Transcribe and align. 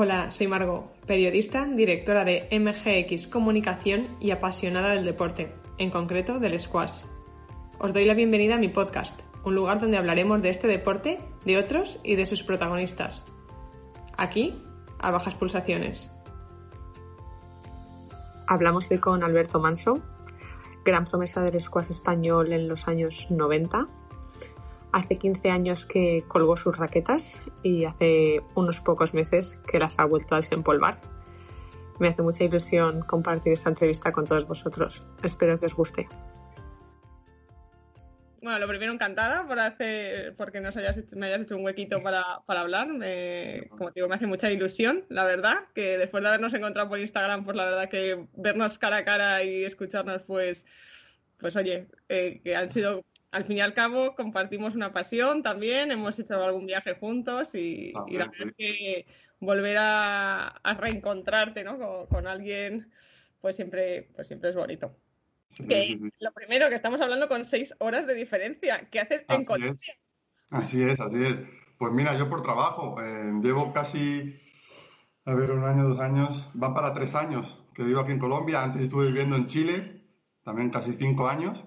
Hola, 0.00 0.30
soy 0.30 0.46
Margot, 0.46 0.92
periodista, 1.08 1.66
directora 1.66 2.24
de 2.24 2.46
MGX 2.52 3.26
Comunicación 3.26 4.06
y 4.20 4.30
apasionada 4.30 4.90
del 4.90 5.04
deporte, 5.04 5.52
en 5.76 5.90
concreto 5.90 6.38
del 6.38 6.60
squash. 6.60 7.02
Os 7.80 7.92
doy 7.92 8.04
la 8.04 8.14
bienvenida 8.14 8.54
a 8.54 8.58
mi 8.58 8.68
podcast, 8.68 9.20
un 9.42 9.56
lugar 9.56 9.80
donde 9.80 9.96
hablaremos 9.96 10.40
de 10.40 10.50
este 10.50 10.68
deporte, 10.68 11.18
de 11.44 11.58
otros 11.58 11.98
y 12.04 12.14
de 12.14 12.26
sus 12.26 12.44
protagonistas. 12.44 13.26
Aquí, 14.16 14.62
a 15.00 15.10
bajas 15.10 15.34
pulsaciones. 15.34 16.08
Hablamos 18.46 18.88
hoy 18.92 19.00
con 19.00 19.24
Alberto 19.24 19.58
Manso, 19.58 20.00
gran 20.84 21.06
promesa 21.06 21.42
del 21.42 21.60
squash 21.60 21.90
español 21.90 22.52
en 22.52 22.68
los 22.68 22.86
años 22.86 23.26
90 23.30 23.88
Hace 24.92 25.18
15 25.18 25.50
años 25.50 25.86
que 25.86 26.24
colgó 26.28 26.56
sus 26.56 26.76
raquetas 26.76 27.40
y 27.62 27.84
hace 27.84 28.40
unos 28.54 28.80
pocos 28.80 29.12
meses 29.12 29.58
que 29.70 29.78
las 29.78 29.98
ha 29.98 30.04
vuelto 30.04 30.34
a 30.34 30.38
desempolvar. 30.38 30.98
Me 31.98 32.08
hace 32.08 32.22
mucha 32.22 32.44
ilusión 32.44 33.00
compartir 33.02 33.52
esta 33.52 33.68
entrevista 33.68 34.12
con 34.12 34.26
todos 34.26 34.46
vosotros. 34.46 35.02
Espero 35.22 35.58
que 35.58 35.66
os 35.66 35.74
guste. 35.74 36.08
Bueno, 38.40 38.60
lo 38.60 38.68
primero 38.68 38.92
encantada 38.92 39.46
por 39.46 39.58
hacer, 39.58 40.34
porque 40.36 40.60
nos 40.60 40.76
hayas 40.76 41.12
me 41.14 41.26
hayas 41.26 41.40
hecho 41.40 41.56
un 41.56 41.64
huequito 41.64 42.00
para, 42.02 42.40
hablar. 42.46 42.86
como 43.68 43.90
digo, 43.90 44.08
me 44.08 44.14
hace 44.14 44.26
mucha 44.26 44.50
ilusión, 44.50 45.04
la 45.08 45.24
verdad, 45.24 45.66
que 45.74 45.98
después 45.98 46.22
de 46.22 46.28
habernos 46.28 46.54
encontrado 46.54 46.88
por 46.88 47.00
Instagram, 47.00 47.44
pues 47.44 47.56
la 47.56 47.64
verdad 47.64 47.88
que 47.88 48.26
vernos 48.36 48.78
cara 48.78 48.98
a 48.98 49.04
cara 49.04 49.42
y 49.42 49.64
escucharnos, 49.64 50.22
pues, 50.22 50.64
pues 51.38 51.56
oye, 51.56 51.88
eh, 52.08 52.40
que 52.44 52.54
han 52.54 52.70
sido 52.70 53.04
al 53.30 53.44
fin 53.44 53.58
y 53.58 53.60
al 53.60 53.74
cabo 53.74 54.14
compartimos 54.14 54.74
una 54.74 54.92
pasión 54.92 55.42
también, 55.42 55.90
hemos 55.90 56.18
hecho 56.18 56.42
algún 56.42 56.66
viaje 56.66 56.94
juntos 56.94 57.54
y, 57.54 57.92
la 57.92 58.04
verdad 58.26 58.30
es 58.40 58.52
que 58.52 59.06
volver 59.40 59.76
a, 59.78 60.60
reencontrarte 60.78 61.62
¿no? 61.64 62.06
con, 62.08 62.26
alguien 62.26 62.90
pues 63.40 63.56
siempre, 63.56 64.10
pues 64.14 64.26
siempre 64.26 64.50
es 64.50 64.56
bonito. 64.56 64.96
lo 65.58 66.32
primero, 66.32 66.68
que 66.68 66.74
estamos 66.74 67.00
hablando 67.00 67.28
con 67.28 67.44
seis 67.44 67.74
horas 67.78 68.06
de 68.06 68.14
diferencia. 68.14 68.88
¿Qué 68.90 69.00
haces 69.00 69.24
en 69.28 69.44
Colombia? 69.44 69.94
Así 70.50 70.82
es, 70.82 70.98
así 70.98 71.24
es. 71.24 71.36
Pues 71.78 71.92
mira, 71.92 72.16
yo 72.18 72.28
por 72.28 72.42
trabajo, 72.42 73.00
eh, 73.00 73.32
llevo 73.42 73.72
casi, 73.72 74.40
a 75.24 75.34
ver, 75.34 75.52
un 75.52 75.64
año, 75.64 75.84
dos 75.84 76.00
años, 76.00 76.50
va 76.60 76.74
para 76.74 76.94
tres 76.94 77.14
años 77.14 77.62
que 77.74 77.84
vivo 77.84 78.00
aquí 78.00 78.10
en 78.10 78.18
Colombia. 78.18 78.62
Antes 78.62 78.82
estuve 78.82 79.06
viviendo 79.06 79.36
en 79.36 79.46
Chile, 79.46 80.02
también 80.42 80.70
casi 80.70 80.94
cinco 80.94 81.28
años 81.28 81.64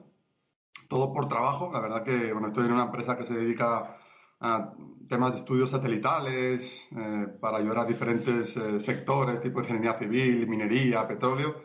todo 0.87 1.13
por 1.13 1.27
trabajo. 1.27 1.71
La 1.71 1.79
verdad 1.79 2.03
que 2.03 2.31
bueno, 2.33 2.47
estoy 2.47 2.65
en 2.65 2.73
una 2.73 2.85
empresa 2.85 3.17
que 3.17 3.25
se 3.25 3.33
dedica 3.35 3.97
a 4.41 4.73
temas 5.07 5.33
de 5.33 5.37
estudios 5.39 5.69
satelitales 5.69 6.87
eh, 6.97 7.27
para 7.39 7.57
ayudar 7.57 7.79
a 7.79 7.85
diferentes 7.85 8.57
eh, 8.57 8.79
sectores, 8.79 9.41
tipo 9.41 9.59
ingeniería 9.59 9.93
civil, 9.93 10.47
minería, 10.47 11.07
petróleo. 11.07 11.63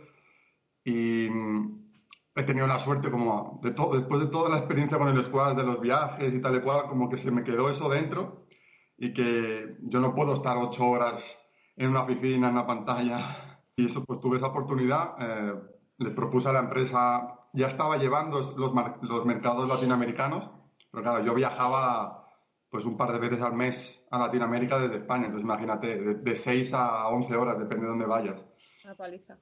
Y 0.84 1.28
mm, 1.30 1.86
he 2.36 2.42
tenido 2.42 2.66
la 2.66 2.78
suerte 2.78 3.10
como 3.10 3.60
de 3.62 3.70
después 3.70 4.20
de 4.20 4.26
toda 4.26 4.50
la 4.50 4.58
experiencia 4.58 4.98
con 4.98 5.08
el 5.08 5.22
squad, 5.22 5.56
de 5.56 5.64
los 5.64 5.80
viajes 5.80 6.32
y 6.34 6.40
tal 6.40 6.56
y 6.56 6.60
cual, 6.60 6.86
como 6.88 7.08
que 7.08 7.16
se 7.16 7.30
me 7.30 7.44
quedó 7.44 7.70
eso 7.70 7.88
dentro 7.88 8.46
y 8.98 9.12
que 9.12 9.76
yo 9.82 10.00
no 10.00 10.14
puedo 10.14 10.34
estar 10.34 10.56
ocho 10.56 10.86
horas 10.86 11.38
en 11.76 11.90
una 11.90 12.02
oficina, 12.02 12.48
en 12.48 12.54
una 12.54 12.66
pantalla. 12.66 13.58
Y 13.76 13.86
eso, 13.86 14.04
pues 14.04 14.20
tuve 14.20 14.36
esa 14.38 14.48
oportunidad. 14.48 15.16
Eh, 15.20 15.54
les 15.98 16.12
propuse 16.12 16.48
a 16.48 16.52
la 16.52 16.60
empresa 16.60 17.35
ya 17.56 17.68
estaba 17.68 17.96
llevando 17.96 18.38
los, 18.56 18.72
los 19.02 19.26
mercados 19.26 19.68
latinoamericanos, 19.68 20.50
pero 20.90 21.02
claro, 21.02 21.24
yo 21.24 21.34
viajaba 21.34 22.26
pues 22.70 22.84
un 22.84 22.96
par 22.96 23.12
de 23.12 23.18
veces 23.18 23.40
al 23.40 23.54
mes 23.54 24.04
a 24.10 24.18
Latinoamérica 24.18 24.78
desde 24.78 24.96
España, 24.96 25.26
entonces 25.26 25.44
imagínate, 25.44 26.14
de, 26.14 26.36
6 26.36 26.74
a 26.74 27.08
11 27.08 27.34
horas, 27.34 27.58
depende 27.58 27.84
de 27.84 27.90
dónde 27.90 28.06
vayas. 28.06 28.38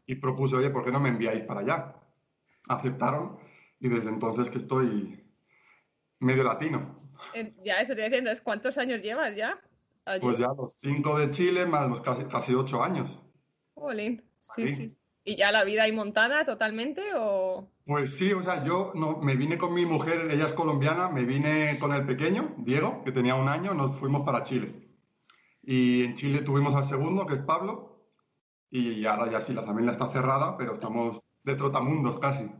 Y 0.07 0.15
propuse, 0.15 0.57
oye, 0.57 0.71
¿por 0.71 0.85
qué 0.85 0.93
no 0.93 1.01
me 1.01 1.09
enviáis 1.09 1.43
para 1.43 1.61
allá? 1.61 1.97
Aceptaron 2.69 3.39
y 3.81 3.89
desde 3.89 4.09
entonces 4.09 4.49
que 4.49 4.59
estoy 4.59 5.23
medio 6.21 6.45
latino. 6.45 7.11
Ya, 7.65 7.81
eso 7.81 7.95
te 7.95 8.05
estoy 8.05 8.21
diciendo, 8.21 8.31
¿cuántos 8.45 8.79
años 8.79 9.03
llevas 9.03 9.35
ya? 9.35 9.61
Pues 10.21 10.39
ya 10.39 10.49
los 10.49 10.75
5 10.77 11.19
de 11.19 11.31
Chile 11.31 11.67
más 11.67 11.89
los 11.89 12.01
casi, 12.01 12.25
casi 12.27 12.55
8 12.55 12.85
años. 12.85 13.19
Jolín, 13.75 14.23
sí, 14.41 14.69
sí. 14.69 14.99
¿Y 15.25 15.37
ya 15.37 15.51
la 15.51 15.65
vida 15.65 15.85
ahí 15.85 15.93
montada 15.93 16.45
totalmente 16.45 17.03
o...? 17.17 17.71
Pues 17.87 18.17
sí, 18.17 18.33
o 18.33 18.43
sea, 18.43 18.65
yo 18.65 18.93
no, 18.95 19.19
me 19.19 19.37
vine 19.37 19.59
con 19.59 19.75
mi 19.75 19.87
mujer, 19.87 20.29
ella 20.31 20.47
es 20.47 20.53
colombiana, 20.53 21.09
me 21.09 21.25
vine 21.25 21.79
con 21.79 21.93
el 21.93 22.07
pequeño, 22.07 22.55
Diego, 22.59 23.03
que 23.05 23.13
tenía 23.13 23.35
un 23.35 23.49
año, 23.49 23.75
nos 23.75 23.97
fuimos 23.97 24.23
para 24.23 24.43
Chile. 24.43 24.75
Y 25.63 26.05
en 26.05 26.15
Chile 26.15 26.43
tuvimos 26.43 26.75
al 26.77 26.85
segundo, 26.85 27.27
que 27.27 27.35
es 27.35 27.41
Pablo, 27.41 28.11
y 28.71 29.05
ahora 29.07 29.31
ya 29.31 29.41
sí, 29.41 29.53
la 29.53 29.63
familia 29.63 29.93
está 29.93 30.11
cerrada, 30.11 30.57
pero 30.57 30.75
estamos 30.75 31.21
de 31.43 31.55
trotamundos 31.55 32.19
casi. 32.19 32.51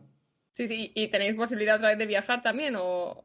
Sí, 0.53 0.69
sí, 0.69 0.93
¿y 0.95 1.09
tenéis 1.09 1.35
posibilidad 1.35 1.77
otra 1.77 1.89
vez 1.89 1.99
de 1.99 2.07
viajar 2.07 2.43
también 2.43 2.77
o...? 2.79 3.25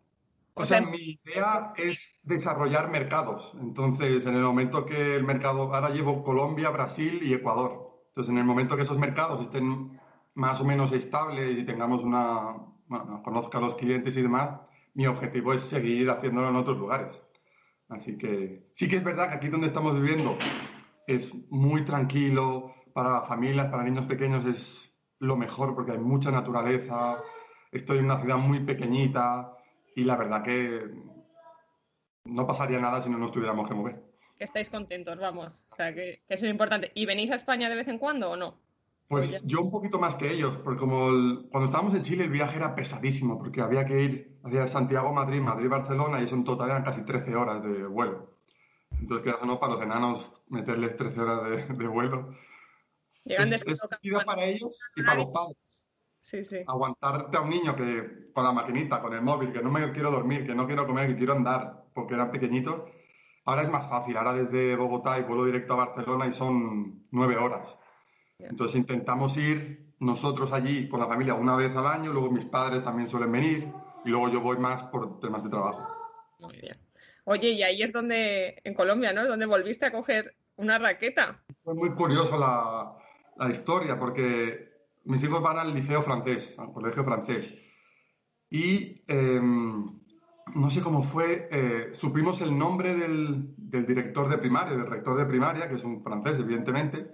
O, 0.56 0.66
sea, 0.66 0.82
mi 0.82 1.20
idea 1.24 1.74
es 1.78 2.20
desarrollar 2.24 2.90
mercados. 2.90 3.54
Entonces, 3.62 4.26
en 4.26 4.36
el 4.36 4.42
momento 4.42 4.86
que 4.86 5.16
el 5.16 5.24
mercado, 5.24 5.74
ahora 5.74 5.90
llevo 5.90 6.22
Colombia, 6.24 6.70
Brasil 6.70 7.22
y 7.24 7.34
Ecuador. 7.34 7.89
Entonces, 8.10 8.32
en 8.32 8.40
el 8.40 8.44
momento 8.44 8.76
que 8.76 8.82
esos 8.82 8.98
mercados 8.98 9.42
estén 9.42 10.00
más 10.34 10.60
o 10.62 10.66
menos 10.66 10.92
estables 10.92 11.58
y 11.58 11.64
tengamos 11.64 12.04
una, 12.04 12.56
bueno, 12.88 13.22
conozca 13.24 13.60
a 13.60 13.62
los 13.62 13.76
clientes 13.76 14.18
y 14.18 14.22
demás, 14.22 14.60
mi 14.96 15.06
objetivo 15.06 15.54
es 15.54 15.62
seguir 15.62 16.10
haciéndolo 16.10 16.50
en 16.50 16.56
otros 16.56 16.78
lugares. 16.78 17.22
Así 17.88 18.18
que 18.18 18.70
sí 18.74 18.88
que 18.88 18.98
es 18.98 19.04
verdad 19.04 19.30
que 19.30 19.36
aquí 19.36 19.48
donde 19.50 19.68
estamos 19.68 19.96
viviendo 19.96 20.38
es 21.08 21.34
muy 21.50 21.86
tranquilo, 21.86 22.74
para 22.94 23.22
familias, 23.22 23.68
para 23.70 23.84
niños 23.84 24.06
pequeños 24.06 24.46
es 24.46 24.92
lo 25.20 25.38
mejor 25.38 25.76
porque 25.76 25.92
hay 25.92 26.00
mucha 26.00 26.32
naturaleza, 26.32 27.18
estoy 27.72 28.00
en 28.00 28.06
una 28.06 28.20
ciudad 28.20 28.38
muy 28.38 28.62
pequeñita 28.62 29.54
y 29.96 30.04
la 30.04 30.16
verdad 30.16 30.44
que 30.44 30.82
no 32.26 32.48
pasaría 32.48 32.80
nada 32.80 33.02
si 33.02 33.10
no 33.10 33.18
nos 33.18 33.32
tuviéramos 33.32 33.68
que 33.68 33.76
mover 33.76 34.09
que 34.40 34.46
estáis 34.46 34.70
contentos, 34.70 35.18
vamos. 35.20 35.64
O 35.70 35.76
sea, 35.76 35.94
que, 35.94 36.24
eso 36.30 36.46
es 36.46 36.52
importante. 36.52 36.92
¿Y 36.96 37.06
venís 37.06 37.30
a 37.30 37.36
España 37.36 37.70
de 37.70 37.76
vez 37.76 37.88
en 37.90 38.00
cuando 38.00 38.32
o 38.32 38.38
no? 38.38 38.58
Pues 39.10 39.44
yo 39.44 39.62
un 39.62 39.72
poquito 39.72 40.00
más 40.00 40.16
que 40.16 40.32
ellos, 40.32 40.58
porque 40.64 40.80
como 40.80 41.50
cuando 41.50 41.66
estábamos 41.66 41.96
en 41.96 42.04
Chile 42.04 42.26
el 42.26 42.30
viaje 42.30 42.58
era 42.58 42.76
pesadísimo, 42.76 43.38
porque 43.38 43.60
había 43.60 43.84
que 43.86 44.02
ir 44.02 44.40
hacia 44.44 44.68
Santiago, 44.68 45.12
Madrid, 45.12 45.42
Madrid, 45.42 45.68
Barcelona, 45.68 46.22
y 46.22 46.26
eso 46.26 46.36
en 46.36 46.44
total 46.44 46.70
eran 46.70 46.84
casi 46.84 47.04
13 47.04 47.36
horas 47.36 47.64
de 47.64 47.86
vuelo. 47.86 48.36
Entonces, 48.92 49.34
que 49.34 49.46
no 49.46 49.60
para 49.60 49.74
los 49.74 49.82
enanos 49.82 50.32
meterles 50.48 50.96
13 50.96 51.20
horas 51.20 51.68
de, 51.78 51.88
vuelo. 51.88 52.36
Llegan 53.26 53.52
es, 53.52 53.66
es 53.66 53.82
para 54.26 54.46
ellos 54.46 54.80
y 54.96 55.04
para 55.04 55.20
los 55.20 55.32
padres. 55.32 55.58
Sí, 56.22 56.46
sí. 56.46 56.58
Aguantarte 56.68 57.36
a 57.36 57.42
un 57.42 57.50
niño 57.50 57.76
que 57.76 58.32
con 58.32 58.44
la 58.44 58.54
maquinita, 58.54 59.02
con 59.02 59.14
el 59.14 59.22
móvil, 59.22 59.52
que 59.52 59.64
no 59.64 59.72
me 59.72 59.92
quiero 59.92 60.12
dormir, 60.12 60.46
que 60.46 60.56
no 60.56 60.68
quiero 60.68 60.86
comer, 60.86 61.08
que 61.08 61.18
quiero 61.18 61.34
andar, 61.34 61.86
porque 61.94 62.14
eran 62.14 62.32
pequeñitos, 62.32 62.99
Ahora 63.46 63.64
es 63.64 63.70
más 63.70 63.90
fácil, 63.90 64.18
ahora 64.18 64.34
desde 64.34 64.76
Bogotá 64.76 65.20
y 65.20 65.24
vuelo 65.24 65.46
directo 65.46 65.74
a 65.74 65.86
Barcelona 65.88 66.28
y 66.28 66.34
son 66.34 67.08
nueve 67.12 67.38
horas. 67.38 67.78
Entonces 68.38 68.78
intentamos 68.78 69.36
ir 69.38 69.94
nosotros 70.00 70.52
allí 70.54 70.88
con 70.88 71.00
la 71.00 71.08
familia 71.08 71.34
una 71.34 71.56
vez 71.56 71.76
al 71.76 71.88
año, 71.88 72.14
luego 72.14 72.32
mis 72.32 72.46
padres 72.46 72.84
también 72.84 73.08
suelen 73.08 73.32
venir 73.32 73.72
y 74.06 74.10
luego 74.10 74.30
yo 74.30 74.42
voy 74.42 74.58
más 74.58 74.84
por 74.84 75.20
temas 75.20 75.44
de 75.44 75.50
trabajo. 75.50 75.88
Muy 76.40 76.58
bien. 76.58 76.78
Oye, 77.26 77.50
y 77.52 77.64
ahí 77.64 77.82
es 77.82 77.92
donde, 77.92 78.62
en 78.64 78.74
Colombia, 78.74 79.14
¿no? 79.14 79.28
Donde 79.28 79.46
volviste 79.46 79.86
a 79.86 79.92
coger 79.92 80.36
una 80.56 80.78
raqueta. 80.78 81.44
Fue 81.64 81.76
muy 81.76 81.92
curioso 81.92 82.38
la, 82.38 82.96
la 83.38 83.52
historia 83.52 84.00
porque 84.00 84.70
mis 85.04 85.24
hijos 85.24 85.42
van 85.42 85.60
al 85.60 85.74
liceo 85.74 86.02
francés, 86.02 86.58
al 86.58 86.72
colegio 86.72 87.04
francés. 87.04 87.54
Y 88.50 89.04
em, 89.08 89.99
no 90.56 90.70
sé 90.70 90.82
cómo 90.82 91.04
fue, 91.04 91.48
eh, 91.52 91.90
supimos 91.94 92.42
el 92.42 92.58
nombre 92.58 92.96
del, 92.96 93.54
director 93.58 94.30
de 94.30 94.38
primaria, 94.38 94.76
del 94.76 94.88
rector 94.88 95.18
de 95.18 95.26
primaria, 95.26 95.68
que 95.68 95.76
es 95.76 95.84
un 95.84 96.02
francés, 96.02 96.36
evidentemente, 96.40 97.12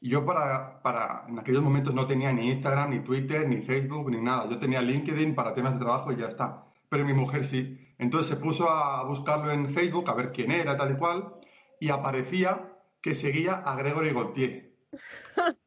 y 0.00 0.10
yo 0.10 0.24
para, 0.24 0.82
para, 0.82 1.24
en 1.28 1.38
aquellos 1.38 1.62
momentos 1.62 1.94
no 1.94 2.06
tenía 2.06 2.32
ni 2.32 2.50
Instagram, 2.50 2.90
ni 2.90 3.00
Twitter, 3.00 3.48
ni 3.48 3.62
Facebook, 3.62 4.10
ni 4.10 4.20
nada. 4.20 4.48
Yo 4.50 4.58
tenía 4.58 4.82
LinkedIn 4.82 5.34
para 5.34 5.54
temas 5.54 5.74
de 5.74 5.80
trabajo 5.80 6.12
y 6.12 6.16
ya 6.16 6.26
está. 6.26 6.66
Pero 6.90 7.06
mi 7.06 7.14
mujer 7.14 7.42
sí. 7.42 7.78
Entonces 7.96 8.28
se 8.28 8.36
puso 8.36 8.68
a 8.68 9.02
buscarlo 9.04 9.50
en 9.50 9.70
Facebook, 9.70 10.10
a 10.10 10.14
ver 10.14 10.30
quién 10.30 10.50
era, 10.50 10.76
tal 10.76 10.92
y 10.92 10.96
cual, 10.96 11.34
y 11.80 11.88
aparecía 11.88 12.70
que 13.00 13.14
seguía 13.14 13.54
a 13.54 13.76
Gregory 13.76 14.10
Gauthier. 14.10 14.74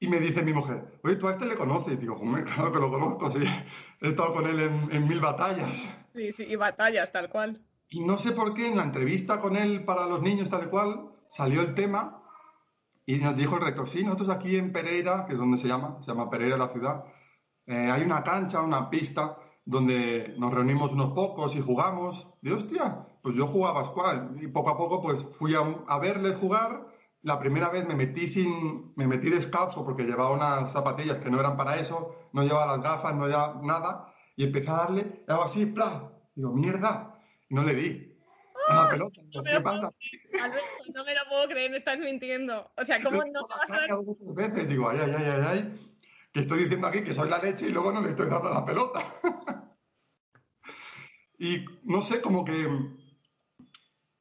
Y 0.00 0.06
me 0.06 0.20
dice 0.20 0.44
mi 0.44 0.52
mujer, 0.52 1.00
oye, 1.02 1.16
tú 1.16 1.26
a 1.26 1.32
este 1.32 1.44
le 1.44 1.56
conoces. 1.56 1.94
Y 1.94 1.96
digo, 1.96 2.20
claro 2.44 2.70
que 2.70 2.78
lo 2.78 2.88
conozco, 2.88 3.32
sí. 3.32 3.40
He 4.00 4.10
estado 4.10 4.32
con 4.32 4.46
él 4.46 4.60
en 4.92 5.08
mil 5.08 5.18
batallas. 5.18 5.88
Y 6.18 6.56
batallas, 6.56 7.12
tal 7.12 7.30
cual. 7.30 7.60
Y 7.88 8.04
no 8.04 8.18
sé 8.18 8.32
por 8.32 8.54
qué 8.54 8.68
en 8.68 8.76
la 8.76 8.82
entrevista 8.82 9.40
con 9.40 9.56
él 9.56 9.84
para 9.84 10.06
los 10.06 10.20
niños, 10.20 10.48
tal 10.48 10.68
cual, 10.68 11.10
salió 11.28 11.62
el 11.62 11.74
tema 11.74 12.22
y 13.06 13.16
nos 13.16 13.36
dijo 13.36 13.56
el 13.56 13.62
rector, 13.62 13.88
sí, 13.88 14.04
nosotros 14.04 14.28
aquí 14.28 14.56
en 14.56 14.72
Pereira, 14.72 15.24
que 15.26 15.32
es 15.32 15.38
donde 15.38 15.56
se 15.56 15.68
llama, 15.68 15.96
se 16.02 16.10
llama 16.10 16.28
Pereira 16.28 16.58
la 16.58 16.68
ciudad, 16.68 17.04
eh, 17.66 17.90
hay 17.90 18.02
una 18.02 18.22
cancha, 18.22 18.60
una 18.60 18.90
pista 18.90 19.38
donde 19.64 20.34
nos 20.38 20.52
reunimos 20.52 20.92
unos 20.92 21.12
pocos 21.12 21.54
y 21.54 21.60
jugamos. 21.60 22.26
Y 22.40 22.50
hostia, 22.50 23.06
pues 23.22 23.36
yo 23.36 23.46
jugaba 23.46 23.84
squash 23.84 24.42
y 24.42 24.48
poco 24.48 24.70
a 24.70 24.76
poco 24.78 25.02
pues 25.02 25.24
fui 25.32 25.54
a, 25.54 25.98
verles 25.98 26.36
jugar 26.36 26.86
la 27.22 27.38
primera 27.38 27.68
vez 27.68 27.86
me 27.86 27.94
metí 27.94 28.28
sin, 28.28 28.92
me 28.96 29.06
metí 29.06 29.28
descalzo 29.28 29.84
porque 29.84 30.04
llevaba 30.04 30.30
unas 30.30 30.72
zapatillas 30.72 31.18
que 31.18 31.30
no 31.30 31.40
eran 31.40 31.56
para 31.56 31.76
eso, 31.76 32.14
no 32.32 32.42
llevaba 32.42 32.76
las 32.76 32.82
gafas, 32.82 33.14
no 33.14 33.26
llevaba 33.26 33.60
nada, 33.62 34.14
y 34.38 34.44
empecé 34.44 34.70
a 34.70 34.74
darle, 34.74 35.24
y 35.26 35.32
hago 35.32 35.42
así, 35.42 35.66
¡pla! 35.66 36.12
Digo, 36.36 36.52
mierda, 36.52 37.20
y 37.48 37.54
no 37.56 37.64
le 37.64 37.74
di. 37.74 38.16
A 38.68 38.84
la 38.84 38.90
pelota, 38.90 39.20
No 39.34 39.42
¿qué 39.42 39.60
pasa? 39.60 39.92
Alberto, 40.40 40.92
no 40.94 41.04
me 41.04 41.12
lo 41.12 41.20
puedo 41.28 41.48
creer, 41.48 41.72
me 41.72 41.78
estás 41.78 41.98
mintiendo. 41.98 42.70
O 42.76 42.84
sea, 42.84 43.02
¿cómo 43.02 43.20
no 43.24 43.48
vas 43.48 43.68
a 43.68 43.86
dar 43.88 43.98
veces, 44.36 44.68
digo, 44.68 44.88
ay, 44.88 45.00
ay, 45.02 45.12
ay, 45.16 45.24
ay, 45.24 45.42
ay, 45.44 45.90
que 46.32 46.40
estoy 46.40 46.62
diciendo 46.62 46.86
aquí 46.86 47.02
que 47.02 47.14
soy 47.14 47.28
la 47.28 47.38
leche 47.38 47.66
y 47.66 47.72
luego 47.72 47.90
no 47.90 48.00
le 48.00 48.10
estoy 48.10 48.28
dando 48.28 48.50
la 48.50 48.64
pelota. 48.64 49.12
y 51.40 51.64
no 51.82 52.00
sé, 52.02 52.20
como 52.20 52.44
que 52.44 52.68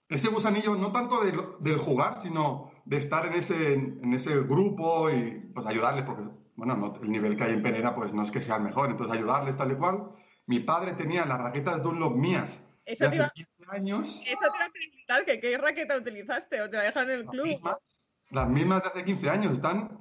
ese 0.10 0.30
gusanillo, 0.30 0.76
no 0.76 0.92
tanto 0.92 1.24
del, 1.24 1.40
del 1.60 1.78
jugar, 1.78 2.18
sino 2.18 2.72
de 2.86 2.98
estar 2.98 3.28
en 3.28 3.34
ese, 3.34 3.74
en 3.74 4.14
ese 4.14 4.36
grupo 4.42 5.12
y 5.12 5.52
pues 5.54 5.68
ayudarles, 5.68 6.06
porque, 6.06 6.24
bueno, 6.58 6.76
no- 6.76 6.94
el 7.02 7.10
nivel 7.12 7.38
que 7.38 7.44
hay 7.46 7.54
en 7.54 7.64
Penera, 7.64 7.96
pues 7.96 8.14
no 8.14 8.24
es 8.24 8.32
que 8.32 8.42
sea 8.42 8.58
el 8.58 8.64
mejor, 8.64 8.90
entonces 8.92 9.16
ayudarles 9.18 9.56
tal 9.56 9.72
y 9.72 9.76
cual. 9.76 10.10
Mi 10.48 10.60
padre 10.60 10.94
tenía 10.94 11.26
las 11.26 11.40
raquetas 11.40 11.82
Dunlop 11.84 12.16
mías 12.16 12.64
Eso 12.86 13.04
de 13.06 13.10
te 13.12 13.16
iba- 13.18 13.26
hace 13.26 13.34
15 13.36 13.66
años, 13.70 14.08
Eso 14.08 14.24
te 14.24 14.30
iba 14.32 14.66
a 14.66 14.70
preguntar, 14.70 15.26
que 15.26 15.40
qué 15.40 15.58
raqueta 15.58 15.98
utilizaste 15.98 16.62
o 16.62 16.70
te 16.70 16.78
la 16.78 16.84
dejaron 16.84 17.10
en 17.12 17.20
el 17.20 17.26
las 17.26 17.32
club. 17.32 17.46
mismas, 17.46 17.78
las 18.32 18.50
mismas 18.50 18.82
de 18.84 18.90
hace 18.90 19.06
15 19.06 19.30
años, 19.30 19.52
están 19.54 20.00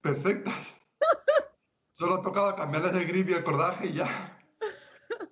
perfectas. 0.00 0.74
Solo 1.92 2.16
ha 2.16 2.22
tocado 2.22 2.54
cambiarles 2.56 2.94
el 2.94 3.06
grip 3.06 3.28
y 3.28 3.34
el 3.34 3.44
cordaje 3.44 3.86
y 3.88 3.92
ya. 3.94 4.06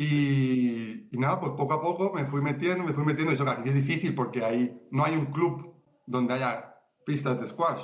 Y, 0.00 1.08
y 1.12 1.18
nada, 1.18 1.40
pues 1.40 1.52
poco 1.56 1.74
a 1.74 1.80
poco 1.82 2.12
me 2.14 2.24
fui 2.24 2.40
metiendo, 2.40 2.84
me 2.84 2.92
fui 2.92 3.04
metiendo. 3.04 3.32
Eso 3.32 3.44
que 3.44 3.50
aquí 3.50 3.68
es 3.70 3.74
difícil 3.74 4.14
porque 4.14 4.44
ahí 4.44 4.86
no 4.92 5.04
hay 5.04 5.14
un 5.16 5.26
club 5.26 5.74
donde 6.06 6.34
haya 6.34 6.76
pistas 7.04 7.40
de 7.40 7.48
squash. 7.48 7.82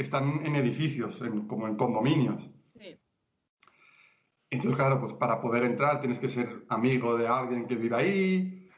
Están 0.00 0.46
en 0.46 0.56
edificios, 0.56 1.20
en- 1.20 1.46
como 1.46 1.68
en 1.68 1.76
condominios. 1.76 2.42
Sí. 2.78 2.98
Entonces, 4.48 4.76
claro, 4.76 4.98
pues 4.98 5.12
para 5.12 5.40
poder 5.42 5.64
entrar 5.64 6.00
tienes 6.00 6.18
que 6.18 6.30
ser 6.30 6.64
amigo 6.70 7.18
de 7.18 7.28
alguien 7.28 7.66
que 7.66 7.76
vive 7.76 7.96
ahí. 7.96 8.68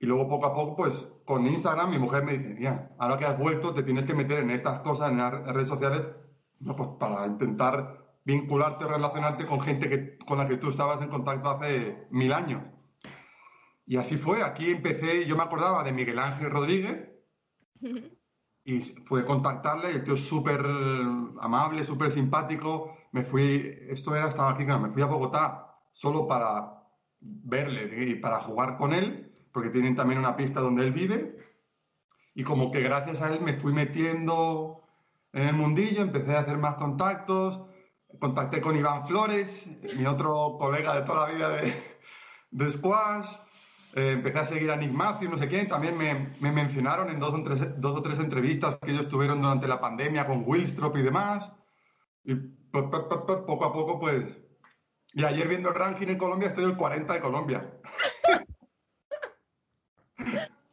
Y 0.00 0.06
luego 0.06 0.28
poco 0.28 0.46
a 0.46 0.54
poco, 0.54 0.76
pues 0.76 1.06
con 1.24 1.46
Instagram 1.46 1.90
mi 1.90 1.98
mujer 1.98 2.24
me 2.24 2.36
dice, 2.36 2.54
mira, 2.54 2.90
ahora 2.98 3.16
que 3.18 3.24
has 3.24 3.38
vuelto 3.38 3.72
te 3.72 3.84
tienes 3.84 4.04
que 4.04 4.14
meter 4.14 4.38
en 4.38 4.50
estas 4.50 4.80
cosas, 4.80 5.12
en 5.12 5.18
las 5.18 5.32
redes 5.46 5.68
sociales, 5.68 6.02
no, 6.58 6.74
pues 6.74 6.88
para 6.98 7.24
intentar 7.26 8.16
vincularte 8.24 8.84
o 8.84 8.88
relacionarte 8.88 9.46
con 9.46 9.60
gente 9.60 9.88
que, 9.88 10.18
con 10.18 10.38
la 10.38 10.48
que 10.48 10.56
tú 10.56 10.70
estabas 10.70 11.00
en 11.02 11.08
contacto 11.08 11.50
hace 11.50 12.06
mil 12.10 12.32
años. 12.32 12.64
Y 13.86 13.96
así 13.96 14.16
fue, 14.16 14.42
aquí 14.42 14.70
empecé, 14.70 15.24
yo 15.26 15.36
me 15.36 15.44
acordaba 15.44 15.84
de 15.84 15.92
Miguel 15.92 16.18
Ángel 16.18 16.50
Rodríguez 16.50 17.10
y 18.64 18.80
fue 18.80 19.24
contactarle, 19.24 19.90
el 19.90 20.04
tío 20.04 20.16
súper 20.16 20.60
amable, 21.40 21.84
súper 21.84 22.10
simpático. 22.10 22.96
Me 23.12 23.22
fui, 23.22 23.78
esto 23.88 24.16
era, 24.16 24.28
estaba 24.28 24.52
aquí, 24.52 24.64
me 24.64 24.90
fui 24.90 25.02
a 25.02 25.06
Bogotá 25.06 25.76
solo 25.92 26.26
para 26.26 26.82
verle 27.20 28.10
y 28.10 28.14
para 28.16 28.40
jugar 28.40 28.76
con 28.78 28.94
él, 28.94 29.32
porque 29.52 29.70
tienen 29.70 29.94
también 29.94 30.18
una 30.18 30.36
pista 30.36 30.60
donde 30.60 30.82
él 30.82 30.92
vive. 30.92 31.36
Y 32.34 32.42
como 32.42 32.72
que 32.72 32.80
gracias 32.80 33.20
a 33.20 33.32
él 33.32 33.40
me 33.42 33.54
fui 33.54 33.72
metiendo 33.72 34.82
en 35.32 35.48
el 35.48 35.54
mundillo, 35.54 36.02
empecé 36.02 36.34
a 36.34 36.40
hacer 36.40 36.56
más 36.56 36.74
contactos. 36.74 37.60
Contacté 38.18 38.60
con 38.60 38.76
Iván 38.76 39.06
Flores, 39.06 39.68
mi 39.96 40.06
otro 40.06 40.56
colega 40.58 40.94
de 40.94 41.02
toda 41.02 41.28
la 41.28 41.34
vida 41.34 41.48
de, 41.50 41.98
de 42.50 42.70
squash. 42.70 43.26
Eh, 43.96 44.10
empecé 44.12 44.38
a 44.40 44.44
seguir 44.46 44.70
a 44.72 44.76
Nick 44.76 44.90
Matthews, 44.90 45.30
no 45.30 45.38
sé 45.38 45.46
quién. 45.46 45.68
También 45.68 45.96
me, 45.96 46.28
me 46.40 46.50
mencionaron 46.50 47.10
en 47.10 47.20
dos 47.20 47.32
o, 47.32 47.42
tres, 47.44 47.60
dos 47.80 47.96
o 47.96 48.02
tres 48.02 48.18
entrevistas 48.18 48.76
que 48.82 48.90
ellos 48.90 49.08
tuvieron 49.08 49.40
durante 49.40 49.68
la 49.68 49.80
pandemia 49.80 50.26
con 50.26 50.42
Willstrop 50.44 50.96
y 50.96 51.02
demás. 51.02 51.52
Y 52.24 52.34
po- 52.34 52.90
po- 52.90 53.08
po- 53.08 53.24
po- 53.26 53.46
poco 53.46 53.64
a 53.64 53.72
poco, 53.72 54.00
pues. 54.00 54.24
Y 55.12 55.24
ayer 55.24 55.46
viendo 55.46 55.68
el 55.68 55.76
ranking 55.76 56.08
en 56.08 56.18
Colombia, 56.18 56.48
estoy 56.48 56.64
el 56.64 56.76
40 56.76 57.12
de 57.14 57.20
Colombia. 57.20 57.70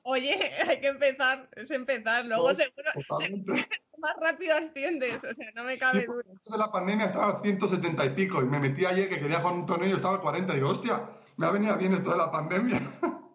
Oye, 0.04 0.36
hay 0.68 0.82
que 0.82 0.88
empezar, 0.88 1.48
es 1.56 1.70
empezar. 1.72 2.26
Luego 2.26 2.50
No, 2.52 2.56
seguro 2.56 2.92
Totalmente. 3.08 3.68
más 4.00 4.16
rápido 4.20 4.56
asciendes. 4.58 5.18
O 5.24 5.34
sea, 5.36 5.52
no 5.56 5.64
me 5.64 5.78
cabe 5.78 6.02
Sí, 6.02 6.06
duda. 6.08 6.24
antes 6.28 6.52
de 6.52 6.58
la 6.58 6.72
pandemia 6.72 7.06
estaba 7.06 7.38
al 7.38 7.42
170 7.44 8.06
y 8.06 8.10
pico 8.10 8.42
y 8.42 8.46
me 8.46 8.60
metí 8.60 8.84
ayer 8.86 9.08
que 9.10 9.20
quería 9.20 9.40
jugar 9.42 9.54
un 9.56 9.66
torneo 9.68 9.90
y 9.90 9.94
estaba 9.94 10.16
al 10.16 10.22
40 10.22 10.54
y 10.54 10.56
digo, 10.56 10.70
hostia, 10.70 11.08
me 11.42 11.48
ha 11.48 11.52
venido 11.52 11.76
bien 11.78 11.94
esto 11.96 12.12
de 12.12 12.18
la 12.18 12.32
pandemia. 12.32 12.80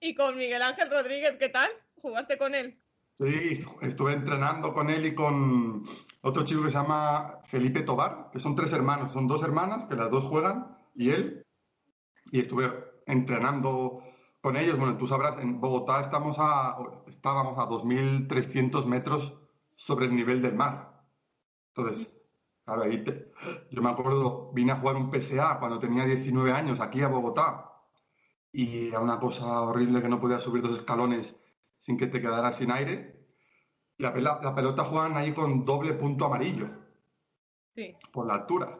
Y 0.00 0.14
con 0.14 0.36
Miguel 0.36 0.62
Ángel 0.62 0.88
Rodríguez, 0.90 1.36
¿qué 1.40 1.48
tal? 1.48 1.68
¿Jugaste 1.96 2.38
con 2.38 2.54
él? 2.54 2.80
Sí, 3.16 3.58
estuve 3.82 4.12
entrenando 4.12 4.72
con 4.72 4.90
él 4.90 5.06
y 5.06 5.14
con 5.16 5.82
otro 6.20 6.44
chico 6.44 6.62
que 6.62 6.70
se 6.70 6.76
llama 6.76 7.40
Felipe 7.48 7.82
Tobar, 7.82 8.30
que 8.32 8.38
son 8.38 8.54
tres 8.54 8.72
hermanos, 8.72 9.10
son 9.10 9.26
dos 9.26 9.42
hermanas 9.42 9.86
que 9.86 9.96
las 9.96 10.12
dos 10.12 10.22
juegan 10.22 10.78
y 10.94 11.10
él. 11.10 11.44
Y 12.30 12.38
estuve 12.38 12.72
entrenando 13.06 14.04
con 14.40 14.56
ellos. 14.56 14.78
Bueno, 14.78 14.96
tú 14.96 15.08
sabrás, 15.08 15.38
en 15.38 15.60
Bogotá 15.60 16.00
estamos 16.00 16.36
a, 16.38 16.76
estábamos 17.08 17.58
a 17.58 17.62
2.300 17.62 18.84
metros 18.84 19.34
sobre 19.74 20.06
el 20.06 20.14
nivel 20.14 20.42
del 20.42 20.54
mar. 20.54 21.02
Entonces, 21.74 22.17
claro, 22.68 22.82
ahí 22.82 23.02
te- 23.02 23.32
yo 23.70 23.80
me 23.82 23.88
acuerdo, 23.90 24.50
vine 24.52 24.72
a 24.72 24.76
jugar 24.76 24.96
un 24.96 25.10
PSA 25.10 25.58
cuando 25.58 25.78
tenía 25.78 26.04
19 26.04 26.52
años 26.52 26.80
aquí 26.80 27.00
a 27.02 27.08
Bogotá 27.08 27.72
y 28.52 28.88
era 28.88 29.00
una 29.00 29.18
cosa 29.18 29.62
horrible 29.62 30.02
que 30.02 30.08
no 30.08 30.20
podía 30.20 30.38
subir 30.38 30.62
dos 30.62 30.76
escalones 30.76 31.34
sin 31.78 31.96
que 31.96 32.06
te 32.06 32.20
quedaras 32.20 32.56
sin 32.56 32.70
aire. 32.70 33.26
Y 33.96 34.02
la, 34.02 34.12
pela- 34.14 34.40
la 34.42 34.54
pelota 34.54 34.84
juegan 34.84 35.16
ahí 35.16 35.32
con 35.32 35.64
doble 35.64 35.94
punto 35.94 36.26
amarillo 36.26 36.68
Sí. 37.74 37.96
por 38.12 38.26
la 38.26 38.34
altura. 38.34 38.78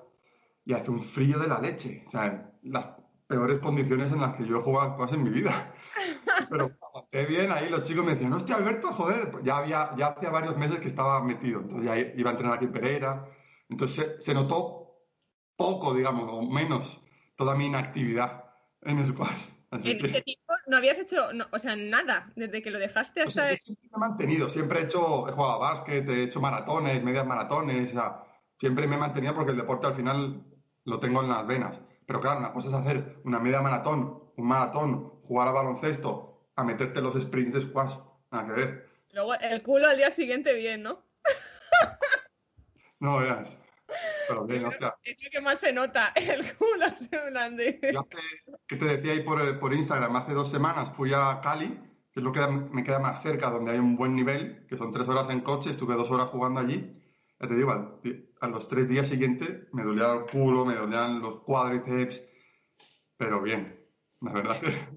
Y 0.64 0.72
hace 0.74 0.90
un 0.90 1.00
frío 1.00 1.38
de 1.38 1.46
la 1.48 1.60
leche. 1.60 2.04
O 2.06 2.10
sea, 2.10 2.52
las 2.62 2.90
peores 3.26 3.58
condiciones 3.60 4.10
en 4.12 4.20
las 4.20 4.34
que 4.36 4.44
yo 4.46 4.58
he 4.58 4.60
jugado 4.60 5.06
en 5.14 5.22
mi 5.22 5.30
vida. 5.30 5.72
Pero 6.50 6.70
aguanté 6.82 7.26
bien, 7.26 7.52
ahí 7.52 7.68
los 7.70 7.82
chicos 7.84 8.04
me 8.04 8.12
decían, 8.12 8.32
hostia, 8.32 8.56
Alberto, 8.56 8.88
joder, 8.88 9.42
ya 9.44 9.58
había, 9.58 9.94
ya 9.96 10.08
hacía 10.08 10.30
varios 10.30 10.56
meses 10.56 10.80
que 10.80 10.88
estaba 10.88 11.22
metido. 11.22 11.60
Entonces 11.60 11.86
ya 11.86 11.96
iba 11.98 12.30
a 12.30 12.32
entrenar 12.32 12.56
aquí 12.56 12.64
en 12.66 12.72
Pereira. 12.72 13.28
Entonces 13.68 14.16
se, 14.20 14.34
notó 14.34 14.96
poco, 15.56 15.94
digamos, 15.94 16.28
o 16.30 16.42
menos, 16.42 17.00
toda 17.36 17.54
mi 17.54 17.66
inactividad 17.66 18.44
en 18.82 19.06
squash. 19.06 19.46
Así 19.70 19.90
En 19.90 19.98
que- 19.98 20.06
ese 20.06 20.22
tiempo 20.22 20.54
no 20.66 20.76
habías 20.78 20.98
hecho, 20.98 21.32
no, 21.34 21.46
o 21.52 21.58
sea, 21.58 21.76
nada, 21.76 22.32
desde 22.36 22.62
que 22.62 22.70
lo 22.70 22.78
dejaste 22.78 23.22
O 23.22 23.26
hasta... 23.26 23.42
sea, 23.42 23.50
yo 23.50 23.56
siempre 23.56 23.88
me 23.90 23.96
he 23.96 24.00
mantenido, 24.00 24.48
siempre 24.48 24.80
he 24.80 24.84
hecho, 24.84 25.28
he 25.28 25.32
jugado 25.32 25.54
a 25.54 25.58
básquet, 25.58 26.08
he 26.08 26.22
hecho 26.22 26.40
maratones, 26.40 27.02
medias 27.02 27.26
maratones, 27.26 27.90
o 27.90 27.92
sea, 27.92 28.22
siempre 28.58 28.86
me 28.86 28.96
he 28.96 28.98
mantenido 28.98 29.34
porque 29.34 29.50
el 29.50 29.58
deporte 29.58 29.86
al 29.86 29.94
final 29.94 30.42
lo 30.84 31.00
tengo 31.00 31.20
en 31.22 31.28
las 31.28 31.46
venas. 31.46 31.80
Pero 32.06 32.20
claro, 32.22 32.40
una 32.40 32.52
cosa 32.54 32.68
es 32.68 32.74
hacer 32.74 33.20
una 33.24 33.38
media 33.40 33.60
maratón, 33.60 34.22
un 34.36 34.48
maratón, 34.48 35.20
jugar 35.24 35.48
a 35.48 35.52
baloncesto, 35.52 36.48
a 36.56 36.64
meterte 36.64 37.02
los 37.02 37.20
sprints 37.20 37.52
de 37.52 37.60
squash, 37.60 37.92
nada 38.30 38.46
que 38.46 38.52
ver. 38.52 38.88
Luego 39.12 39.34
el 39.34 39.62
culo 39.62 39.88
al 39.88 39.98
día 39.98 40.10
siguiente 40.10 40.54
bien, 40.54 40.82
¿no? 40.82 41.02
No 43.00 43.18
verás. 43.18 43.56
Pero 44.28 44.44
bien, 44.44 44.64
hostia. 44.66 44.94
Es 45.02 45.16
lo 45.22 45.30
que 45.30 45.40
más 45.40 45.58
se 45.60 45.72
nota, 45.72 46.12
el 46.14 46.54
culo, 46.56 46.86
de... 47.56 47.90
Yo 47.92 48.06
que 48.66 48.76
te 48.76 48.84
decía 48.84 49.12
ahí 49.12 49.22
por, 49.22 49.58
por 49.58 49.72
Instagram, 49.72 50.14
hace 50.16 50.32
dos 50.34 50.50
semanas 50.50 50.92
fui 50.92 51.12
a 51.14 51.40
Cali, 51.42 51.68
que 52.12 52.20
es 52.20 52.22
lo 52.22 52.32
que 52.32 52.46
me 52.46 52.84
queda 52.84 52.98
más 52.98 53.22
cerca, 53.22 53.50
donde 53.50 53.72
hay 53.72 53.78
un 53.78 53.96
buen 53.96 54.14
nivel, 54.14 54.66
que 54.68 54.76
son 54.76 54.92
tres 54.92 55.08
horas 55.08 55.30
en 55.30 55.40
coche, 55.40 55.70
estuve 55.70 55.94
dos 55.94 56.10
horas 56.10 56.30
jugando 56.30 56.60
allí. 56.60 56.94
Ya 57.40 57.48
te 57.48 57.54
digo, 57.54 57.70
al- 57.72 58.00
a 58.40 58.48
los 58.48 58.68
tres 58.68 58.88
días 58.88 59.08
siguientes 59.08 59.66
me 59.72 59.82
dolía 59.82 60.12
el 60.12 60.26
culo, 60.26 60.64
me 60.64 60.74
dolían 60.74 61.20
los 61.20 61.40
cuádriceps, 61.40 62.22
pero 63.16 63.42
bien, 63.42 63.84
la 64.20 64.32
verdad 64.32 64.60
que... 64.60 64.88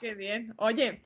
Qué 0.00 0.14
bien. 0.14 0.52
Oye, 0.58 1.02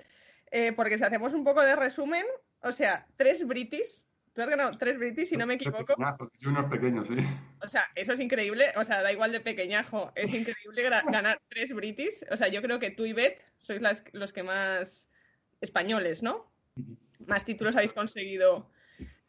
eh, 0.51 0.73
porque 0.73 0.99
si 0.99 1.05
hacemos 1.05 1.35
un 1.35 1.45
poco 1.45 1.63
de 1.63 1.77
resumen, 1.77 2.25
o 2.61 2.73
sea, 2.73 3.07
tres 3.17 3.47
British, 3.47 4.06
tú 4.37 4.43
has 4.43 4.49
ganado 4.49 4.71
tres 4.79 4.99
British, 4.99 5.29
si 5.29 5.37
no 5.37 5.47
me 5.47 5.55
equivoco. 5.55 5.95
Juniors 6.43 6.69
pequeños, 6.69 7.09
sí. 7.09 7.17
O 7.65 7.69
sea, 7.69 7.85
eso 7.95 8.13
es 8.13 8.21
increíble, 8.21 8.67
o 8.77 8.85
sea, 8.85 9.03
da 9.03 9.11
igual 9.11 9.33
de 9.33 9.41
pequeñajo, 9.41 10.13
es 10.15 10.33
increíble 10.33 10.83
ganar 11.11 11.41
tres 11.49 11.75
British. 11.75 12.23
O 12.31 12.37
sea, 12.37 12.49
yo 12.49 12.61
creo 12.63 12.79
que 12.79 12.91
tú 12.91 13.07
y 13.07 13.15
Beth 13.15 13.41
sois 13.63 13.81
las- 13.81 14.05
los 14.13 14.33
que 14.35 14.43
más 14.43 15.09
españoles, 15.63 16.23
¿no? 16.23 16.53
Más 17.27 17.47
títulos 17.47 17.75
habéis 17.75 17.95
conseguido. 17.95 18.71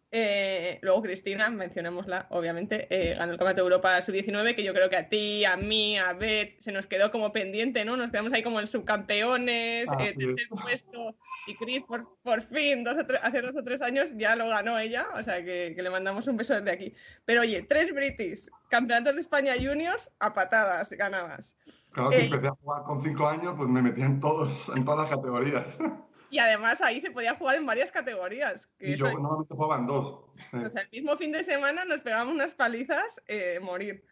Eh, 0.09 0.79
luego 0.81 1.01
Cristina, 1.01 1.49
mencionémosla, 1.49 2.27
obviamente, 2.29 2.87
eh, 2.89 3.15
ganó 3.15 3.33
el 3.33 3.37
Campeonato 3.37 3.57
de 3.63 3.63
Europa 3.63 4.01
Sub-19, 4.01 4.55
que 4.55 4.63
yo 4.63 4.73
creo 4.73 4.89
que 4.89 4.95
a 4.95 5.09
ti, 5.09 5.43
a 5.43 5.57
mí, 5.57 5.97
a 5.97 6.13
Beth, 6.13 6.59
se 6.59 6.71
nos 6.71 6.85
quedó 6.85 7.11
como 7.11 7.33
pendiente, 7.33 7.83
¿no? 7.83 7.97
Nos 7.97 8.09
quedamos 8.11 8.31
ahí 8.31 8.41
como 8.41 8.61
el 8.61 8.69
subcampeones, 8.69 9.89
Así 9.89 10.03
eh, 10.03 10.13
tercer 10.17 10.47
es. 10.49 10.61
puesto, 10.61 11.15
y 11.47 11.55
Cris, 11.55 11.83
por, 11.83 12.07
por 12.23 12.41
fin, 12.43 12.85
dos 12.85 12.95
o 12.97 13.05
tres- 13.05 13.19
hace 13.21 13.41
dos 13.41 13.55
o 13.57 13.63
tres 13.63 13.81
años 13.81 14.11
ya 14.15 14.37
lo 14.37 14.47
ganó 14.47 14.79
ella, 14.79 15.07
o 15.13 15.23
sea 15.23 15.43
que, 15.43 15.73
que 15.75 15.83
le 15.83 15.89
mandamos 15.89 16.25
un 16.27 16.37
beso 16.37 16.53
desde 16.53 16.71
aquí. 16.71 16.93
Pero 17.25 17.41
oye, 17.41 17.63
tres 17.63 17.93
British, 17.93 18.47
campeonatos 18.69 19.15
de 19.15 19.21
España 19.21 19.53
Juniors 19.55 20.09
a 20.19 20.33
patadas 20.33 20.89
ganadas. 20.91 21.57
Claro, 21.91 22.13
si 22.13 22.21
empecé 22.21 22.47
a 22.47 22.51
jugar 22.51 22.83
con 22.83 23.01
cinco 23.01 23.27
años, 23.27 23.55
pues 23.57 23.67
me 23.67 23.81
metía 23.81 24.05
en 24.05 24.21
todos, 24.21 24.71
en 24.73 24.85
todas 24.85 25.09
las 25.09 25.17
categorías. 25.17 25.77
Y 26.29 26.39
además 26.39 26.81
ahí 26.81 26.99
se 26.99 27.11
podía 27.11 27.35
jugar 27.35 27.55
en 27.55 27.65
varias 27.65 27.91
categorías. 27.91 28.69
y 28.79 28.95
yo 28.95 29.05
normalmente 29.11 29.55
jugaba 29.55 29.77
en 29.77 29.87
dos. 29.87 30.25
O 30.53 30.69
sea, 30.69 30.81
el 30.81 30.89
mismo 30.91 31.17
fin 31.17 31.31
de 31.31 31.43
semana 31.43 31.85
nos 31.85 32.01
pegamos 32.01 32.33
unas 32.33 32.53
palizas, 32.53 33.21
eh, 33.27 33.59
morir. 33.61 34.03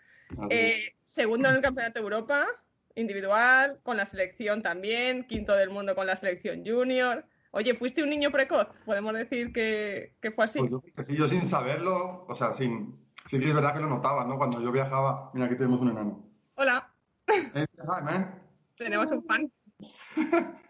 Eh, 0.50 0.96
segundo 1.04 1.50
en 1.50 1.56
el 1.56 1.62
Campeonato 1.62 2.00
de 2.00 2.04
Europa, 2.04 2.48
individual, 2.96 3.80
con 3.84 3.98
la 3.98 4.06
selección 4.06 4.64
también, 4.64 5.26
quinto 5.26 5.56
del 5.56 5.70
mundo 5.70 5.96
con 5.96 6.08
la 6.08 6.16
selección 6.16 6.66
junior. 6.66 7.26
Oye, 7.52 7.76
¿fuiste 7.76 8.04
un 8.04 8.10
niño 8.10 8.32
precoz? 8.32 8.68
Podemos 8.86 9.14
decir 9.14 9.54
que, 9.54 10.16
que 10.22 10.32
fue 10.32 10.46
así. 10.46 10.60
Pues 10.60 10.72
yo, 10.72 10.82
sí, 11.04 11.16
yo 11.16 11.28
sin 11.28 11.46
saberlo, 11.46 12.26
o 12.28 12.36
sea, 12.36 12.54
sin, 12.54 13.00
sí 13.30 13.38
es 13.38 13.54
verdad 13.54 13.74
que 13.74 13.82
lo 13.82 13.88
notaba, 13.88 14.26
¿no? 14.26 14.38
Cuando 14.38 14.62
yo 14.62 14.72
viajaba, 14.72 15.32
mira, 15.34 15.46
aquí 15.46 15.56
tenemos 15.56 15.80
un 15.80 15.92
enano. 15.92 16.28
Hola. 16.56 16.92
Hey, 17.28 17.50
hi, 17.54 18.04
man. 18.04 18.42
Tenemos 18.76 19.12
un 19.12 19.24
fan. 19.26 19.52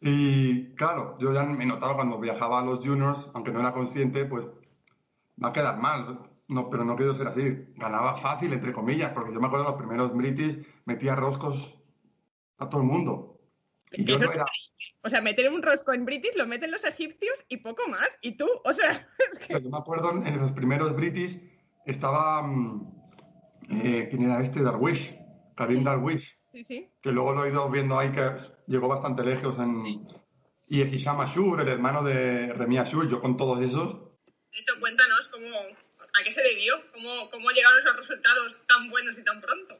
y 0.00 0.74
claro, 0.74 1.16
yo 1.18 1.32
ya 1.32 1.42
me 1.42 1.66
notaba 1.66 1.96
cuando 1.96 2.20
viajaba 2.20 2.60
a 2.60 2.64
los 2.64 2.84
juniors, 2.84 3.28
aunque 3.34 3.52
no 3.52 3.60
era 3.60 3.72
consciente, 3.72 4.24
pues 4.26 4.46
va 5.42 5.48
a 5.48 5.52
quedar 5.52 5.78
mal. 5.78 6.30
No, 6.48 6.70
pero 6.70 6.84
no 6.84 6.96
quiero 6.96 7.14
ser 7.14 7.28
así. 7.28 7.66
Ganaba 7.76 8.16
fácil, 8.16 8.52
entre 8.52 8.72
comillas, 8.72 9.12
porque 9.12 9.34
yo 9.34 9.40
me 9.40 9.48
acuerdo 9.48 9.66
de 9.66 9.70
los 9.72 9.78
primeros 9.78 10.14
British, 10.14 10.66
metía 10.86 11.14
roscos 11.14 11.74
a 12.58 12.68
todo 12.68 12.80
el 12.80 12.86
mundo. 12.86 13.40
Y 13.92 14.04
yo 14.04 14.18
no 14.18 14.30
era... 14.30 14.46
O 15.02 15.10
sea, 15.10 15.20
meter 15.20 15.50
un 15.50 15.62
rosco 15.62 15.92
en 15.92 16.04
British 16.04 16.36
lo 16.36 16.46
meten 16.46 16.70
los 16.70 16.84
egipcios 16.84 17.44
y 17.48 17.58
poco 17.58 17.82
más. 17.88 18.08
Y 18.22 18.36
tú, 18.36 18.46
o 18.64 18.72
sea. 18.72 19.06
Es 19.32 19.38
que... 19.38 19.60
Yo 19.60 19.70
me 19.70 19.78
acuerdo 19.78 20.10
en 20.10 20.38
los 20.38 20.52
primeros 20.52 20.94
British 20.94 21.40
estaba. 21.86 22.42
Mm, 22.42 22.86
eh, 23.70 24.08
¿Quién 24.10 24.22
era 24.22 24.40
este? 24.40 24.62
Darwish. 24.62 25.18
Karim 25.56 25.84
Darwish. 25.84 26.37
Sí, 26.52 26.64
sí. 26.64 26.90
Que 27.02 27.12
luego 27.12 27.32
lo 27.32 27.44
he 27.44 27.50
ido 27.50 27.70
viendo 27.70 27.98
ahí 27.98 28.12
que 28.12 28.36
llegó 28.66 28.88
bastante 28.88 29.22
lejos. 29.22 29.58
En... 29.58 29.84
Y 30.66 30.82
Hisham 30.82 31.20
Ashur, 31.20 31.60
el 31.60 31.68
hermano 31.68 32.02
de 32.02 32.52
Remi 32.52 32.78
Ashur, 32.78 33.08
yo 33.08 33.20
con 33.20 33.36
todos 33.36 33.60
esos. 33.62 33.96
Eso, 34.52 34.72
cuéntanos 34.80 35.28
cómo, 35.28 35.56
a 35.56 36.24
qué 36.24 36.30
se 36.30 36.42
debió, 36.42 36.74
cómo, 36.92 37.30
cómo 37.30 37.50
llegaron 37.50 37.78
esos 37.78 37.96
resultados 37.96 38.60
tan 38.66 38.88
buenos 38.88 39.16
y 39.16 39.22
tan 39.22 39.40
pronto. 39.40 39.78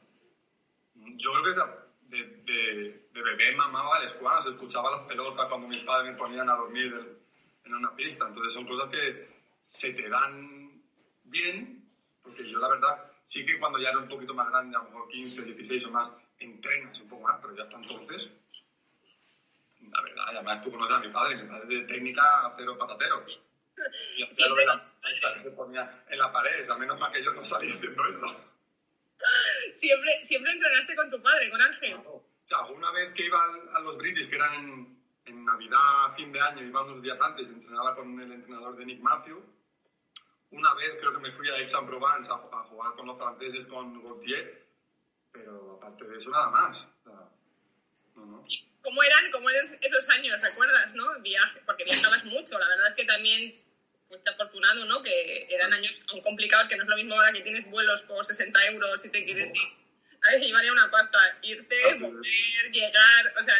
Yo 0.95 1.31
creo 1.31 1.43
que 1.43 2.17
de, 2.17 2.23
de, 2.43 3.09
de 3.11 3.23
bebé 3.23 3.55
mamaba 3.55 3.97
al 3.97 4.09
squash, 4.09 4.47
escuchaba 4.47 4.91
las 4.91 5.01
pelotas 5.01 5.45
cuando 5.47 5.67
mis 5.67 5.79
padres 5.79 6.11
me 6.11 6.17
ponían 6.17 6.49
a 6.49 6.55
dormir 6.55 7.19
en 7.65 7.73
una 7.73 7.95
pista. 7.95 8.27
Entonces 8.27 8.53
son 8.53 8.65
cosas 8.67 8.87
que 8.87 9.27
se 9.63 9.93
te 9.93 10.09
dan 10.09 10.81
bien, 11.23 11.87
porque 12.21 12.49
yo 12.49 12.59
la 12.59 12.69
verdad 12.69 13.11
sí 13.23 13.45
que 13.45 13.59
cuando 13.59 13.79
ya 13.79 13.89
era 13.89 13.99
un 13.99 14.07
poquito 14.09 14.33
más 14.33 14.49
grande, 14.49 14.75
a 14.75 14.79
lo 14.79 14.85
mejor 14.85 15.09
15, 15.09 15.43
16 15.43 15.85
o 15.85 15.91
más, 15.91 16.11
entrenas 16.39 16.99
un 16.99 17.09
poco 17.09 17.23
más, 17.23 17.37
pero 17.41 17.55
ya 17.55 17.63
hasta 17.63 17.77
entonces, 17.77 18.29
la 19.81 20.01
verdad, 20.01 20.25
además 20.27 20.61
tú 20.61 20.71
conoces 20.71 20.95
a 20.95 20.99
mi 20.99 21.09
padre, 21.09 21.35
mi 21.35 21.49
padre 21.49 21.75
de 21.75 21.81
técnica 21.83 22.53
cero 22.57 22.77
patateros. 22.77 23.39
Ya 24.35 24.47
lo 24.47 24.55
de 24.55 24.65
la 24.65 24.93
que 25.35 25.39
se 25.39 25.51
ponía 25.51 26.03
en 26.09 26.19
la 26.19 26.29
pared, 26.31 26.69
a 26.69 26.77
menos 26.77 26.99
mal 26.99 27.13
que 27.13 27.23
yo 27.23 27.31
no 27.31 27.45
salía 27.45 27.73
haciendo 27.73 28.05
esto. 28.07 28.45
Siempre, 29.73 30.23
siempre 30.23 30.51
entrenaste 30.51 30.95
con 30.95 31.09
tu 31.09 31.21
padre, 31.21 31.49
con 31.49 31.61
Ángel. 31.61 31.93
o 32.05 32.23
sea, 32.43 32.65
una 32.65 32.91
vez 32.91 33.13
que 33.13 33.25
iba 33.25 33.41
a 33.73 33.79
los 33.81 33.97
British, 33.97 34.29
que 34.29 34.35
eran 34.35 34.53
en, 34.55 35.03
en 35.25 35.45
Navidad, 35.45 36.13
fin 36.15 36.31
de 36.31 36.41
año, 36.41 36.63
iba 36.63 36.83
unos 36.83 37.01
días 37.01 37.17
antes, 37.21 37.47
entrenaba 37.47 37.95
con 37.95 38.19
el 38.19 38.31
entrenador 38.31 38.75
de 38.75 38.85
Nick 38.85 38.99
Matthew. 38.99 39.41
Una 40.51 40.73
vez 40.73 40.97
creo 40.99 41.13
que 41.13 41.19
me 41.19 41.31
fui 41.31 41.49
a 41.49 41.55
Aix-en-Provence 41.55 42.31
a, 42.31 42.35
a, 42.35 42.63
jugar 42.65 42.95
con 42.95 43.07
los 43.07 43.17
franceses 43.17 43.65
con 43.67 44.01
Gauthier, 44.01 44.68
pero 45.31 45.77
aparte 45.77 46.05
de 46.05 46.17
eso 46.17 46.29
nada 46.31 46.49
más. 46.49 46.87
No, 47.05 48.25
no. 48.25 48.45
¿Cómo 48.81 49.03
eran, 49.03 49.31
¿Cómo 49.31 49.49
eran 49.49 49.65
esos 49.65 50.09
años, 50.09 50.41
recuerdas, 50.41 50.93
no? 50.95 51.19
Viaje, 51.21 51.61
porque 51.65 51.83
viajabas 51.83 52.23
mucho, 52.25 52.57
la 52.57 52.67
verdad 52.67 52.87
es 52.87 52.93
que 52.93 53.05
también 53.05 53.61
fuiste 54.07 54.29
afortunado, 54.31 54.85
¿no? 54.85 55.03
Que 55.03 55.47
eran 55.49 55.73
años 55.73 56.01
aún 56.09 56.21
complicados, 56.21 56.67
que 56.67 56.77
no 56.77 56.83
es 56.83 56.89
lo 56.89 56.95
mismo 56.95 57.13
ahora 57.15 57.31
que 57.31 57.41
tienes 57.41 57.69
vuelos 57.69 58.01
por 58.03 58.25
60 58.25 58.65
euros 58.65 59.05
y 59.05 59.09
te 59.09 59.23
quieres 59.25 59.53
ir. 59.53 59.61
A 60.21 60.31
veces 60.31 60.47
llevaría 60.47 60.71
una 60.71 60.89
pasta, 60.89 61.19
irte, 61.43 61.75
volver, 61.99 62.71
llegar, 62.71 63.33
o 63.39 63.43
sea, 63.43 63.55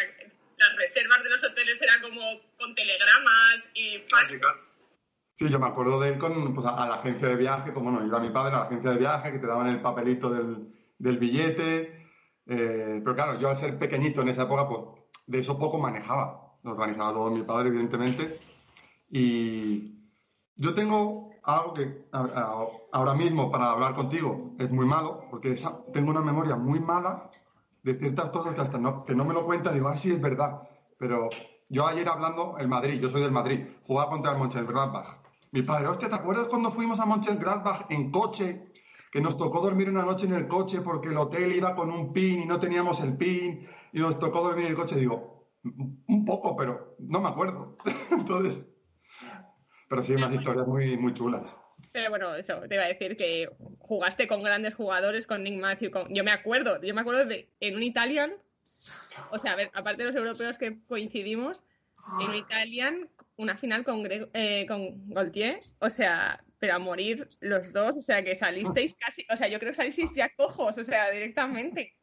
las 0.58 0.76
reservas 0.76 1.22
de 1.22 1.30
los 1.30 1.44
hoteles 1.44 1.80
eran 1.80 2.02
como 2.02 2.40
con 2.58 2.74
telegramas 2.74 3.70
y 3.74 3.98
fax. 4.10 4.40
Sí, 5.38 5.48
yo 5.48 5.58
me 5.58 5.68
acuerdo 5.68 6.00
de 6.00 6.10
ir 6.10 6.18
con, 6.18 6.54
pues, 6.54 6.66
a 6.66 6.86
la 6.86 6.96
agencia 6.96 7.28
de 7.28 7.36
viaje, 7.36 7.72
como 7.72 7.90
no, 7.90 8.06
iba 8.06 8.20
mi 8.20 8.28
padre 8.28 8.54
a 8.54 8.58
la 8.58 8.64
agencia 8.66 8.90
de 8.90 8.98
viaje, 8.98 9.32
que 9.32 9.38
te 9.38 9.46
daban 9.46 9.68
el 9.68 9.80
papelito 9.80 10.28
del, 10.28 10.66
del 11.00 11.18
billete. 11.18 12.06
Eh, 12.46 13.00
pero 13.02 13.16
claro, 13.16 13.40
yo 13.40 13.48
al 13.48 13.56
ser 13.56 13.78
pequeñito 13.78 14.22
en 14.22 14.28
esa 14.28 14.42
época, 14.42 14.68
pues 14.68 14.80
de 15.26 15.40
eso 15.40 15.58
poco 15.58 15.78
manejaba. 15.78 16.56
Lo 16.62 16.72
organizaba 16.72 17.12
todo 17.12 17.30
mi 17.30 17.42
padre, 17.42 17.68
evidentemente. 17.68 18.38
Y 19.08 20.00
yo 20.54 20.74
tengo 20.74 21.30
algo 21.42 21.74
que 21.74 22.06
ahora 22.12 23.14
mismo 23.14 23.50
para 23.50 23.72
hablar 23.72 23.94
contigo 23.94 24.54
es 24.58 24.70
muy 24.70 24.86
malo, 24.86 25.24
porque 25.30 25.56
tengo 25.92 26.10
una 26.10 26.22
memoria 26.22 26.56
muy 26.56 26.78
mala 26.80 27.30
de 27.82 27.98
ciertas 27.98 28.28
cosas 28.28 28.54
que 28.54 28.60
hasta 28.60 28.78
no, 28.78 29.04
que 29.04 29.14
no 29.14 29.24
me 29.24 29.32
lo 29.32 29.46
cuentan, 29.46 29.74
digo, 29.74 29.88
ah, 29.88 29.96
sí, 29.96 30.12
es 30.12 30.20
verdad. 30.20 30.68
Pero 30.98 31.30
yo 31.70 31.86
ayer 31.86 32.06
hablando, 32.08 32.56
el 32.58 32.68
Madrid, 32.68 33.00
yo 33.00 33.08
soy 33.08 33.22
del 33.22 33.32
Madrid, 33.32 33.66
jugaba 33.86 34.10
contra 34.10 34.32
el 34.32 34.38
Mönchengladbach. 34.38 35.20
Mi 35.52 35.62
padre, 35.62 35.88
hostia, 35.88 36.10
¿te 36.10 36.14
acuerdas 36.14 36.46
cuando 36.48 36.70
fuimos 36.70 37.00
a 37.00 37.06
Mönchengladbach 37.06 37.86
en 37.88 38.10
coche? 38.10 38.69
Que 39.10 39.20
nos 39.20 39.36
tocó 39.36 39.60
dormir 39.60 39.88
una 39.88 40.04
noche 40.04 40.26
en 40.26 40.34
el 40.34 40.46
coche 40.46 40.80
porque 40.82 41.08
el 41.08 41.16
hotel 41.16 41.52
iba 41.52 41.74
con 41.74 41.90
un 41.90 42.12
pin 42.12 42.42
y 42.42 42.46
no 42.46 42.60
teníamos 42.60 43.00
el 43.00 43.16
pin 43.16 43.68
y 43.92 43.98
nos 43.98 44.18
tocó 44.18 44.42
dormir 44.42 44.66
en 44.66 44.70
el 44.72 44.76
coche. 44.76 44.96
Digo, 44.96 45.50
un 45.62 46.24
poco, 46.24 46.56
pero 46.56 46.96
no 46.98 47.20
me 47.20 47.28
acuerdo. 47.28 47.76
Entonces, 48.10 48.64
pero 49.88 50.04
sí, 50.04 50.14
unas 50.14 50.32
historias 50.32 50.66
muy, 50.66 50.96
muy 50.96 51.12
chulas. 51.12 51.42
Pero 51.92 52.10
bueno, 52.10 52.34
eso, 52.36 52.60
te 52.68 52.76
iba 52.76 52.84
a 52.84 52.88
decir 52.88 53.16
que 53.16 53.50
jugaste 53.78 54.28
con 54.28 54.42
grandes 54.42 54.74
jugadores, 54.74 55.26
con 55.26 55.42
Nick 55.42 55.60
Matthew. 55.60 55.90
Yo 56.10 56.22
me 56.22 56.30
acuerdo, 56.30 56.80
yo 56.80 56.94
me 56.94 57.00
acuerdo 57.00 57.24
de 57.24 57.50
en 57.58 57.74
un 57.74 57.82
Italian, 57.82 58.32
o 59.30 59.38
sea, 59.38 59.52
a 59.52 59.56
ver, 59.56 59.70
aparte 59.74 60.02
de 60.02 60.06
los 60.06 60.16
europeos 60.16 60.58
que 60.58 60.78
coincidimos, 60.86 61.62
en 62.22 62.28
un 62.28 62.34
Italian, 62.36 63.08
una 63.36 63.56
final 63.56 63.84
con, 63.84 64.06
eh, 64.08 64.66
con 64.68 65.10
Gaultier, 65.10 65.60
o 65.80 65.90
sea, 65.90 66.44
pero 66.60 66.74
a 66.74 66.78
morir 66.78 67.28
los 67.40 67.72
dos, 67.72 67.92
o 67.96 68.02
sea, 68.02 68.22
que 68.22 68.36
salisteis 68.36 68.94
casi, 68.94 69.26
o 69.32 69.36
sea, 69.36 69.48
yo 69.48 69.58
creo 69.58 69.72
que 69.72 69.76
salisteis 69.76 70.14
ya 70.14 70.28
cojos, 70.36 70.78
o 70.78 70.84
sea, 70.84 71.10
directamente. 71.10 71.96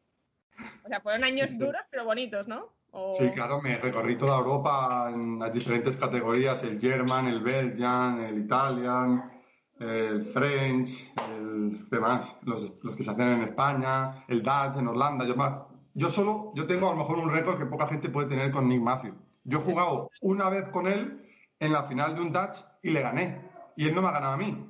O 0.83 0.89
sea, 0.89 0.99
fueron 0.99 1.23
años 1.23 1.57
duros, 1.57 1.81
pero 1.91 2.03
bonitos, 2.03 2.47
¿no? 2.47 2.75
Sí, 3.13 3.29
claro, 3.29 3.61
me 3.61 3.77
recorrí 3.77 4.17
toda 4.17 4.39
Europa 4.39 5.11
en 5.13 5.37
las 5.37 5.53
diferentes 5.53 5.95
categorías, 5.97 6.63
el 6.63 6.81
German, 6.81 7.27
el 7.27 7.41
Belgian, 7.41 8.23
el 8.23 8.39
Italian, 8.39 9.31
el 9.79 10.25
French, 10.25 11.13
el 11.29 11.87
demás, 11.89 12.35
los, 12.41 12.73
los 12.81 12.95
que 12.95 13.03
se 13.03 13.11
hacen 13.11 13.27
en 13.27 13.41
España, 13.43 14.25
el 14.27 14.41
Dutch 14.41 14.77
en 14.79 14.87
Holanda. 14.87 15.27
Yo, 15.27 15.35
más, 15.35 15.67
yo 15.93 16.09
solo, 16.09 16.53
yo 16.55 16.65
tengo 16.65 16.87
a 16.87 16.93
lo 16.93 16.97
mejor 16.97 17.19
un 17.19 17.29
récord 17.29 17.59
que 17.59 17.67
poca 17.67 17.85
gente 17.85 18.09
puede 18.09 18.29
tener 18.29 18.51
con 18.51 18.67
Nick 18.67 18.81
Matthew. 18.81 19.13
Yo 19.43 19.59
he 19.59 19.61
jugado 19.61 20.09
una 20.21 20.49
vez 20.49 20.67
con 20.69 20.87
él 20.87 21.23
en 21.59 21.73
la 21.73 21.83
final 21.83 22.15
de 22.15 22.21
un 22.21 22.31
Dutch 22.31 22.57
y 22.81 22.89
le 22.89 23.01
gané. 23.01 23.46
Y 23.77 23.87
él 23.87 23.93
no 23.95 24.01
me 24.01 24.07
ha 24.07 24.11
ganado 24.11 24.33
a 24.33 24.37
mí. 24.37 24.69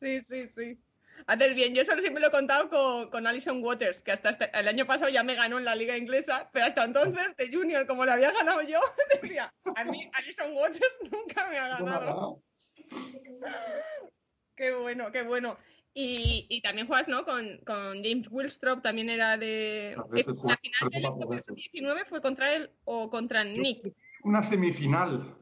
Sí, 0.00 0.20
sí, 0.22 0.48
sí. 0.48 0.80
Haces 1.26 1.54
bien, 1.54 1.74
yo 1.74 1.84
solo 1.84 2.00
siempre 2.00 2.20
lo 2.20 2.28
he 2.28 2.32
contado 2.32 2.68
con, 2.70 3.10
con 3.10 3.26
Alison 3.26 3.62
Waters, 3.62 4.02
que 4.02 4.10
hasta 4.10 4.30
este, 4.30 4.50
el 4.58 4.66
año 4.66 4.86
pasado 4.86 5.10
ya 5.10 5.22
me 5.22 5.36
ganó 5.36 5.58
en 5.58 5.66
la 5.66 5.76
liga 5.76 5.96
inglesa, 5.96 6.50
pero 6.52 6.66
hasta 6.66 6.84
entonces 6.84 7.36
de 7.36 7.52
Junior, 7.52 7.86
como 7.86 8.04
lo 8.04 8.12
había 8.12 8.32
ganado 8.32 8.62
yo, 8.62 8.80
decía, 9.22 9.52
a 9.76 9.84
mí 9.84 10.10
Alison 10.14 10.52
Waters 10.54 10.80
nunca 11.12 11.48
me 11.48 11.58
ha 11.58 11.68
ganado. 11.68 12.42
qué 14.56 14.74
bueno, 14.74 15.12
qué 15.12 15.22
bueno. 15.22 15.58
Y, 15.94 16.46
y, 16.48 16.62
también 16.62 16.86
juegas, 16.86 17.06
¿no? 17.06 17.22
Con, 17.26 17.58
con 17.66 18.02
James 18.02 18.26
Wilstrop, 18.30 18.82
también 18.82 19.10
era 19.10 19.36
de... 19.36 19.94
La 19.94 20.56
final 20.56 20.90
del 20.90 21.02
2019 21.02 22.06
fue 22.06 22.22
contra 22.22 22.54
él 22.54 22.70
o 22.84 23.10
contra 23.10 23.44
Nick. 23.44 23.94
Una 24.22 24.42
semifinal 24.42 25.36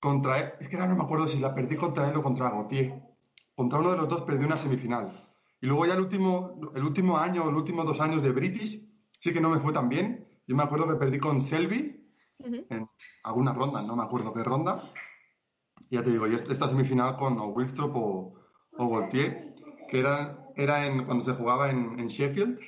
contra 0.00 0.38
él. 0.38 0.52
Es 0.60 0.68
que 0.68 0.76
ahora 0.76 0.88
no 0.88 0.96
me 0.96 1.04
acuerdo 1.04 1.28
si 1.28 1.38
la 1.38 1.54
perdí 1.54 1.76
contra 1.76 2.10
él 2.10 2.16
o 2.16 2.22
contra 2.22 2.50
Gautier 2.50 3.08
contra 3.58 3.80
uno 3.80 3.90
de 3.90 3.96
los 3.96 4.08
dos 4.08 4.22
perdí 4.22 4.44
una 4.44 4.56
semifinal. 4.56 5.10
Y 5.60 5.66
luego 5.66 5.84
ya 5.84 5.94
el 5.94 6.00
último, 6.00 6.60
el 6.76 6.84
último 6.84 7.18
año, 7.18 7.44
los 7.46 7.56
últimos 7.56 7.86
dos 7.86 8.00
años 8.00 8.22
de 8.22 8.30
British, 8.30 8.88
sí 9.18 9.32
que 9.32 9.40
no 9.40 9.50
me 9.50 9.58
fue 9.58 9.72
tan 9.72 9.88
bien. 9.88 10.28
Yo 10.46 10.54
me 10.54 10.62
acuerdo 10.62 10.86
que 10.86 10.94
perdí 10.94 11.18
con 11.18 11.42
Selby 11.42 12.08
en 12.38 12.88
alguna 13.24 13.52
ronda, 13.52 13.82
no 13.82 13.96
me 13.96 14.04
acuerdo 14.04 14.32
qué 14.32 14.44
ronda. 14.44 14.92
Y 15.90 15.96
ya 15.96 16.04
te 16.04 16.10
digo, 16.10 16.28
y 16.28 16.36
esta 16.36 16.68
semifinal 16.68 17.16
con 17.16 17.36
o 17.40 17.48
Wilstrop 17.48 17.96
o, 17.96 18.34
o 18.76 18.88
Gaultier, 18.88 19.56
que 19.90 19.98
era, 19.98 20.38
era 20.54 20.86
en, 20.86 21.04
cuando 21.04 21.24
se 21.24 21.34
jugaba 21.34 21.68
en, 21.68 22.06
Sheffield. 22.06 22.60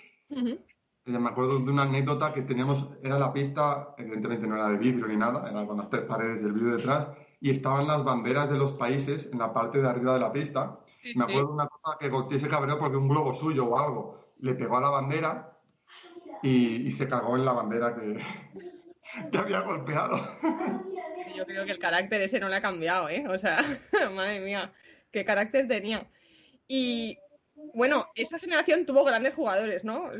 Me 1.07 1.29
acuerdo 1.29 1.61
de 1.61 1.71
una 1.71 1.83
anécdota 1.83 2.33
que 2.33 2.43
teníamos, 2.43 2.89
era 3.03 3.19
la 3.19 3.33
pista, 3.33 3.95
evidentemente 3.99 4.47
no 4.47 4.57
era 4.57 4.69
de 4.69 4.79
vidrio 4.79 5.07
ni 5.09 5.17
nada, 5.17 5.49
era 5.51 5.67
con 5.67 5.79
las 5.79 5.89
tres 5.91 6.05
paredes 6.05 6.43
del 6.43 6.53
vidrio 6.53 6.77
detrás, 6.77 7.09
y 7.41 7.51
estaban 7.51 7.87
las 7.87 8.05
banderas 8.05 8.51
de 8.51 8.59
los 8.59 8.75
países 8.75 9.29
en 9.33 9.39
la 9.39 9.53
parte 9.53 9.81
de 9.81 9.89
arriba 9.89 10.15
de 10.15 10.21
la 10.21 10.33
pista. 10.33 10.79
Me 11.15 11.25
acuerdo 11.25 11.49
de 11.49 11.55
una 11.55 11.69
cosa 11.69 11.97
que 11.99 12.11
Gautier 12.11 12.41
se 12.41 12.49
cabreó 12.49 12.79
porque 12.79 12.99
un 12.99 13.09
globo 13.09 13.35
suyo 13.35 13.67
o 13.67 13.79
algo 13.79 14.21
le 14.39 14.55
pegó 14.55 14.77
a 14.77 14.83
la 14.83 14.91
bandera 14.91 15.59
y, 16.43 16.91
se 16.91 17.09
cagó 17.09 17.37
en 17.37 17.45
la 17.45 17.53
bandera 17.53 17.95
que, 17.95 18.23
que 19.33 19.39
había 19.39 19.63
golpeado. 19.63 20.19
Yo 21.35 21.47
creo 21.47 21.65
que 21.65 21.73
el 21.73 21.79
carácter 21.79 22.21
ese 22.23 22.41
no 22.41 22.49
le 22.49 22.57
ha 22.57 22.63
cambiado, 22.63 23.09
¿eh? 23.09 23.25
O 23.29 23.39
sea, 23.39 23.59
madre 24.15 24.41
mía, 24.41 24.73
qué 25.11 25.25
carácter 25.25 25.67
tenía. 25.67 26.07
Y 26.69 27.19
bueno, 27.75 28.07
esa 28.15 28.39
generación 28.39 28.87
tuvo 28.87 29.05
grandes 29.05 29.35
jugadores, 29.35 29.85
¿no? 29.85 30.11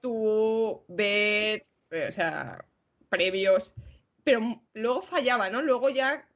Tú, 0.00 0.84
Bet, 0.88 1.66
eh, 1.90 2.06
o 2.08 2.12
sea, 2.12 2.64
previos, 3.08 3.74
pero 4.24 4.40
luego 4.74 5.02
fallaba, 5.02 5.50
¿no? 5.50 5.62
Luego 5.62 5.88
ya 5.90 6.26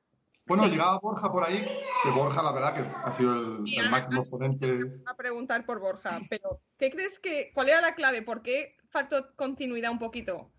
bueno, 0.46 0.68
llegaba 0.68 1.00
Borja 1.00 1.32
por 1.32 1.42
ahí, 1.42 1.66
que 2.04 2.10
Borja 2.10 2.40
la 2.40 2.52
verdad 2.52 2.74
que 2.74 2.84
ha 3.04 3.12
sido 3.12 3.64
el, 3.64 3.90
máximo 3.90 4.20
exponente. 4.20 5.02
A 5.04 5.16
preguntar 5.16 5.66
por 5.66 5.80
Borja, 5.80 6.20
pero 6.30 6.60
¿qué 6.78 6.90
crees 6.90 7.18
que, 7.18 7.50
cuál 7.52 7.68
era 7.68 7.80
la 7.80 7.96
clave? 7.96 8.22
¿Por 8.22 8.42
qué 8.42 8.76
faltó 8.88 9.34
continuidad 9.34 9.90
un 9.90 9.98
poquito? 9.98 10.52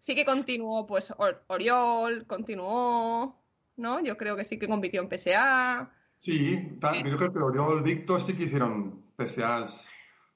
Sí 0.00 0.14
que 0.14 0.24
continuó, 0.24 0.86
pues, 0.86 1.12
Oriol, 1.48 2.24
continuó, 2.28 3.42
¿no? 3.76 4.00
Yo 4.00 4.16
creo 4.16 4.36
que 4.36 4.44
sí 4.44 4.60
que 4.60 4.68
compitió 4.68 5.02
en 5.02 5.08
PSA. 5.10 5.90
Sí, 6.20 6.70
yo 7.06 7.16
creo 7.16 7.32
que 7.32 7.38
Oriol, 7.38 7.82
Víctor 7.82 8.20
sí 8.20 8.34
que 8.34 8.44
hicieron 8.44 9.06
PSAs, 9.16 9.88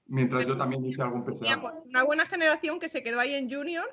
mientras 0.06 0.46
yo 0.46 0.56
también 0.56 0.82
hice 0.82 1.02
algún. 1.02 1.24
Pues, 1.24 1.42
una 1.42 2.02
buena 2.04 2.24
generación 2.24 2.80
que 2.80 2.88
se 2.88 3.02
quedó 3.02 3.20
ahí 3.20 3.34
en 3.34 3.52
Junior 3.52 3.84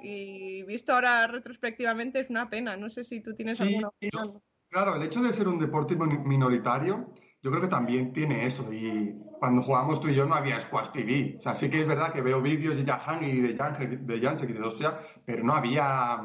y 0.00 0.62
visto 0.62 0.94
ahora 0.94 1.26
retrospectivamente 1.26 2.20
es 2.20 2.30
una 2.30 2.48
pena. 2.48 2.78
No 2.78 2.88
sé 2.88 3.04
si 3.04 3.20
tú 3.20 3.34
tienes 3.34 3.60
alguna 3.60 3.88
opinión. 3.88 4.42
claro, 4.70 4.96
el 4.96 5.02
hecho 5.02 5.22
de 5.22 5.34
ser 5.34 5.46
un 5.46 5.58
deporte 5.58 5.94
minoritario, 5.94 7.12
yo 7.42 7.50
creo 7.50 7.62
que 7.62 7.68
también 7.68 8.14
tiene 8.14 8.46
eso. 8.46 8.72
Y 8.72 9.14
cuando 9.38 9.60
jugamos 9.60 10.00
tú 10.00 10.08
y 10.08 10.14
yo 10.14 10.24
no 10.24 10.34
había 10.36 10.58
Squash 10.58 10.88
TV. 10.92 11.36
O 11.36 11.42
sea, 11.42 11.54
sí 11.54 11.68
que 11.68 11.82
es 11.82 11.86
verdad 11.86 12.14
que 12.14 12.22
veo 12.22 12.40
vídeos 12.40 12.78
de 12.78 12.86
Jahan 12.86 13.22
y 13.22 13.42
de 13.42 13.54
Janssen, 13.54 14.06
de 14.06 14.16
y 14.16 14.52
de 14.54 14.60
Hostia, 14.62 14.94
pero 15.26 15.44
no 15.44 15.52
había 15.52 16.18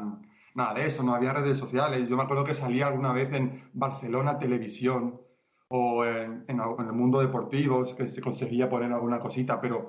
nada 0.54 0.74
de 0.74 0.86
eso, 0.86 1.02
no 1.02 1.14
había 1.14 1.32
redes 1.32 1.58
sociales. 1.58 2.08
Yo 2.08 2.16
me 2.16 2.22
acuerdo 2.22 2.44
que 2.44 2.54
salía 2.54 2.86
alguna 2.86 3.12
vez 3.12 3.32
en 3.32 3.70
Barcelona 3.72 4.38
Televisión 4.38 5.20
o 5.68 6.04
en, 6.04 6.44
en 6.48 6.60
el 6.60 6.92
mundo 6.92 7.20
deportivo, 7.20 7.84
que 7.96 8.06
se 8.06 8.20
conseguía 8.20 8.68
poner 8.68 8.92
alguna 8.92 9.20
cosita, 9.20 9.60
pero 9.60 9.88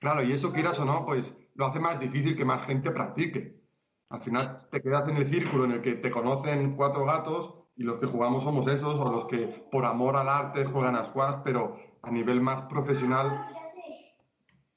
claro, 0.00 0.22
y 0.22 0.32
eso 0.32 0.52
quieras 0.52 0.78
o 0.78 0.84
no, 0.84 1.04
pues 1.04 1.36
lo 1.54 1.66
hace 1.66 1.80
más 1.80 1.98
difícil 1.98 2.36
que 2.36 2.44
más 2.44 2.62
gente 2.62 2.90
practique. 2.90 3.60
Al 4.08 4.20
final 4.22 4.68
te 4.70 4.82
quedas 4.82 5.08
en 5.08 5.16
el 5.16 5.30
círculo 5.30 5.64
en 5.64 5.72
el 5.72 5.82
que 5.82 5.94
te 5.94 6.10
conocen 6.10 6.76
cuatro 6.76 7.04
gatos 7.04 7.54
y 7.76 7.84
los 7.84 7.98
que 7.98 8.06
jugamos 8.06 8.44
somos 8.44 8.66
esos 8.66 8.94
o 8.98 9.10
los 9.10 9.26
que 9.26 9.66
por 9.70 9.84
amor 9.84 10.16
al 10.16 10.28
arte 10.28 10.64
juegan 10.64 10.96
a 10.96 11.04
squash, 11.04 11.42
pero 11.44 11.76
a 12.02 12.10
nivel 12.10 12.40
más 12.40 12.62
profesional 12.62 13.46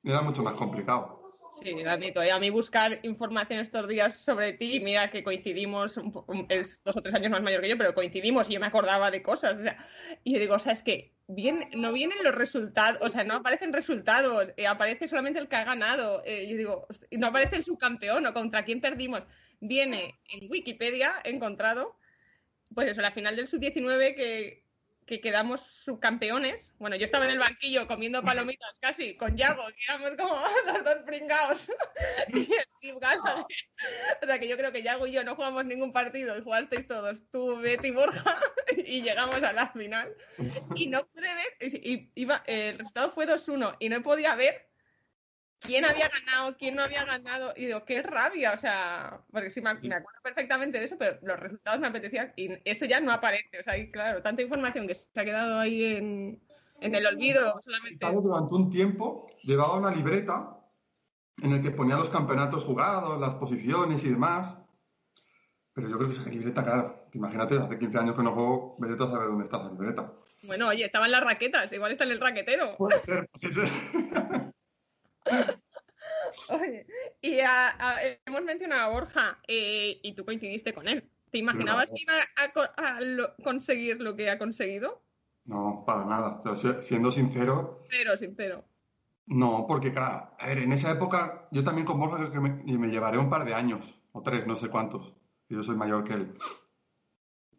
era 0.04 0.22
mucho 0.22 0.44
más 0.44 0.56
complicado. 0.56 1.13
Sí, 1.62 1.84
Danito. 1.84 2.24
Y 2.24 2.30
a 2.30 2.40
mí 2.40 2.50
buscar 2.50 3.00
información 3.04 3.60
estos 3.60 3.88
días 3.88 4.16
sobre 4.16 4.54
ti, 4.54 4.80
mira 4.80 5.12
que 5.12 5.24
coincidimos, 5.24 6.00
es 6.50 6.82
dos 6.84 6.98
o 6.98 7.02
tres 7.02 7.14
años 7.14 7.32
más 7.32 7.44
mayor 7.44 7.62
que 7.62 7.70
yo, 7.70 7.78
pero 7.78 7.94
coincidimos 7.94 8.50
y 8.50 8.54
yo 8.54 8.60
me 8.60 8.66
acordaba 8.66 9.12
de 9.12 9.22
cosas. 9.22 9.58
y 10.24 10.34
yo 10.34 10.40
digo, 10.40 10.56
o 10.56 10.60
sea, 10.60 10.74
es 10.74 10.82
que 10.84 11.14
bien, 11.28 11.70
no 11.74 11.94
vienen 11.94 12.18
los 12.24 12.34
resultados, 12.34 13.00
o 13.02 13.10
sea, 13.10 13.24
no 13.24 13.36
aparecen 13.36 13.72
resultados, 13.72 14.52
eh, 14.58 14.68
aparece 14.68 15.08
solamente 15.08 15.40
el 15.40 15.48
que 15.48 15.56
ha 15.56 15.64
ganado. 15.64 16.24
Eh, 16.26 16.48
yo 16.50 16.58
digo, 16.58 16.88
no 17.12 17.28
aparece 17.28 17.58
el 17.58 17.64
subcampeón 17.64 18.26
o 18.26 18.34
contra 18.34 18.66
quién 18.66 18.82
perdimos. 18.82 19.24
Viene 19.60 20.20
en 20.30 20.50
Wikipedia 20.50 21.14
encontrado, 21.24 21.98
pues 22.74 22.90
eso, 22.90 23.02
la 23.02 23.12
final 23.12 23.36
del 23.36 23.48
sub-19 23.48 24.16
que 24.16 24.63
que 25.06 25.22
quedamos 25.22 25.62
subcampeones. 25.62 26.74
Bueno, 26.80 26.96
yo 26.96 27.06
estaba 27.06 27.26
en 27.26 27.32
el 27.32 27.40
banquillo 27.40 27.88
comiendo 27.88 28.24
palomitas 28.24 28.76
casi 28.80 29.16
con 29.16 29.36
Yago, 29.36 29.66
que 29.68 29.84
éramos 29.88 30.12
como 30.18 30.36
los 30.68 30.84
dos 30.84 30.98
pringados. 31.06 31.72
y 32.30 32.50
el 32.88 32.96
O 32.96 34.26
sea 34.26 34.40
que 34.40 34.48
yo 34.48 34.58
creo 34.58 34.72
que 34.72 34.84
Yago 34.84 35.08
y 35.08 35.12
yo 35.12 35.24
no 35.24 35.36
jugamos 35.36 35.66
ningún 35.66 35.92
partido 35.92 36.38
y 36.38 36.42
jugasteis 36.42 36.88
todos, 36.88 37.24
tú, 37.32 37.58
Betty 37.58 37.88
y 37.88 37.92
Borja, 37.92 38.40
y 38.78 39.02
llegamos 39.02 39.44
a 39.44 39.54
la 39.54 39.70
final. 39.70 40.16
Y 40.76 40.88
no 40.88 41.06
pude 41.08 41.28
ver, 41.34 41.74
y, 41.74 42.12
iba, 42.16 42.44
el 42.48 42.78
resultado 42.78 43.12
fue 43.12 43.28
2-1 43.28 43.78
y 43.80 43.90
no 43.90 44.02
podía 44.02 44.36
ver 44.36 44.73
quién 45.64 45.86
había 45.86 46.10
ganado, 46.10 46.56
quién 46.58 46.76
no 46.76 46.84
había 46.84 47.06
ganado. 47.06 47.54
Y 47.56 47.66
digo, 47.66 47.84
qué 47.86 48.02
rabia, 48.02 48.54
o 48.54 48.58
sea, 48.58 49.22
porque 49.32 49.50
sí 49.50 49.62
me, 49.62 49.70
acuerdo 49.70 50.22
perfectamente 50.22 50.80
de 50.80 50.86
eso, 50.86 50.98
pero 50.98 51.18
los 51.22 51.40
resultados 51.40 51.80
me 51.80 51.88
apetecían 51.88 52.34
y 52.36 52.50
eso 52.66 52.86
ya 52.86 53.00
no 53.00 53.12
aparece. 53.12 53.60
O 53.60 53.64
sea, 53.64 53.78
y 53.78 53.92
claro, 53.92 54.22
tanta 54.22 54.42
información 54.42 54.88
que 54.88 54.96
se 54.96 55.08
ha 55.16 55.26
quedado 55.26 55.60
ahí 55.60 55.86
en, 55.86 56.42
el 56.80 57.06
olvido. 57.06 57.60
Solamente... 57.64 58.06
Durante 58.12 58.56
un 58.56 58.70
tiempo 58.70 59.28
llevaba 59.44 59.78
una 59.78 59.92
libreta 59.92 60.58
en 61.42 61.54
el 61.54 61.62
que 61.62 61.72
ponía 61.72 61.96
los 61.96 62.10
campeonatos 62.10 62.64
jugados, 62.64 63.20
las 63.20 63.36
posiciones 63.36 64.04
y 64.04 64.10
demás. 64.10 64.58
Pero 65.74 65.90
yo 65.90 65.98
creo 65.98 66.10
que 66.10 66.16
esa 66.16 66.30
libreta, 66.30 66.64
claro, 66.64 67.08
imagínate, 67.14 67.58
hace 67.58 67.80
15 67.80 67.98
años 67.98 68.16
que 68.16 68.22
no 68.22 68.34
juego, 68.34 68.76
vete 68.78 69.04
a 69.04 69.08
saber 69.08 69.28
dónde 69.28 69.46
está 69.46 69.58
esa 69.58 69.72
libreta. 69.72 70.14
Bueno, 70.44 70.68
oye, 70.68 70.86
estaban 70.86 71.10
las 71.10 71.24
raquetas, 71.24 71.72
igual 71.74 71.94
está 71.94 72.04
en 72.04 72.12
el 72.12 72.20
raquetero. 72.20 72.76
Puede 72.78 73.02
ser, 73.02 73.28
puede 73.30 73.54
ser. 73.54 73.70
Oye, 76.50 76.86
y 77.22 77.38
hemos 78.26 78.44
mencionado 78.44 78.84
a 78.84 78.94
Borja 78.94 79.40
eh, 79.48 80.00
y 80.04 80.14
tú 80.14 80.26
coincidiste 80.26 80.74
con 80.74 80.88
él. 80.88 81.10
¿Te 81.32 81.40
imaginabas 81.40 81.92
que 81.92 82.02
iba 82.02 82.14
a, 82.36 83.44
conseguir 83.44 84.00
lo 84.00 84.16
que 84.16 84.30
ha 84.30 84.38
conseguido? 84.38 85.02
No, 85.46 85.84
para 85.86 86.06
nada. 86.06 86.44
siendo 86.82 87.12
sincero. 87.12 87.84
Pero 87.90 88.16
sincero. 88.18 88.66
No, 89.26 89.66
porque 89.68 89.92
claro, 89.92 90.32
a 90.38 90.48
ver, 90.48 90.60
en 90.60 90.74
esa 90.74 90.92
época 90.92 91.48
yo 91.52 91.64
también 91.64 91.88
con 91.88 92.00
Borja 92.00 92.30
que 92.30 92.40
me, 92.40 92.50
me 92.78 92.90
llevaré 92.90 93.18
un 93.18 93.30
par 93.30 93.46
de 93.46 93.54
años, 93.54 94.00
o 94.12 94.22
tres, 94.22 94.46
no 94.46 94.56
sé 94.56 94.70
cuántos. 94.70 95.16
Yo 95.50 95.64
soy 95.64 95.76
mayor 95.76 96.04
que 96.04 96.14
él. 96.14 96.34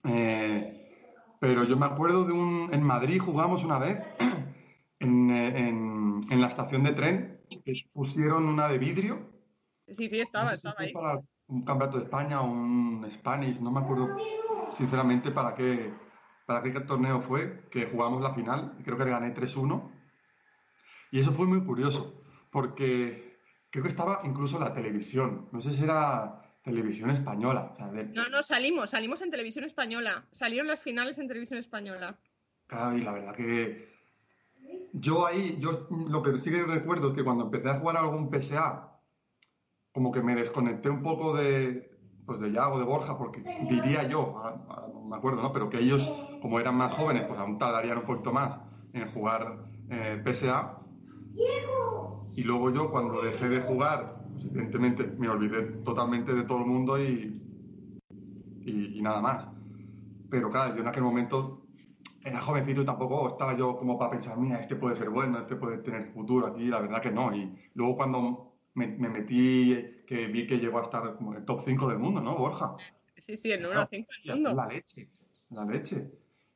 Eh, 0.04 1.36
pero 1.40 1.64
yo 1.64 1.76
me 1.76 1.86
acuerdo 1.86 2.24
de 2.24 2.32
un. 2.32 2.70
En 2.72 2.82
Madrid 2.82 3.20
jugamos 3.20 3.64
una 3.64 3.78
vez 3.78 3.98
en, 5.00 5.30
en, 5.30 6.20
en 6.30 6.40
la 6.40 6.48
estación 6.48 6.84
de 6.84 6.92
tren 6.92 7.43
pusieron 7.92 8.46
una 8.46 8.68
de 8.68 8.78
vidrio. 8.78 9.30
Sí, 9.88 10.08
sí, 10.08 10.20
estaba, 10.20 10.54
estaba 10.54 10.76
ahí. 10.78 10.92
Para 10.92 11.20
un 11.46 11.64
campeonato 11.64 11.98
de 11.98 12.04
España 12.04 12.40
o 12.40 12.50
un 12.50 13.06
Spanish, 13.10 13.60
no 13.60 13.70
me 13.70 13.80
acuerdo 13.80 14.16
sinceramente 14.72 15.30
para 15.30 15.54
qué, 15.54 15.92
para 16.46 16.62
qué 16.62 16.70
torneo 16.80 17.20
fue, 17.20 17.68
que 17.70 17.86
jugamos 17.86 18.22
la 18.22 18.34
final, 18.34 18.76
creo 18.84 18.96
que 18.96 19.04
gané 19.04 19.34
3-1. 19.34 19.90
Y 21.10 21.20
eso 21.20 21.32
fue 21.32 21.46
muy 21.46 21.62
curioso, 21.64 22.22
porque 22.50 23.38
creo 23.70 23.82
que 23.82 23.90
estaba 23.90 24.22
incluso 24.24 24.58
la 24.58 24.74
televisión, 24.74 25.48
no 25.52 25.60
sé 25.60 25.72
si 25.72 25.84
era 25.84 26.40
televisión 26.62 27.10
española. 27.10 27.74
No, 28.14 28.28
no, 28.30 28.42
salimos, 28.42 28.90
salimos 28.90 29.20
en 29.20 29.30
televisión 29.30 29.64
española, 29.64 30.26
salieron 30.32 30.66
las 30.66 30.80
finales 30.80 31.18
en 31.18 31.28
televisión 31.28 31.60
española. 31.60 32.18
Claro, 32.66 32.96
y 32.96 33.02
la 33.02 33.12
verdad 33.12 33.36
que 33.36 33.93
yo 34.94 35.26
ahí, 35.26 35.58
yo 35.60 35.88
lo 35.90 36.22
que 36.22 36.38
sí 36.38 36.50
que 36.50 36.62
recuerdo 36.62 37.08
es 37.08 37.14
que 37.14 37.24
cuando 37.24 37.44
empecé 37.44 37.68
a 37.68 37.78
jugar 37.80 37.96
algún 37.96 38.30
PSA, 38.30 39.00
como 39.92 40.12
que 40.12 40.22
me 40.22 40.36
desconecté 40.36 40.88
un 40.88 41.02
poco 41.02 41.36
de, 41.36 41.90
pues 42.24 42.40
de 42.40 42.52
Yago, 42.52 42.78
de 42.78 42.84
Borja, 42.84 43.18
porque 43.18 43.42
diría 43.68 44.08
yo, 44.08 44.40
no 44.92 45.02
me 45.02 45.16
acuerdo, 45.16 45.42
¿no? 45.42 45.52
Pero 45.52 45.68
que 45.68 45.80
ellos, 45.80 46.08
como 46.40 46.60
eran 46.60 46.76
más 46.76 46.92
jóvenes, 46.92 47.24
pues 47.26 47.38
aún 47.40 47.58
tardarían 47.58 47.98
un 47.98 48.04
poquito 48.04 48.32
más 48.32 48.58
en 48.92 49.08
jugar 49.08 49.64
eh, 49.90 50.22
PSA. 50.24 50.78
Y 52.36 52.42
luego 52.44 52.70
yo, 52.70 52.90
cuando 52.90 53.20
dejé 53.20 53.48
de 53.48 53.62
jugar, 53.62 54.22
pues 54.32 54.44
evidentemente 54.44 55.06
me 55.18 55.28
olvidé 55.28 55.62
totalmente 55.82 56.34
de 56.34 56.44
todo 56.44 56.58
el 56.58 56.66
mundo 56.66 57.02
y, 57.02 57.40
y, 58.60 58.98
y 58.98 59.02
nada 59.02 59.20
más. 59.20 59.48
Pero 60.30 60.50
claro, 60.50 60.76
yo 60.76 60.82
en 60.82 60.88
aquel 60.88 61.02
momento 61.02 61.63
era 62.24 62.40
jovencito 62.40 62.80
y 62.80 62.84
tampoco 62.86 63.28
estaba 63.28 63.56
yo 63.56 63.76
como 63.76 63.98
para 63.98 64.12
pensar, 64.12 64.38
mira, 64.38 64.58
este 64.58 64.76
puede 64.76 64.96
ser 64.96 65.10
bueno, 65.10 65.38
este 65.38 65.56
puede 65.56 65.78
tener 65.78 66.02
futuro 66.04 66.46
aquí, 66.46 66.64
la 66.64 66.80
verdad 66.80 67.02
que 67.02 67.10
no. 67.10 67.34
Y 67.36 67.54
luego 67.74 67.96
cuando 67.96 68.54
me, 68.74 68.86
metí, 68.86 70.02
que 70.06 70.26
vi 70.28 70.46
que 70.46 70.58
llegó 70.58 70.78
a 70.78 70.82
estar 70.82 71.16
como 71.16 71.32
en 71.32 71.38
el 71.38 71.44
top 71.44 71.60
5 71.64 71.88
del 71.88 71.98
mundo, 71.98 72.22
¿no, 72.22 72.34
Borja? 72.36 72.76
Sí, 73.18 73.36
sí, 73.36 73.52
el 73.52 73.62
número 73.62 73.86
5 73.88 74.08
del 74.24 74.34
mundo. 74.34 74.54
La 74.54 74.66
leche, 74.66 75.06
la 75.50 75.64
leche. 75.66 76.10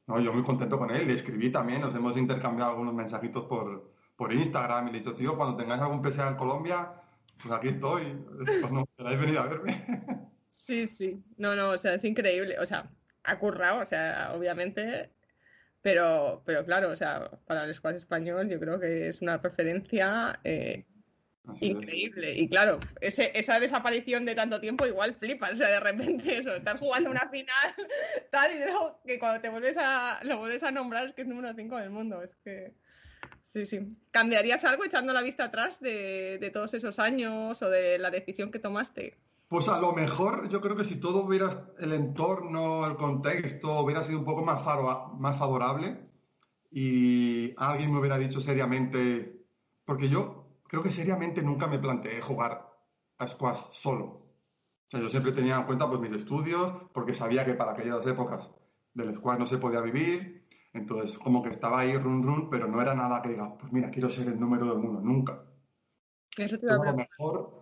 No, 0.06 0.18
yo 0.20 0.32
muy 0.32 0.42
contento 0.42 0.78
con 0.78 0.90
él, 0.90 1.06
le 1.06 1.12
escribí 1.12 1.52
también, 1.52 1.82
nos 1.82 1.94
hemos 1.94 2.16
intercambiado 2.16 2.70
algunos 2.70 2.94
mensajitos 2.94 3.44
por, 3.44 3.92
por 4.16 4.32
Instagram 4.32 4.88
y 4.88 4.92
le 4.92 4.96
he 4.96 5.00
dicho, 5.00 5.14
tío, 5.14 5.36
cuando 5.36 5.56
tengáis 5.56 5.82
algún 5.82 6.02
PSA 6.02 6.28
en 6.28 6.36
Colombia, 6.36 6.94
pues 7.42 7.52
aquí 7.52 7.68
estoy, 7.68 8.16
no 8.72 8.88
queráis 8.96 9.20
venir 9.20 9.36
a 9.36 9.46
verme. 9.46 9.84
Sí, 10.50 10.86
sí, 10.86 11.22
no, 11.36 11.54
no, 11.54 11.70
o 11.70 11.78
sea, 11.78 11.94
es 11.94 12.04
increíble, 12.04 12.58
o 12.58 12.66
sea, 12.66 12.90
ha 13.24 13.38
currado, 13.38 13.82
o 13.82 13.86
sea, 13.86 14.32
obviamente 14.34 15.10
pero, 15.88 16.42
pero 16.44 16.66
claro, 16.66 16.90
o 16.90 16.96
sea, 16.96 17.30
para 17.46 17.64
el 17.64 17.74
squash 17.74 17.96
español 17.96 18.46
yo 18.50 18.60
creo 18.60 18.78
que 18.78 19.08
es 19.08 19.22
una 19.22 19.38
referencia 19.38 20.38
eh, 20.44 20.84
increíble. 21.62 22.34
Y 22.34 22.46
claro, 22.46 22.78
ese, 23.00 23.32
esa 23.34 23.58
desaparición 23.58 24.26
de 24.26 24.34
tanto 24.34 24.60
tiempo 24.60 24.86
igual 24.86 25.14
flipas, 25.14 25.54
o 25.54 25.56
sea, 25.56 25.68
de 25.68 25.80
repente 25.80 26.36
eso, 26.36 26.54
estás 26.54 26.78
jugando 26.78 27.08
una 27.08 27.26
final, 27.30 27.74
tal, 28.30 28.52
y 28.54 28.58
luego 28.58 29.00
que 29.06 29.18
cuando 29.18 29.40
te 29.40 29.48
vuelves 29.48 29.78
a, 29.78 30.20
lo 30.24 30.36
vuelves 30.36 30.62
a 30.62 30.70
nombrar 30.72 31.06
es 31.06 31.14
que 31.14 31.22
es 31.22 31.28
número 31.28 31.54
5 31.54 31.78
del 31.78 31.88
mundo, 31.88 32.22
es 32.22 32.36
que 32.44 32.74
Sí, 33.44 33.64
sí. 33.64 33.80
¿Cambiarías 34.10 34.62
algo 34.64 34.84
echando 34.84 35.14
la 35.14 35.22
vista 35.22 35.44
atrás 35.44 35.80
de, 35.80 36.36
de 36.38 36.50
todos 36.50 36.74
esos 36.74 36.98
años 36.98 37.62
o 37.62 37.70
de 37.70 37.96
la 37.96 38.10
decisión 38.10 38.50
que 38.50 38.58
tomaste? 38.58 39.16
Pues 39.48 39.68
a 39.68 39.80
lo 39.80 39.92
mejor 39.92 40.48
yo 40.50 40.60
creo 40.60 40.76
que 40.76 40.84
si 40.84 41.00
todo 41.00 41.24
hubiera, 41.24 41.72
el 41.78 41.92
entorno, 41.92 42.86
el 42.86 42.96
contexto 42.96 43.80
hubiera 43.80 44.04
sido 44.04 44.18
un 44.18 44.24
poco 44.26 44.44
más, 44.44 44.62
faro- 44.62 45.14
más 45.18 45.38
favorable 45.38 46.02
y 46.70 47.54
alguien 47.58 47.92
me 47.92 47.98
hubiera 48.00 48.18
dicho 48.18 48.40
seriamente, 48.42 49.46
porque 49.86 50.08
yo 50.10 50.60
creo 50.68 50.82
que 50.82 50.90
seriamente 50.90 51.42
nunca 51.42 51.66
me 51.66 51.78
planteé 51.78 52.20
jugar 52.22 52.78
a 53.18 53.28
squash 53.28 53.60
solo. 53.72 54.04
O 54.04 54.90
sea, 54.90 55.00
yo 55.00 55.10
siempre 55.10 55.32
tenía 55.32 55.56
en 55.58 55.64
cuenta 55.66 55.88
pues 55.88 56.00
mis 56.00 56.12
estudios, 56.12 56.74
porque 56.94 57.14
sabía 57.14 57.44
que 57.46 57.54
para 57.54 57.72
aquellas 57.72 58.06
épocas 58.06 58.50
del 58.94 59.16
squash 59.16 59.38
no 59.38 59.46
se 59.46 59.58
podía 59.58 59.80
vivir, 59.82 60.46
entonces 60.74 61.18
como 61.18 61.42
que 61.42 61.50
estaba 61.50 61.80
ahí 61.80 61.96
run 61.98 62.22
run, 62.22 62.50
pero 62.50 62.68
no 62.68 62.82
era 62.82 62.94
nada 62.94 63.22
que 63.22 63.30
diga, 63.30 63.56
pues 63.58 63.72
mira, 63.72 63.90
quiero 63.90 64.10
ser 64.10 64.28
el 64.28 64.40
número 64.40 64.66
del 64.66 64.78
mundo, 64.78 65.00
nunca. 65.02 65.44
Iba 66.68 66.82
a 66.84 66.86
lo 66.86 66.94
mejor 66.94 67.57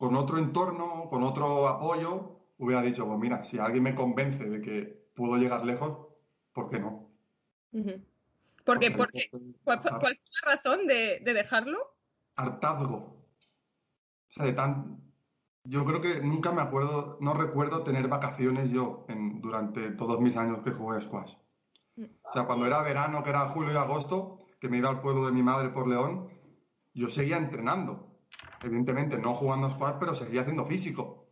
con 0.00 0.16
otro 0.16 0.38
entorno, 0.38 1.10
con 1.10 1.22
otro 1.22 1.68
apoyo, 1.68 2.46
hubiera 2.56 2.80
dicho, 2.80 3.06
pues 3.06 3.18
mira, 3.18 3.44
si 3.44 3.58
alguien 3.58 3.82
me 3.82 3.94
convence 3.94 4.48
de 4.48 4.62
que 4.62 5.10
puedo 5.14 5.36
llegar 5.36 5.62
lejos, 5.66 6.08
¿por 6.54 6.70
qué 6.70 6.80
no? 6.80 7.10
Ujú. 7.72 8.02
¿Por 8.64 8.78
qué? 8.78 8.90
Porque 8.90 8.96
¿Por 8.96 9.12
qué? 9.12 9.24
entonces, 9.24 9.60
¿Cuál, 9.62 9.80
fue, 9.82 9.90
har- 9.90 10.00
cuál 10.00 10.16
fue 10.16 10.30
la 10.46 10.54
razón 10.54 10.86
de, 10.86 11.20
de 11.22 11.34
dejarlo? 11.34 11.78
Hartazgo. 12.34 12.96
O 12.96 14.32
sea, 14.32 14.46
de 14.46 14.52
tan... 14.54 15.02
Yo 15.64 15.84
creo 15.84 16.00
que 16.00 16.22
nunca 16.22 16.50
me 16.50 16.62
acuerdo, 16.62 17.18
no 17.20 17.34
recuerdo 17.34 17.82
tener 17.84 18.08
vacaciones 18.08 18.70
yo 18.70 19.04
en- 19.10 19.42
durante 19.42 19.90
todos 19.90 20.18
mis 20.22 20.34
años 20.38 20.60
que 20.62 20.70
jugué 20.70 20.98
squash. 21.02 21.34
O 21.98 22.32
sea, 22.32 22.46
cuando 22.46 22.64
era 22.64 22.80
verano, 22.82 23.22
que 23.22 23.28
era 23.28 23.48
julio 23.48 23.74
y 23.74 23.76
agosto, 23.76 24.46
que 24.60 24.70
me 24.70 24.78
iba 24.78 24.88
al 24.88 25.02
pueblo 25.02 25.26
de 25.26 25.32
mi 25.32 25.42
madre 25.42 25.68
por 25.68 25.86
León, 25.86 26.30
yo 26.94 27.08
seguía 27.08 27.36
entrenando. 27.36 28.09
Evidentemente, 28.62 29.18
no 29.18 29.34
jugando 29.34 29.66
a 29.66 29.70
squash, 29.70 29.96
pero 29.98 30.14
seguía 30.14 30.42
haciendo 30.42 30.66
físico. 30.66 31.26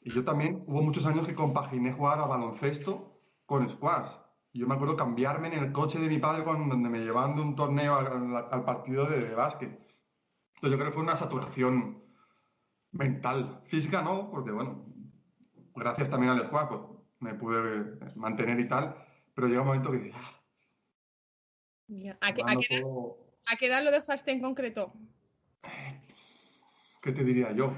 Y 0.00 0.12
yo 0.12 0.24
también, 0.24 0.64
hubo 0.66 0.82
muchos 0.82 1.04
años 1.06 1.26
que 1.26 1.34
compaginé 1.34 1.92
jugar 1.92 2.20
a 2.20 2.26
baloncesto 2.26 3.20
con 3.44 3.68
squash. 3.68 4.08
Y 4.52 4.60
yo 4.60 4.66
me 4.66 4.74
acuerdo 4.74 4.96
cambiarme 4.96 5.48
en 5.48 5.62
el 5.62 5.72
coche 5.72 5.98
de 5.98 6.08
mi 6.08 6.18
padre 6.18 6.44
cuando 6.44 6.76
me 6.76 6.98
llevaban 7.00 7.36
de 7.36 7.42
un 7.42 7.56
torneo 7.56 7.94
al, 7.94 8.36
al 8.50 8.64
partido 8.64 9.08
de, 9.08 9.20
de 9.20 9.34
básquet. 9.34 9.68
Entonces 9.68 10.70
yo 10.70 10.76
creo 10.76 10.86
que 10.86 10.94
fue 10.94 11.02
una 11.02 11.16
saturación 11.16 12.02
mental. 12.92 13.62
Física 13.64 14.02
no, 14.02 14.30
porque 14.30 14.50
bueno, 14.52 14.84
gracias 15.74 16.10
también 16.10 16.32
al 16.32 16.46
squash, 16.46 16.68
pues, 16.68 16.80
me 17.20 17.34
pude 17.34 17.98
mantener 18.16 18.58
y 18.60 18.68
tal. 18.68 18.96
Pero 19.34 19.48
llega 19.48 19.60
un 19.60 19.68
momento 19.68 19.90
que 19.90 19.98
dices, 19.98 20.14
ah, 20.16 20.40
¿A 22.20 22.32
qué, 22.32 22.42
a 22.46 22.56
qué 22.56 22.76
edad, 22.76 22.86
a 23.46 23.56
qué 23.56 23.66
edad 23.66 23.82
lo 23.82 23.90
dejaste 23.90 24.30
en 24.30 24.40
concreto? 24.40 24.92
¿Qué 27.00 27.12
te 27.12 27.24
diría 27.24 27.52
yo? 27.52 27.72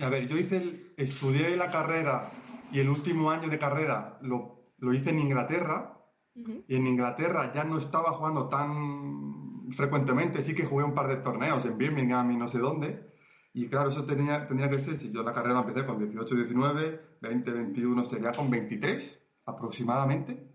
A 0.00 0.08
ver, 0.08 0.28
yo 0.28 0.36
hice 0.36 0.58
el, 0.58 0.94
estudié 0.96 1.56
la 1.56 1.70
carrera 1.70 2.30
y 2.72 2.80
el 2.80 2.88
último 2.88 3.30
año 3.30 3.48
de 3.48 3.58
carrera 3.58 4.18
lo, 4.22 4.72
lo 4.78 4.92
hice 4.92 5.10
en 5.10 5.20
Inglaterra 5.20 6.00
y 6.34 6.74
en 6.74 6.86
Inglaterra 6.86 7.52
ya 7.52 7.62
no 7.64 7.78
estaba 7.78 8.12
jugando 8.12 8.48
tan 8.48 9.70
frecuentemente, 9.70 10.42
sí 10.42 10.54
que 10.54 10.64
jugué 10.64 10.84
un 10.84 10.94
par 10.94 11.06
de 11.06 11.16
torneos 11.16 11.64
en 11.64 11.78
Birmingham 11.78 12.30
y 12.32 12.36
no 12.36 12.48
sé 12.48 12.58
dónde. 12.58 13.14
Y 13.52 13.68
claro, 13.68 13.90
eso 13.90 14.04
tenía, 14.04 14.48
tendría 14.48 14.68
que 14.68 14.80
ser, 14.80 14.98
si 14.98 15.12
yo 15.12 15.22
la 15.22 15.32
carrera 15.32 15.54
la 15.54 15.60
empecé 15.60 15.86
con 15.86 15.98
18, 15.98 16.34
19, 16.34 17.18
20, 17.20 17.50
21, 17.52 18.04
sería 18.04 18.32
con 18.32 18.50
23 18.50 19.22
aproximadamente. 19.46 20.52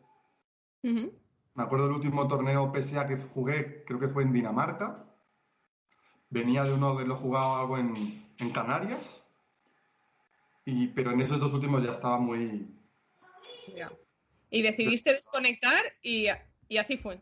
Ujú. 0.83 1.13
Me 1.55 1.63
acuerdo 1.63 1.87
del 1.87 1.95
último 1.95 2.27
torneo 2.27 2.73
PSA 2.73 3.07
que 3.07 3.17
jugué, 3.17 3.85
creo 3.85 3.99
que 3.99 4.09
fue 4.09 4.23
en 4.23 4.33
Dinamarca. 4.33 4.95
Venía 6.29 6.63
de 6.63 6.73
uno 6.73 6.95
de 6.95 7.05
los 7.05 7.19
jugado 7.19 7.55
algo 7.55 7.77
en, 7.77 7.93
en 8.39 8.49
Canarias. 8.51 9.23
Y, 10.65 10.87
pero 10.87 11.11
en 11.11 11.21
esos 11.21 11.39
dos 11.39 11.53
últimos 11.53 11.83
ya 11.83 11.91
estaba 11.91 12.19
muy. 12.19 12.67
Ya. 13.75 13.91
Y 14.49 14.61
decidiste 14.61 15.13
desconectar 15.13 15.83
y, 16.01 16.27
y 16.67 16.77
así 16.77 16.97
fue. 16.97 17.19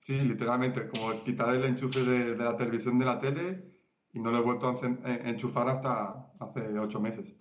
Sí, 0.00 0.18
literalmente, 0.20 0.88
como 0.88 1.22
quitar 1.24 1.54
el 1.54 1.64
enchufe 1.64 2.00
de, 2.00 2.34
de 2.34 2.44
la 2.44 2.56
televisión 2.56 2.98
de 2.98 3.04
la 3.04 3.18
tele 3.18 3.64
y 4.12 4.20
no 4.20 4.30
lo 4.30 4.38
he 4.38 4.42
vuelto 4.42 4.68
a 4.68 4.72
eh, 4.86 5.22
enchufar 5.26 5.68
hasta 5.68 6.32
hace 6.38 6.78
ocho 6.78 7.00
meses. 7.00 7.34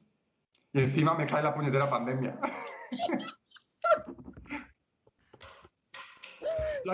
Y 0.74 0.80
encima 0.80 1.16
me 1.16 1.26
cae 1.26 1.42
la 1.42 1.54
puñetera 1.54 1.90
pandemia. 1.90 2.40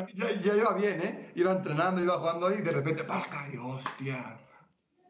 ya, 0.02 0.32
ya, 0.32 0.42
ya 0.42 0.56
iba 0.56 0.74
bien, 0.74 1.02
¿eh? 1.02 1.32
Iba 1.36 1.52
entrenando, 1.52 2.02
iba 2.02 2.18
jugando 2.20 2.48
ahí 2.48 2.58
y 2.60 2.62
de 2.62 2.72
repente 2.72 3.04
¡pasca! 3.04 3.48
Y 3.54 3.58
hostia. 3.58 4.38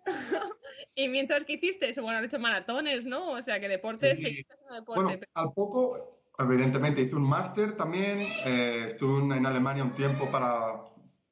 Y 0.98 1.10
mientras 1.10 1.44
que 1.44 1.54
hiciste 1.54 1.94
bueno, 2.00 2.20
has 2.20 2.26
hecho 2.26 2.40
maratones, 2.40 3.06
¿no? 3.06 3.32
O 3.32 3.42
sea, 3.42 3.60
que 3.60 3.68
deporte, 3.68 4.16
Sí. 4.16 4.46
haciendo 4.50 4.76
deporte. 4.76 5.04
Bueno, 5.04 5.20
al 5.34 5.52
poco, 5.54 6.22
evidentemente, 6.40 7.02
hice 7.02 7.16
un 7.18 7.28
máster 7.28 7.76
también. 7.76 8.26
eh, 8.46 8.86
estuve 8.88 9.22
en- 9.26 9.32
en 9.34 9.46
Alemania 9.46 9.84
un 9.84 9.92
tiempo 9.92 10.32
para 10.32 10.86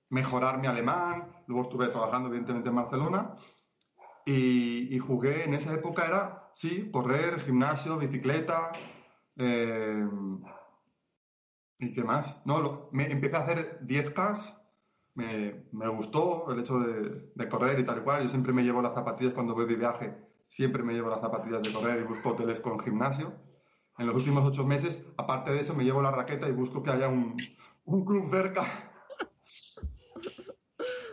mejorar 0.10 0.60
mi 0.60 0.68
alemán. 0.68 1.32
Luego 1.48 1.64
estuve 1.64 1.88
trabajando, 1.88 2.28
evidentemente, 2.28 2.70
en 2.70 2.76
Barcelona. 2.76 3.36
Y, 4.26 4.94
y 4.94 5.00
jugué 5.00 5.46
en 5.46 5.54
esa 5.54 5.74
época, 5.74 6.08
era, 6.08 6.50
sí, 6.54 6.90
correr, 6.92 7.40
gimnasio, 7.40 7.98
bicicleta. 7.98 8.74
eh, 9.38 10.06
¿Y 11.84 11.94
qué 11.94 12.04
más? 12.04 12.38
No, 12.46 12.62
lo- 12.62 12.90
me, 12.92 13.12
empecé 13.12 13.36
a 13.36 13.40
hacer 13.42 13.80
10K. 13.82 14.56
Me, 15.16 15.66
me 15.72 15.88
gustó 15.90 16.52
el 16.52 16.60
hecho 16.60 16.80
de, 16.80 17.32
de 17.36 17.50
correr 17.50 17.80
y 17.80 17.86
tal 17.86 18.00
y 18.00 18.02
cual. 18.02 18.24
Yo 18.24 18.30
siempre 18.30 18.54
me 18.54 18.64
llevo 18.64 18.82
las 18.82 18.94
zapatillas 18.94 19.34
cuando 19.34 19.54
voy 19.54 19.66
de 19.68 19.76
viaje. 19.76 20.16
Siempre 20.48 20.84
me 20.84 20.94
llevo 20.94 21.10
las 21.10 21.22
zapatillas 21.22 21.62
de 21.64 21.72
correr 21.74 22.00
y 22.02 22.04
busco 22.08 22.30
hoteles 22.30 22.60
con 22.62 22.80
gimnasio. 22.80 23.34
En 23.98 24.08
los 24.08 24.16
últimos 24.16 24.44
ocho 24.46 24.66
meses, 24.66 25.06
aparte 25.18 25.52
de 25.52 25.60
eso, 25.62 25.74
me 25.76 25.84
llevo 25.84 26.02
la 26.02 26.12
raqueta 26.12 26.48
y 26.48 26.52
busco 26.54 26.82
que 26.84 26.92
haya 26.92 27.08
un, 27.10 27.36
un 27.86 28.06
club 28.06 28.30
cerca. 28.32 28.64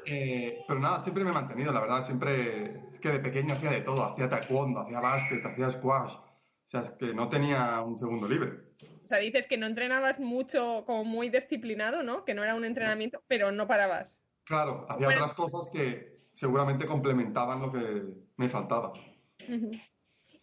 Eh, 0.06 0.64
pero 0.66 0.80
nada, 0.80 1.00
siempre 1.02 1.24
me 1.24 1.30
he 1.30 1.32
mantenido, 1.32 1.72
la 1.72 1.80
verdad. 1.80 2.04
Siempre, 2.04 2.88
es 2.90 2.98
que 2.98 3.10
de 3.10 3.20
pequeño 3.20 3.54
hacía 3.54 3.70
de 3.70 3.82
todo. 3.82 4.04
Hacía 4.04 4.28
taekwondo, 4.28 4.80
hacía 4.80 5.00
básquet, 5.00 5.44
hacía 5.44 5.70
squash. 5.70 6.14
O 6.14 6.24
sea, 6.66 6.82
es 6.82 6.90
que 6.92 7.14
no 7.14 7.28
tenía 7.28 7.80
un 7.82 7.98
segundo 7.98 8.28
libre. 8.28 8.69
O 9.10 9.12
sea, 9.12 9.18
dices 9.18 9.48
que 9.48 9.58
no 9.58 9.66
entrenabas 9.66 10.20
mucho, 10.20 10.84
como 10.86 11.04
muy 11.04 11.30
disciplinado, 11.30 12.04
¿no? 12.04 12.24
Que 12.24 12.32
no 12.32 12.44
era 12.44 12.54
un 12.54 12.64
entrenamiento, 12.64 13.24
pero 13.26 13.50
no 13.50 13.66
parabas. 13.66 14.20
Claro, 14.44 14.86
hacía 14.88 15.08
Bueno. 15.08 15.22
otras 15.24 15.34
cosas 15.34 15.68
que 15.72 16.20
seguramente 16.34 16.86
complementaban 16.86 17.60
lo 17.60 17.72
que 17.72 18.04
me 18.36 18.48
faltaba. 18.48 18.92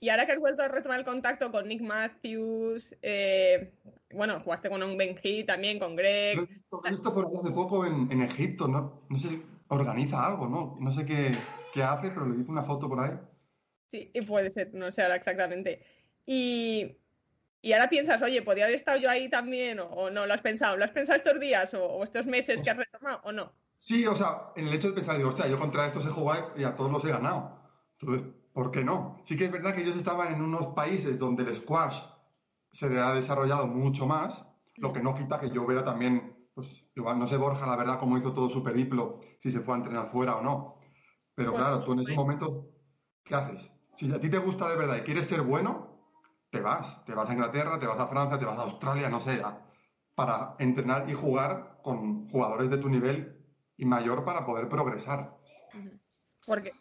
Y 0.02 0.10
ahora 0.10 0.26
que 0.26 0.34
has 0.34 0.40
vuelto 0.40 0.64
a 0.64 0.68
retomar 0.68 1.00
el 1.00 1.06
contacto 1.06 1.50
con 1.50 1.66
Nick 1.70 1.80
Matthews, 1.82 2.94
eh, 3.02 3.72
bueno, 4.14 4.38
jugaste 4.42 4.70
con 4.70 4.84
un 4.84 4.98
Benji 4.98 5.46
también, 5.46 5.80
con 5.80 5.92
Lo 5.92 5.96
Greg. 5.96 6.38
he 6.38 6.46
visto, 6.46 6.82
lo 6.84 6.88
he 6.88 6.92
visto 6.92 7.14
por 7.14 7.26
ahí 7.26 7.32
hace 7.40 7.52
poco 7.52 7.86
en, 7.86 8.12
en 8.12 8.22
Egipto, 8.22 8.68
no, 8.68 9.08
no 9.08 9.18
sé, 9.18 9.42
organiza 9.70 10.26
algo, 10.26 10.50
¿no? 10.50 10.76
No 10.82 10.92
sé 10.92 11.06
qué, 11.06 11.32
qué 11.74 11.84
hace, 11.84 12.10
pero 12.10 12.26
le 12.28 12.42
hice 12.42 12.52
una 12.52 12.64
foto 12.64 12.90
por 12.90 13.00
ahí. 13.00 13.18
Sí, 13.90 14.12
y 14.14 14.22
puede 14.24 14.52
ser, 14.52 14.74
no 14.74 14.92
sé 14.92 15.04
ahora 15.04 15.16
exactamente. 15.16 15.86
Y, 16.26 16.98
y 17.68 17.74
ahora 17.74 17.90
piensas, 17.90 18.22
oye, 18.22 18.42
¿podría 18.42 18.66
haber 18.66 18.76
estado 18.78 18.98
yo 19.00 19.10
ahí 19.10 19.30
también? 19.30 19.80
O, 19.80 19.86
o 19.88 20.10
no, 20.10 20.26
¿lo 20.26 20.34
has 20.34 20.42
pensado? 20.42 20.78
¿Lo 20.78 20.86
has 20.86 20.92
pensado 20.92 21.18
estos 21.18 21.40
días 21.40 21.74
o, 21.74 21.84
o 21.86 22.04
estos 22.04 22.26
meses 22.26 22.62
que 22.64 22.70
has 22.72 22.78
retomado 22.78 23.22
o 23.24 23.32
no? 23.32 23.54
Sí, 23.80 24.06
o 24.08 24.16
sea, 24.16 24.52
en 24.56 24.68
el 24.68 24.74
hecho 24.74 24.90
de 24.90 24.94
pensar, 24.96 25.18
digo, 25.18 25.30
hostia, 25.30 25.48
yo 25.48 25.60
contra 25.60 25.86
estos 25.86 26.06
he 26.06 26.10
jugado 26.10 26.54
y 26.58 26.64
a 26.64 26.76
todos 26.76 26.92
los 26.92 27.04
he 27.06 27.10
ganado. 27.10 27.62
Entonces, 28.00 28.28
¿por 28.54 28.72
qué 28.72 28.84
no? 28.84 29.22
Sí 29.24 29.38
que 29.38 29.46
es 29.46 29.52
verdad 29.52 29.76
que 29.76 29.82
ellos 29.82 29.98
estaban 29.98 30.34
en 30.34 30.42
unos 30.42 30.68
países 30.68 31.18
donde 31.20 31.44
el 31.44 31.56
squash 31.56 32.00
se 32.72 32.90
le 32.90 33.00
ha 33.00 33.14
desarrollado 33.14 33.68
mucho 33.68 34.08
más, 34.08 34.46
lo 34.78 34.92
que 34.94 35.02
no 35.02 35.14
quita 35.16 35.40
que 35.40 35.50
yo 35.52 35.64
hubiera 35.64 35.84
también, 35.84 36.50
pues 36.54 36.86
igual 36.96 37.20
no 37.20 37.28
sé 37.28 37.38
Borja, 37.38 37.66
la 37.68 37.78
verdad, 37.78 38.00
cómo 38.00 38.18
hizo 38.18 38.34
todo 38.34 38.50
su 38.50 38.64
periplo, 38.64 39.20
si 39.40 39.52
se 39.52 39.62
fue 39.62 39.76
a 39.76 39.78
entrenar 39.78 40.08
fuera 40.08 40.38
o 40.38 40.42
no. 40.42 40.80
Pero 41.36 41.52
Pues, 41.52 41.64
claro, 41.64 41.84
tú 41.84 41.94
en 41.94 42.00
ese 42.00 42.14
momento, 42.14 42.70
¿qué 43.24 43.36
haces? 43.36 43.72
Si 43.96 44.12
a 44.12 44.20
ti 44.20 44.30
te 44.30 44.38
gusta 44.40 44.70
de 44.70 44.78
verdad 44.78 44.98
y 44.98 45.02
quieres 45.02 45.28
ser 45.28 45.42
bueno, 45.42 45.87
te 46.50 46.62
vas. 46.62 47.04
Te 47.06 47.14
vas 47.14 47.30
a 47.30 47.34
Inglaterra, 47.34 47.80
te 47.80 47.88
vas 47.88 48.00
a 48.00 48.08
Francia, 48.08 48.40
te 48.40 48.46
vas 48.46 48.58
a 48.60 48.64
Australia, 48.64 49.10
no 49.10 49.20
sé, 49.20 49.42
a- 49.44 49.62
para 50.16 50.56
entrenar 50.60 51.10
y 51.10 51.14
jugar 51.14 51.80
con 51.84 52.28
jugadores 52.30 52.70
de 52.70 52.78
tu 52.78 52.90
nivel 52.90 53.46
y 53.78 53.86
mayor 53.86 54.26
para 54.26 54.46
poder 54.46 54.68
progresar. 54.70 55.38
Porque, 56.46 56.72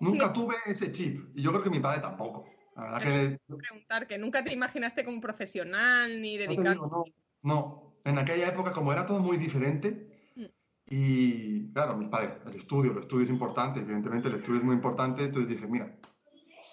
Nunca 0.00 0.28
Sí. 0.28 0.32
tuve 0.32 0.54
ese 0.66 0.92
chip 0.92 1.36
y 1.36 1.42
yo 1.42 1.50
creo 1.50 1.62
que 1.64 1.70
mi 1.70 1.80
padre 1.80 2.00
tampoco. 2.00 2.46
La 2.76 2.84
verdad 2.84 3.02
que 3.02 3.40
preguntar, 3.48 4.06
que 4.06 4.16
nunca 4.16 4.44
te 4.44 4.52
imaginaste 4.52 5.04
como 5.04 5.20
profesional 5.20 6.22
ni 6.22 6.36
no 6.36 6.42
dedicado. 6.44 6.70
digo, 6.72 6.86
no, 6.86 7.04
no. 7.42 7.94
En 8.04 8.16
aquella 8.16 8.46
época, 8.48 8.70
como 8.72 8.92
era 8.92 9.04
todo 9.04 9.18
muy 9.18 9.36
diferente, 9.38 10.30
Mm. 10.36 10.44
y 10.86 11.72
claro, 11.72 11.96
mis 11.96 12.08
padres, 12.08 12.34
el 12.46 12.54
estudio, 12.54 12.92
el 12.92 12.98
estudio 12.98 13.24
es 13.24 13.30
importante, 13.30 13.80
evidentemente 13.80 14.28
el 14.28 14.36
estudio 14.36 14.58
es 14.60 14.64
muy 14.64 14.76
importante, 14.76 15.24
entonces 15.24 15.50
dije, 15.50 15.66
mira, 15.66 15.92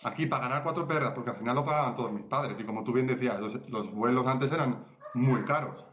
aquí 0.05 0.27
para 0.27 0.47
ganar 0.47 0.63
cuatro 0.63 0.87
perras, 0.87 1.11
porque 1.13 1.31
al 1.31 1.35
final 1.35 1.55
lo 1.55 1.65
pagaban 1.65 1.95
todos 1.95 2.11
mis 2.11 2.25
padres, 2.25 2.59
y 2.59 2.63
como 2.63 2.83
tú 2.83 2.93
bien 2.93 3.07
decías, 3.07 3.39
los, 3.39 3.67
los 3.69 3.93
vuelos 3.93 4.27
antes 4.27 4.51
eran 4.51 4.85
muy 5.15 5.43
caros. 5.43 5.83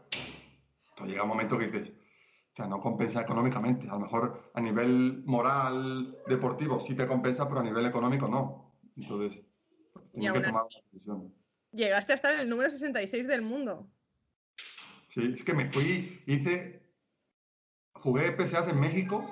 Entonces 0.89 1.13
llega 1.13 1.23
un 1.23 1.29
momento 1.29 1.57
que 1.57 1.67
dices, 1.67 1.89
O 1.89 2.55
sea, 2.55 2.67
no 2.67 2.79
compensa 2.79 3.21
económicamente. 3.21 3.89
A 3.89 3.93
lo 3.93 4.01
mejor 4.01 4.43
a 4.53 4.61
nivel 4.61 5.23
moral, 5.25 6.15
deportivo, 6.27 6.79
sí 6.79 6.95
te 6.95 7.07
compensa, 7.07 7.47
pero 7.47 7.61
a 7.61 7.63
nivel 7.63 7.85
económico 7.87 8.27
no. 8.27 8.75
Entonces, 8.95 9.43
tienes 10.11 10.33
que 10.33 10.39
tomar 10.41 10.61
una 10.61 10.81
decisión. 10.91 11.33
Llegaste 11.71 12.11
a 12.11 12.15
estar 12.15 12.33
en 12.35 12.41
el 12.41 12.49
número 12.49 12.69
66 12.69 13.27
del 13.27 13.41
mundo. 13.41 13.89
Sí, 15.09 15.31
es 15.33 15.43
que 15.43 15.55
me 15.55 15.71
fui, 15.71 16.19
hice, 16.27 16.83
jugué 17.93 18.35
PSAs 18.37 18.67
en 18.67 18.79
México, 18.79 19.25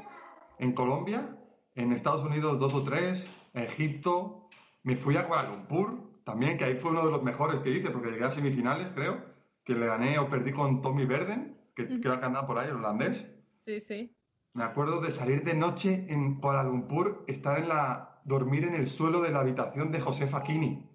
en 0.58 0.74
Colombia, 0.74 1.38
en 1.76 1.92
Estados 1.92 2.24
Unidos 2.24 2.60
dos 2.60 2.74
o 2.74 2.84
tres, 2.84 3.32
Egipto, 3.54 4.48
me 4.84 4.96
fui 4.96 5.16
a 5.18 5.28
Kuala 5.28 5.50
Lumpur 5.50 6.22
también, 6.24 6.58
que 6.58 6.66
ahí 6.66 6.76
fue 6.76 6.92
uno 6.92 7.06
de 7.06 7.12
los 7.12 7.24
mejores 7.24 7.60
que 7.62 7.72
hice, 7.72 7.90
porque 7.92 8.12
llegué 8.12 8.26
a 8.26 8.32
semifinales, 8.32 8.92
creo, 8.94 9.24
que 9.64 9.74
le 9.74 9.86
gané 9.86 10.20
o 10.20 10.30
perdí 10.30 10.52
con 10.52 10.82
Tommy 10.82 11.06
Verden, 11.06 11.58
que 11.76 12.00
creo 12.00 12.20
que 12.20 12.26
anda 12.26 12.48
por 12.48 12.58
ahí, 12.58 12.70
el 12.70 12.76
holandés. 12.76 13.26
Sí, 13.66 13.82
sí. 13.82 14.16
Me 14.54 14.64
acuerdo 14.64 15.02
de 15.02 15.12
salir 15.12 15.44
de 15.44 15.54
noche 15.54 16.06
en 16.10 16.40
Kuala 16.40 16.64
Lumpur, 16.64 17.24
estar 17.28 17.58
en 17.58 17.70
la, 17.70 18.22
dormir 18.26 18.66
en 18.66 18.76
el 18.76 18.88
suelo 18.88 19.22
de 19.22 19.32
la 19.32 19.40
habitación 19.40 19.92
de 19.92 20.02
José 20.02 20.28
Facchini, 20.28 20.90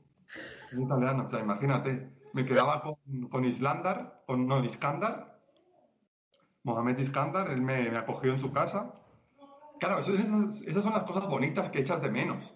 un 0.72 0.82
italiano, 0.82 1.24
o 1.26 1.30
sea, 1.30 1.40
imagínate. 1.40 2.14
Me 2.32 2.44
quedaba 2.44 2.82
con, 2.82 3.28
con 3.30 3.44
Islandar, 3.46 4.24
con, 4.26 4.46
no, 4.46 4.62
Iskandar, 4.62 5.40
Mohamed 6.64 6.98
Iskandar, 6.98 7.50
él 7.50 7.62
me, 7.62 7.88
me 7.88 7.96
acogió 7.96 8.32
en 8.32 8.38
su 8.38 8.52
casa. 8.52 8.92
Claro, 9.80 10.00
esas, 10.00 10.62
esas 10.62 10.82
son 10.82 10.92
las 10.92 11.04
cosas 11.04 11.28
bonitas 11.28 11.70
que 11.70 11.80
echas 11.80 12.02
de 12.02 12.10
menos. 12.10 12.54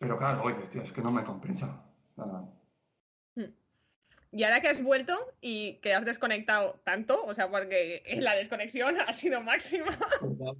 Pero 0.00 0.16
claro, 0.18 0.42
oye, 0.42 0.56
tío, 0.72 0.82
es 0.82 0.92
que 0.92 1.02
no 1.02 1.12
me 1.12 1.22
compensa. 1.22 1.84
Nada. 2.16 2.48
Y 4.32 4.44
ahora 4.44 4.60
que 4.60 4.68
has 4.68 4.82
vuelto 4.82 5.18
y 5.40 5.74
que 5.82 5.92
has 5.92 6.04
desconectado 6.04 6.80
tanto, 6.84 7.24
o 7.24 7.34
sea, 7.34 7.50
porque 7.50 8.02
la 8.20 8.34
desconexión 8.36 9.00
ha 9.00 9.12
sido 9.12 9.40
máxima, 9.40 9.96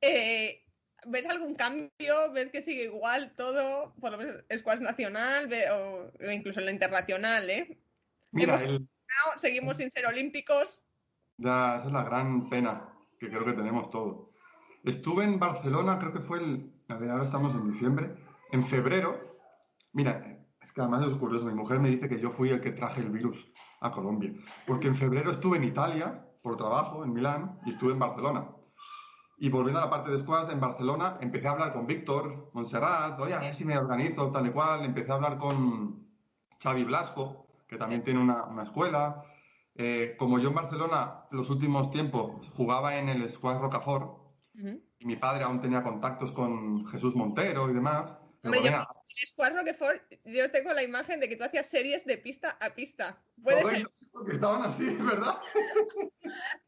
eh, 0.00 0.64
¿ves 1.06 1.26
algún 1.26 1.54
cambio? 1.54 2.32
¿Ves 2.32 2.50
que 2.50 2.62
sigue 2.62 2.84
igual 2.84 3.32
todo? 3.36 3.94
Por 4.00 4.12
lo 4.12 4.18
menos 4.18 4.44
Squash 4.56 4.80
nacional 4.80 5.50
o, 5.72 6.10
o 6.24 6.30
incluso 6.30 6.60
en 6.60 6.66
la 6.66 6.72
internacional, 6.72 7.48
¿eh? 7.50 7.78
Mira, 8.32 8.54
Hemos- 8.56 8.62
el- 8.62 8.80
No, 8.80 9.40
seguimos 9.40 9.78
sin 9.78 9.90
ser 9.90 10.06
olímpicos. 10.06 10.84
ya, 11.38 11.76
esa 11.78 11.86
es 11.86 11.92
la 11.92 12.04
gran 12.04 12.48
pena 12.50 12.92
que 13.18 13.28
creo 13.30 13.44
que 13.44 13.54
tenemos 13.54 13.90
todos. 13.90 14.28
Estuve 14.84 15.24
en 15.24 15.38
Barcelona, 15.40 15.98
creo 15.98 16.12
que 16.12 16.20
fue 16.20 16.38
el. 16.40 16.72
A 16.90 16.94
ver, 16.96 17.10
ahora 17.10 17.24
estamos 17.24 17.54
en 17.54 17.70
diciembre. 17.70 18.16
En 18.50 18.64
febrero. 18.64 19.36
Mira, 19.92 20.22
es 20.62 20.72
que 20.72 20.80
además 20.80 21.06
es 21.06 21.14
curioso. 21.16 21.44
Mi 21.44 21.52
mujer 21.52 21.80
me 21.80 21.90
dice 21.90 22.08
que 22.08 22.18
yo 22.18 22.30
fui 22.30 22.48
el 22.48 22.62
que 22.62 22.70
traje 22.70 23.02
el 23.02 23.10
virus 23.10 23.46
a 23.80 23.92
Colombia. 23.92 24.32
Porque 24.66 24.88
en 24.88 24.96
febrero 24.96 25.30
estuve 25.30 25.58
en 25.58 25.64
Italia 25.64 26.24
por 26.42 26.56
trabajo, 26.56 27.04
en 27.04 27.12
Milán, 27.12 27.60
y 27.66 27.70
estuve 27.70 27.92
en 27.92 27.98
Barcelona. 27.98 28.48
Y 29.36 29.50
volviendo 29.50 29.80
a 29.80 29.84
la 29.84 29.90
parte 29.90 30.10
después, 30.10 30.48
en 30.48 30.60
Barcelona, 30.60 31.18
empecé 31.20 31.46
a 31.48 31.50
hablar 31.50 31.74
con 31.74 31.86
Víctor 31.86 32.50
Montserrat, 32.54 33.20
oye, 33.20 33.34
a 33.34 33.40
ver 33.40 33.54
si 33.54 33.66
me 33.66 33.76
organizo, 33.76 34.32
tal 34.32 34.46
y 34.46 34.50
cual. 34.50 34.86
Empecé 34.86 35.12
a 35.12 35.16
hablar 35.16 35.36
con 35.36 36.06
Xavi 36.62 36.84
Blasco, 36.84 37.48
que 37.68 37.76
también 37.76 38.02
tiene 38.02 38.20
una, 38.20 38.44
una 38.44 38.62
escuela. 38.62 39.24
Eh, 39.74 40.16
como 40.18 40.38
yo 40.38 40.48
en 40.48 40.54
Barcelona 40.54 41.26
los 41.30 41.50
últimos 41.50 41.90
tiempos 41.90 42.48
jugaba 42.56 42.96
en 42.96 43.10
el 43.10 43.28
Squash 43.28 43.58
Rocafort, 43.58 44.27
Y 44.98 45.06
mi 45.06 45.16
padre 45.16 45.44
aún 45.44 45.60
tenía 45.60 45.82
contactos 45.82 46.32
con 46.32 46.86
Jesús 46.86 47.14
Montero 47.14 47.70
y 47.70 47.74
demás. 47.74 48.16
Hombre, 48.48 48.60
yo 48.60 48.64
"Venga, 48.64 48.88
en 49.20 49.26
Squash 49.28 49.52
Roquefort, 49.54 50.02
yo 50.24 50.50
tengo 50.50 50.72
la 50.72 50.82
imagen 50.82 51.20
de 51.20 51.28
que 51.28 51.36
tú 51.36 51.44
hacías 51.44 51.66
series 51.66 52.04
de 52.04 52.18
pista 52.18 52.56
a 52.60 52.74
pista. 52.74 53.22
¿Puede 53.42 53.62
ser? 53.70 53.86
porque 54.10 54.32
estaban 54.34 54.62
así, 54.62 54.84
¿verdad? 55.00 55.38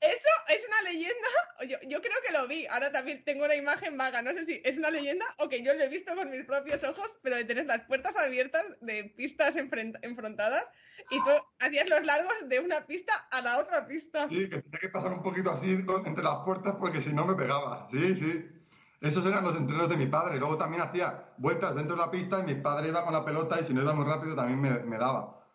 Eso 0.00 0.28
es 0.48 0.64
una 0.66 0.82
leyenda. 0.90 1.28
Yo, 1.68 1.76
yo 1.88 2.00
creo 2.00 2.16
que 2.24 2.32
lo 2.32 2.46
vi. 2.46 2.66
Ahora 2.68 2.92
también 2.92 3.24
tengo 3.24 3.44
una 3.44 3.54
imagen 3.56 3.96
vaga. 3.98 4.22
No 4.22 4.32
sé 4.32 4.44
si 4.44 4.62
es 4.64 4.76
una 4.78 4.90
leyenda 4.90 5.24
o 5.38 5.48
que 5.48 5.62
yo 5.62 5.74
lo 5.74 5.82
he 5.82 5.88
visto 5.88 6.14
con 6.14 6.30
mis 6.30 6.44
propios 6.44 6.82
ojos, 6.84 7.08
pero 7.22 7.36
de 7.36 7.44
tener 7.44 7.66
las 7.66 7.80
puertas 7.86 8.16
abiertas 8.16 8.64
de 8.80 9.04
pistas 9.04 9.56
enfrent- 9.56 9.98
enfrentadas 10.02 10.64
y 11.10 11.16
tú 11.18 11.30
hacías 11.58 11.88
los 11.88 12.04
largos 12.04 12.34
de 12.46 12.60
una 12.60 12.86
pista 12.86 13.14
a 13.32 13.40
la 13.40 13.58
otra 13.58 13.86
pista. 13.86 14.28
Sí, 14.28 14.48
que 14.48 14.62
tenía 14.62 14.78
que 14.80 14.88
pasar 14.88 15.12
un 15.12 15.22
poquito 15.22 15.50
así 15.50 15.70
entre 15.72 16.22
las 16.22 16.44
puertas 16.44 16.76
porque 16.78 17.00
si 17.00 17.12
no 17.12 17.26
me 17.26 17.34
pegaba. 17.34 17.88
Sí, 17.90 18.14
sí. 18.14 18.48
Esos 19.00 19.24
eran 19.24 19.44
los 19.44 19.56
entrenos 19.56 19.88
de 19.88 19.96
mi 19.96 20.06
padre. 20.06 20.38
Luego 20.38 20.58
también 20.58 20.82
hacía 20.82 21.32
vueltas 21.38 21.74
dentro 21.74 21.96
de 21.96 22.02
la 22.02 22.10
pista 22.10 22.40
y 22.40 22.54
mi 22.54 22.60
padre 22.60 22.88
iba 22.88 23.02
con 23.04 23.14
la 23.14 23.24
pelota 23.24 23.58
y 23.60 23.64
si 23.64 23.72
no 23.72 23.82
iba 23.82 23.94
muy 23.94 24.04
rápido 24.04 24.36
también 24.36 24.60
me, 24.60 24.78
me 24.80 24.98
daba. 24.98 25.46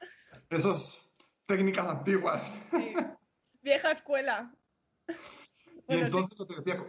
Esos 0.49 1.11
técnicas 1.45 1.87
antiguas. 1.87 2.41
Sí. 2.71 2.93
Vieja 3.61 3.91
escuela. 3.91 4.51
Y 5.07 5.13
Bueno, 5.87 6.01
sí. 6.01 6.17
entonces, 6.17 6.37
que 6.47 6.53
te 6.55 6.61
decía, 6.71 6.85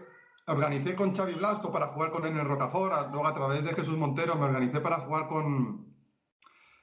organicé 0.47 0.95
con 0.95 1.15
Xavi 1.15 1.35
Blasco 1.35 1.71
para 1.71 1.89
jugar 1.89 2.11
con 2.11 2.25
él 2.25 2.33
en 2.33 2.39
el 2.39 2.47
Rocafort, 2.47 2.93
a- 2.93 3.09
luego 3.09 3.27
a 3.27 3.35
través 3.35 3.63
de 3.63 3.75
Jesús 3.75 3.97
Montero 3.99 4.37
me 4.37 4.47
organicé 4.47 4.81
para 4.81 4.97
jugar 5.01 5.29
con... 5.29 5.95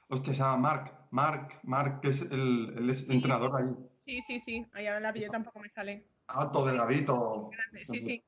Hostia, 0.08 0.34
se 0.34 0.40
llama 0.40 0.56
Marc, 0.58 0.94
Marc, 1.10 1.60
Marc, 1.64 2.00
que 2.00 2.08
es 2.10 2.20
el, 2.22 2.94
Sí, 2.94 3.12
entrenador 3.12 3.52
de 3.56 3.62
allí. 3.62 3.76
Sí, 4.00 4.20
sí, 4.22 4.38
sí. 4.38 4.66
Ahora 4.74 5.00
la 5.00 5.12
pillé 5.12 5.28
tampoco 5.28 5.58
me 5.60 5.70
sale. 5.70 6.06
Alto, 6.28 6.64
delgadito. 6.66 7.48
Grande. 7.50 7.84
Sí, 7.84 8.00
sí. 8.02 8.24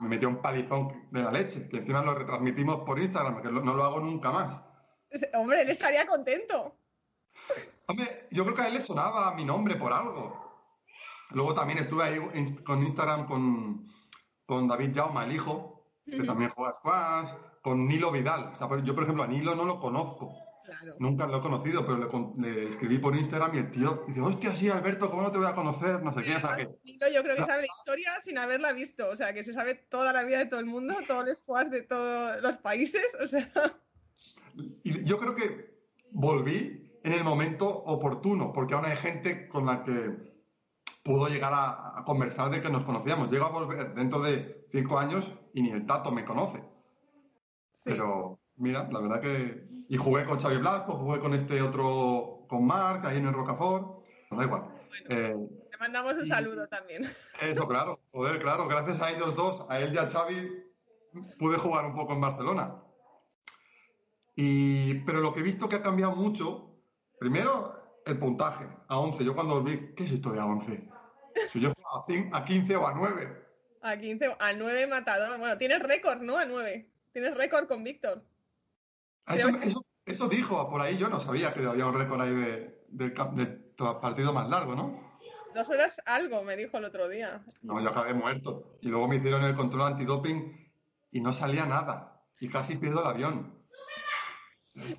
Me 0.00 0.08
metió 0.08 0.28
un 0.28 0.42
palizón 0.42 1.08
de 1.10 1.22
la 1.22 1.30
leche, 1.30 1.68
que 1.68 1.78
encima 1.78 2.02
lo 2.02 2.14
retransmitimos 2.14 2.80
por 2.80 2.98
Instagram, 2.98 3.40
que 3.42 3.50
no 3.50 3.74
lo 3.74 3.84
hago 3.84 4.00
nunca 4.00 4.30
más. 4.30 4.62
Hombre, 5.34 5.62
él 5.62 5.70
estaría 5.70 6.06
contento. 6.06 6.76
Hombre, 7.86 8.28
yo 8.30 8.44
creo 8.44 8.56
que 8.56 8.62
a 8.62 8.68
él 8.68 8.74
le 8.74 8.80
sonaba 8.80 9.34
mi 9.34 9.44
nombre 9.44 9.76
por 9.76 9.92
algo. 9.92 10.40
Luego 11.30 11.54
también 11.54 11.78
estuve 11.78 12.04
ahí 12.04 12.20
en- 12.34 12.62
con 12.64 12.82
Instagram 12.82 13.26
con, 13.26 13.86
con 14.46 14.68
David 14.68 14.92
Jauma, 14.94 15.24
el 15.24 15.32
hijo, 15.32 15.92
que 16.04 16.24
también 16.24 16.50
juega 16.50 16.74
squash, 16.74 17.30
con 17.62 17.86
Nilo 17.86 18.10
Vidal. 18.10 18.52
O 18.54 18.58
sea, 18.58 18.68
yo, 18.82 18.94
por 18.94 19.04
ejemplo, 19.04 19.22
a 19.22 19.26
Nilo 19.28 19.54
no 19.54 19.64
lo 19.64 19.78
conozco, 19.78 20.34
Claro. 20.64 20.96
nunca 20.98 21.26
lo 21.26 21.38
he 21.38 21.40
conocido, 21.40 21.84
pero 21.86 22.34
le, 22.36 22.54
le 22.54 22.68
escribí 22.68 22.98
por 22.98 23.16
Instagram 23.16 23.54
y 23.54 23.58
el 23.58 23.70
tío 23.70 24.04
dice, 24.06 24.20
hostia, 24.20 24.54
sí, 24.54 24.68
Alberto, 24.68 25.10
¿cómo 25.10 25.22
no 25.22 25.32
te 25.32 25.38
voy 25.38 25.46
a 25.46 25.54
conocer? 25.54 26.02
No 26.02 26.12
sé 26.12 26.22
qué, 26.22 26.36
o 26.36 26.40
sea, 26.40 26.56
que... 26.56 26.68
Yo 27.12 27.22
creo 27.22 27.36
que 27.36 27.44
sabe 27.44 27.62
la 27.62 27.68
historia 27.78 28.20
sin 28.22 28.38
haberla 28.38 28.72
visto. 28.72 29.08
O 29.08 29.16
sea, 29.16 29.32
que 29.32 29.44
se 29.44 29.52
sabe 29.52 29.74
toda 29.74 30.12
la 30.12 30.22
vida 30.22 30.38
de 30.38 30.46
todo 30.46 30.60
el 30.60 30.66
mundo, 30.66 30.94
todos 31.06 31.26
los 31.26 31.36
squads 31.38 31.70
de 31.70 31.82
todos 31.82 32.40
los 32.42 32.56
países. 32.58 33.04
O 33.22 33.26
sea, 33.26 33.50
Y 34.84 35.04
yo 35.04 35.18
creo 35.18 35.34
que 35.34 35.72
volví 36.10 36.98
en 37.04 37.12
el 37.12 37.24
momento 37.24 37.68
oportuno, 37.68 38.52
porque 38.52 38.74
aún 38.74 38.84
hay 38.84 38.96
gente 38.96 39.48
con 39.48 39.66
la 39.66 39.82
que 39.82 40.32
pudo 41.02 41.28
llegar 41.28 41.52
a, 41.52 41.98
a 41.98 42.04
conversar 42.04 42.50
de 42.50 42.62
que 42.62 42.70
nos 42.70 42.84
conocíamos. 42.84 43.30
Llego 43.30 43.46
a 43.46 43.50
volver 43.50 43.94
dentro 43.94 44.20
de 44.20 44.66
cinco 44.70 44.98
años 44.98 45.30
y 45.54 45.62
ni 45.62 45.70
el 45.70 45.86
tato 45.86 46.12
me 46.12 46.24
conoce. 46.24 46.62
sí. 47.72 47.90
Pero 47.90 48.41
mira, 48.56 48.88
la 48.90 49.00
verdad 49.00 49.20
que... 49.20 49.66
Y 49.88 49.96
jugué 49.96 50.24
con 50.24 50.40
Xavi 50.40 50.56
Blasco, 50.58 50.96
jugué 50.96 51.18
con 51.18 51.34
este 51.34 51.60
otro, 51.60 52.46
con 52.48 52.66
Marc, 52.66 53.04
ahí 53.04 53.18
en 53.18 53.26
el 53.26 53.34
Rocafort. 53.34 54.04
No 54.30 54.36
da 54.38 54.44
igual. 54.44 54.62
Eh, 55.08 55.34
Le 55.70 55.78
mandamos 55.78 56.14
un 56.14 56.26
saludo 56.26 56.66
también. 56.68 57.10
eso, 57.42 57.68
claro, 57.68 57.98
joder, 58.10 58.40
claro. 58.40 58.68
Gracias 58.68 59.00
a 59.02 59.10
ellos 59.10 59.34
dos, 59.34 59.66
a 59.68 59.80
él 59.80 59.92
y 59.94 59.98
a 59.98 60.08
Xavi, 60.08 60.50
pude 61.38 61.58
jugar 61.58 61.84
un 61.84 61.94
poco 61.94 62.14
en 62.14 62.20
Barcelona. 62.20 62.82
Y, 64.34 64.94
pero 65.04 65.20
lo 65.20 65.34
que 65.34 65.40
he 65.40 65.42
visto 65.42 65.68
que 65.68 65.76
ha 65.76 65.82
cambiado 65.82 66.16
mucho, 66.16 66.80
primero 67.18 68.00
el 68.06 68.18
puntaje, 68.18 68.66
a 68.88 68.98
11. 68.98 69.24
Yo 69.24 69.34
cuando 69.34 69.60
volví, 69.60 69.94
¿qué 69.94 70.04
es 70.04 70.12
esto 70.12 70.32
de 70.32 70.40
a 70.40 70.46
11? 70.46 70.88
Si 71.50 71.60
yo 71.60 71.72
jugaba 71.74 72.38
a 72.38 72.44
15 72.44 72.76
o 72.76 72.86
a 72.86 72.94
9. 72.94 73.42
A 73.82 73.96
15, 73.96 74.36
a 74.38 74.52
9 74.52 74.86
matador. 74.86 75.38
Bueno, 75.38 75.58
tienes 75.58 75.82
récord, 75.82 76.20
¿no? 76.22 76.38
A 76.38 76.44
9. 76.44 76.90
Tienes 77.12 77.36
récord 77.36 77.66
con 77.66 77.84
Víctor. 77.84 78.24
Ah, 79.26 79.36
Eso, 79.36 79.48
eso- 79.48 79.86
eso 80.04 80.28
dijo 80.28 80.68
por 80.68 80.80
ahí, 80.80 80.98
yo 80.98 81.08
no 81.08 81.20
sabía 81.20 81.54
que 81.54 81.64
había 81.64 81.86
un 81.86 81.94
récord 81.98 82.20
ahí 82.20 82.34
de, 82.34 82.84
del 82.88 83.12
partido 83.12 84.32
más 84.32 84.48
largo, 84.48 84.74
¿no? 84.74 85.12
Dos 85.54 85.68
horas 85.68 86.00
algo, 86.06 86.42
me 86.42 86.56
dijo 86.56 86.78
el 86.78 86.86
otro 86.86 87.08
día. 87.08 87.44
No, 87.62 87.80
yo 87.80 87.90
acabé 87.90 88.14
muerto. 88.14 88.78
Y 88.80 88.88
luego 88.88 89.06
me 89.06 89.16
hicieron 89.16 89.44
el 89.44 89.54
control 89.54 89.82
antidoping 89.92 90.72
y 91.10 91.20
no 91.20 91.32
salía 91.32 91.66
nada. 91.66 92.24
Y 92.40 92.48
casi 92.48 92.76
pierdo 92.76 93.02
el 93.02 93.06
avión. 93.08 93.62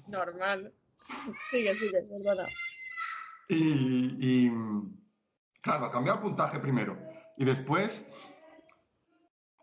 Normal. 0.08 0.74
Sigue, 1.50 1.74
sigue, 1.74 2.04
perdona. 2.04 2.48
Y, 3.50 4.46
y, 4.48 4.52
claro, 5.62 5.92
cambiar 5.92 6.18
el 6.18 6.22
puntaje 6.22 6.60
primero. 6.60 6.98
Y 7.36 7.46
después, 7.46 8.06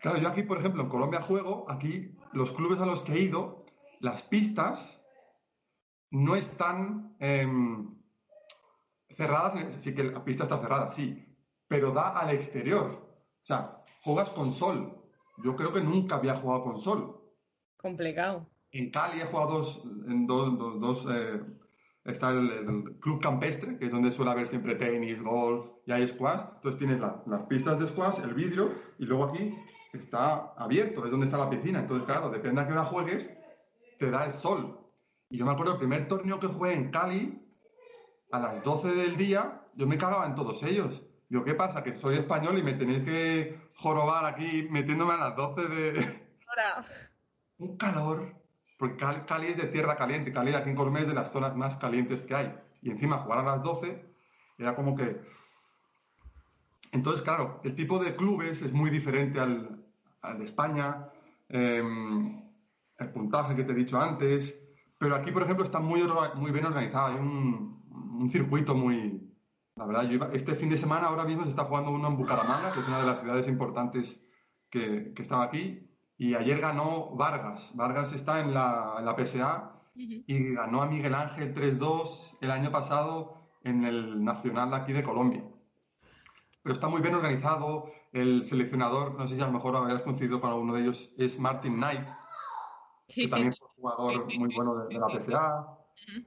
claro, 0.00 0.18
yo 0.18 0.28
aquí, 0.28 0.42
por 0.42 0.58
ejemplo, 0.58 0.82
en 0.82 0.88
Colombia 0.88 1.22
juego, 1.22 1.70
aquí 1.70 2.16
los 2.32 2.52
clubes 2.52 2.80
a 2.80 2.86
los 2.86 3.02
que 3.02 3.12
he 3.12 3.20
ido, 3.20 3.59
las 4.00 4.22
pistas 4.24 5.00
no 6.10 6.34
están 6.34 7.16
em, 7.20 7.96
cerradas, 9.16 9.82
sí 9.82 9.94
que 9.94 10.04
la 10.04 10.24
pista 10.24 10.44
está 10.44 10.58
cerrada, 10.58 10.90
sí, 10.90 11.24
pero 11.68 11.92
da 11.92 12.18
al 12.18 12.30
exterior. 12.30 12.86
O 13.42 13.46
sea, 13.46 13.84
juegas 14.02 14.30
con 14.30 14.52
sol. 14.52 14.96
Yo 15.44 15.54
creo 15.54 15.72
que 15.72 15.80
nunca 15.80 16.16
había 16.16 16.34
jugado 16.36 16.64
con 16.64 16.78
sol. 16.78 17.20
Complicado. 17.76 18.46
En 18.72 18.90
Cali 18.90 19.20
he 19.20 19.24
jugado 19.26 19.58
dos, 19.58 19.82
en 20.08 20.26
dos, 20.26 20.58
dos, 20.58 20.80
dos, 20.80 21.06
eh, 21.10 21.40
está 22.04 22.30
el, 22.30 22.98
club 23.00 23.20
campestre, 23.20 23.78
que 23.78 23.86
es 23.86 23.92
donde 23.92 24.12
suele 24.12 24.30
haber 24.30 24.48
siempre 24.48 24.74
tenis, 24.76 25.22
golf 25.22 25.66
y 25.86 25.92
hay 25.92 26.08
squash. 26.08 26.40
Entonces 26.56 26.78
tienes 26.78 27.00
las 27.00 27.42
pistas 27.42 27.78
de 27.78 27.86
squash, 27.86 28.20
el 28.22 28.34
vidrio, 28.34 28.72
y 28.98 29.04
luego 29.04 29.24
aquí 29.24 29.54
está 29.92 30.52
abierto, 30.56 31.04
es 31.04 31.10
donde 31.10 31.26
está 31.26 31.38
la 31.38 31.50
piscina. 31.50 31.80
Entonces, 31.80 32.06
claro, 32.06 32.30
depende 32.30 32.60
a 32.60 32.66
qué 32.66 32.72
hora 32.72 32.84
juegues, 32.84 33.30
te 34.00 34.10
da 34.10 34.24
el 34.24 34.32
sol. 34.32 34.80
Y 35.28 35.36
yo 35.36 35.44
me 35.44 35.52
acuerdo 35.52 35.74
el 35.74 35.78
primer 35.78 36.08
torneo 36.08 36.40
que 36.40 36.48
jugué 36.48 36.72
en 36.72 36.90
Cali, 36.90 37.46
a 38.32 38.40
las 38.40 38.64
12 38.64 38.94
del 38.94 39.16
día, 39.16 39.62
yo 39.74 39.86
me 39.86 39.98
cagaba 39.98 40.26
en 40.26 40.34
todos 40.34 40.62
ellos. 40.62 41.02
Digo, 41.28 41.44
¿qué 41.44 41.54
pasa? 41.54 41.82
Que 41.82 41.94
soy 41.94 42.16
español 42.16 42.58
y 42.58 42.62
me 42.62 42.72
tenéis 42.72 43.02
que 43.02 43.60
jorobar 43.76 44.24
aquí 44.24 44.66
metiéndome 44.70 45.12
a 45.12 45.18
las 45.18 45.36
12 45.36 45.68
de... 45.68 46.28
Un 47.58 47.76
calor. 47.76 48.34
Porque 48.78 48.96
Cali 49.26 49.48
es 49.48 49.58
de 49.58 49.66
tierra 49.66 49.96
caliente. 49.96 50.32
Cali 50.32 50.54
aquí 50.54 50.70
en 50.70 50.76
Colombia 50.76 51.02
es 51.02 51.08
de 51.08 51.14
las 51.14 51.30
zonas 51.30 51.54
más 51.54 51.76
calientes 51.76 52.22
que 52.22 52.34
hay. 52.34 52.54
Y 52.80 52.90
encima 52.90 53.18
jugar 53.18 53.40
a 53.40 53.42
las 53.42 53.62
12 53.62 54.02
era 54.58 54.74
como 54.74 54.96
que... 54.96 55.20
Entonces, 56.92 57.22
claro, 57.22 57.60
el 57.62 57.76
tipo 57.76 58.02
de 58.02 58.16
clubes 58.16 58.62
es 58.62 58.72
muy 58.72 58.90
diferente 58.90 59.38
al, 59.38 59.84
de 60.38 60.44
España. 60.44 61.10
Em, 61.50 62.49
el 63.00 63.10
puntaje 63.10 63.56
que 63.56 63.64
te 63.64 63.72
he 63.72 63.74
dicho 63.74 63.98
antes. 64.00 64.56
Pero 64.98 65.16
aquí, 65.16 65.32
por 65.32 65.42
ejemplo, 65.42 65.64
está 65.64 65.80
muy, 65.80 66.02
muy 66.36 66.50
bien 66.50 66.66
organizado. 66.66 67.06
Hay 67.06 67.14
un, 67.14 68.28
circuito 68.30 68.74
muy... 68.74 69.26
La 69.76 69.86
verdad, 69.86 70.34
este 70.34 70.54
fin 70.54 70.68
de 70.68 70.76
semana 70.76 71.06
ahora 71.06 71.24
mismo 71.24 71.44
se 71.44 71.50
está 71.50 71.64
jugando 71.64 71.90
uno 71.90 72.08
en 72.08 72.16
Bucaramanga, 72.18 72.72
que 72.72 72.80
es 72.80 72.88
una 72.88 73.00
de 73.00 73.06
las 73.06 73.20
ciudades 73.20 73.48
importantes 73.48 74.20
que, 74.70 75.12
que 75.14 75.22
estaba 75.22 75.44
aquí. 75.44 75.90
Y 76.18 76.34
ayer 76.34 76.60
ganó 76.60 77.16
Vargas. 77.16 77.72
Vargas 77.74 78.12
está 78.12 78.40
en 78.40 78.52
la, 78.52 79.16
PSA 79.16 79.72
y 79.94 80.52
ganó 80.52 80.82
a 80.82 80.86
Miguel 80.86 81.14
Ángel 81.14 81.54
3-2 81.54 82.36
el 82.42 82.50
año 82.50 82.70
pasado 82.70 83.48
en 83.64 83.84
el 83.84 84.22
Nacional 84.22 84.74
aquí 84.74 84.92
de 84.92 85.02
Colombia. 85.02 85.42
Pero 86.62 86.74
está 86.74 86.88
muy 86.88 87.00
bien 87.00 87.14
organizado. 87.14 87.90
El 88.12 88.44
seleccionador, 88.44 89.14
no 89.14 89.26
sé 89.28 89.36
si 89.36 89.40
a 89.40 89.46
lo 89.46 89.52
mejor 89.52 89.74
habéis 89.76 90.02
coincidido 90.02 90.42
con 90.42 90.50
alguno 90.50 90.74
de 90.74 90.82
ellos, 90.82 91.10
es 91.16 91.38
Martin 91.38 91.76
Knight, 91.76 92.06
que 93.14 93.28
también 93.28 93.52
es 93.52 93.60
un 93.60 93.68
jugador 93.68 94.38
muy 94.38 94.54
bueno 94.54 94.76
de, 94.76 94.94
la 94.94 95.08
PSA. 95.08 95.78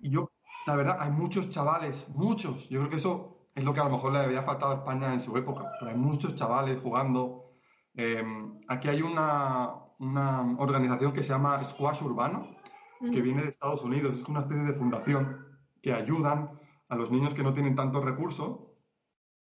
Y 0.01 0.09
yo, 0.09 0.31
la 0.67 0.75
verdad, 0.75 0.97
hay 0.99 1.11
muchos 1.11 1.49
chavales, 1.49 2.07
muchos. 2.09 2.69
Yo 2.69 2.79
creo 2.79 2.89
que 2.89 2.97
eso 2.97 3.49
es 3.55 3.63
lo 3.63 3.73
que 3.73 3.79
a 3.79 3.83
lo 3.85 3.89
mejor 3.89 4.13
le 4.13 4.19
había 4.19 4.43
faltado 4.43 4.71
a 4.71 4.75
España 4.75 5.13
en 5.13 5.19
su 5.19 5.35
época. 5.37 5.71
Pero 5.79 5.91
hay 5.91 5.97
muchos 5.97 6.35
chavales 6.35 6.77
jugando. 6.81 7.55
Eh, 7.95 8.23
aquí 8.67 8.87
hay 8.89 9.01
una, 9.01 9.73
una 9.99 10.55
organización 10.59 11.13
que 11.13 11.23
se 11.23 11.29
llama 11.29 11.63
Squash 11.63 12.03
Urbano, 12.03 12.55
que 12.99 13.21
viene 13.21 13.43
de 13.43 13.49
Estados 13.49 13.83
Unidos. 13.83 14.15
Es 14.15 14.27
una 14.27 14.41
especie 14.41 14.63
de 14.63 14.73
fundación 14.73 15.45
que 15.81 15.93
ayudan 15.93 16.59
a 16.87 16.95
los 16.95 17.11
niños 17.11 17.33
que 17.33 17.43
no 17.43 17.53
tienen 17.53 17.75
tantos 17.75 18.03
recursos 18.03 18.59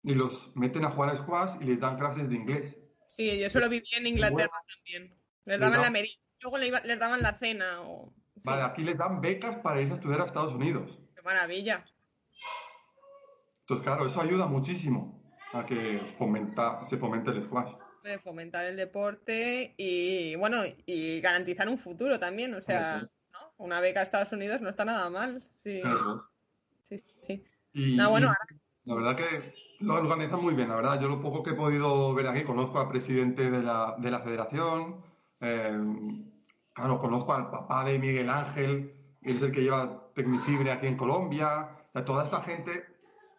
y 0.04 0.16
los 0.16 0.52
meten 0.56 0.86
a 0.86 0.92
jugar 0.92 1.12
a 1.12 1.18
squash 1.18 1.62
y 1.62 1.66
les 1.66 1.80
dan 1.80 1.98
clases 1.98 2.28
de 2.30 2.36
inglés. 2.36 2.78
Sí, 3.08 3.40
yo 3.40 3.50
solo 3.50 3.70
viví 3.70 3.86
en 3.98 4.08
Inglaterra 4.08 4.52
también. 4.76 5.16
Les 5.46 5.60
daban 5.60 5.82
la 5.82 5.90
merienda, 5.90 6.22
luego 6.42 6.58
les 6.58 7.00
daban 7.00 7.22
la 7.22 7.38
cena. 7.38 7.82
O... 7.82 8.14
Vale, 8.44 8.64
aquí 8.64 8.84
les 8.84 8.98
dan 8.98 9.22
becas 9.22 9.58
para 9.58 9.82
irse 9.82 9.94
a 9.94 9.96
estudiar 9.96 10.22
a 10.22 10.26
Estados 10.26 10.54
Unidos. 10.54 11.00
¡Qué 11.16 11.22
maravilla! 11.22 11.86
Entonces, 13.62 13.86
claro, 13.86 14.06
eso 14.06 14.22
ayuda 14.22 14.48
muchísimo 14.48 15.22
a 15.54 15.66
que 15.66 16.02
fomenta, 16.18 16.84
se 16.86 16.98
fomente 16.98 17.32
el 17.32 17.44
squash 17.44 17.74
de 18.04 18.20
fomentar 18.20 18.66
el 18.66 18.78
deporte 18.78 19.74
y 19.78 20.36
bueno, 20.36 20.64
y 20.86 21.22
garantizar 21.22 21.70
un 21.70 21.78
futuro 21.78 22.20
también. 22.20 22.54
O 22.54 22.62
sea, 22.62 23.08
una 23.58 23.82
beca 23.82 24.00
a 24.00 24.04
Estados 24.04 24.32
Unidos 24.32 24.62
no 24.62 24.70
está 24.70 24.86
nada 24.86 25.10
mal. 25.10 25.48
Sí, 25.52 25.82
sí, 26.90 26.98
sí. 27.22 27.44
bueno, 27.74 28.34
La 28.86 28.96
verdad 28.96 29.16
que 29.16 29.54
lo 29.80 29.96
organizan 29.96 30.42
muy 30.42 30.54
bien, 30.54 30.70
la 30.70 30.76
verdad. 30.76 31.00
Yo 31.00 31.08
lo 31.08 31.22
poco 31.22 31.44
que 31.44 31.52
he 31.52 31.56
podido 31.56 32.14
ver 32.14 32.28
aquí, 32.28 32.44
conozco 32.44 32.80
al 32.80 32.90
presidente 32.90 33.50
de 33.50 33.62
la, 33.62 33.96
de 33.98 34.12
la 34.12 34.20
federación, 34.20 35.04
eh, 35.40 35.78
claro, 36.74 37.00
conozco 37.00 37.34
al 37.34 37.50
papá 37.50 37.84
de 37.86 38.00
Miguel 38.00 38.30
Ángel, 38.30 38.96
él 39.22 39.38
es 39.38 39.42
el 39.42 39.52
que 39.52 39.62
lleva 39.62 40.12
Tecnifibre 40.14 40.72
aquí 40.72 40.88
en 40.88 40.98
Colombia. 40.98 41.78
toda 42.06 42.24
esta 42.24 42.42
gente, 42.42 42.86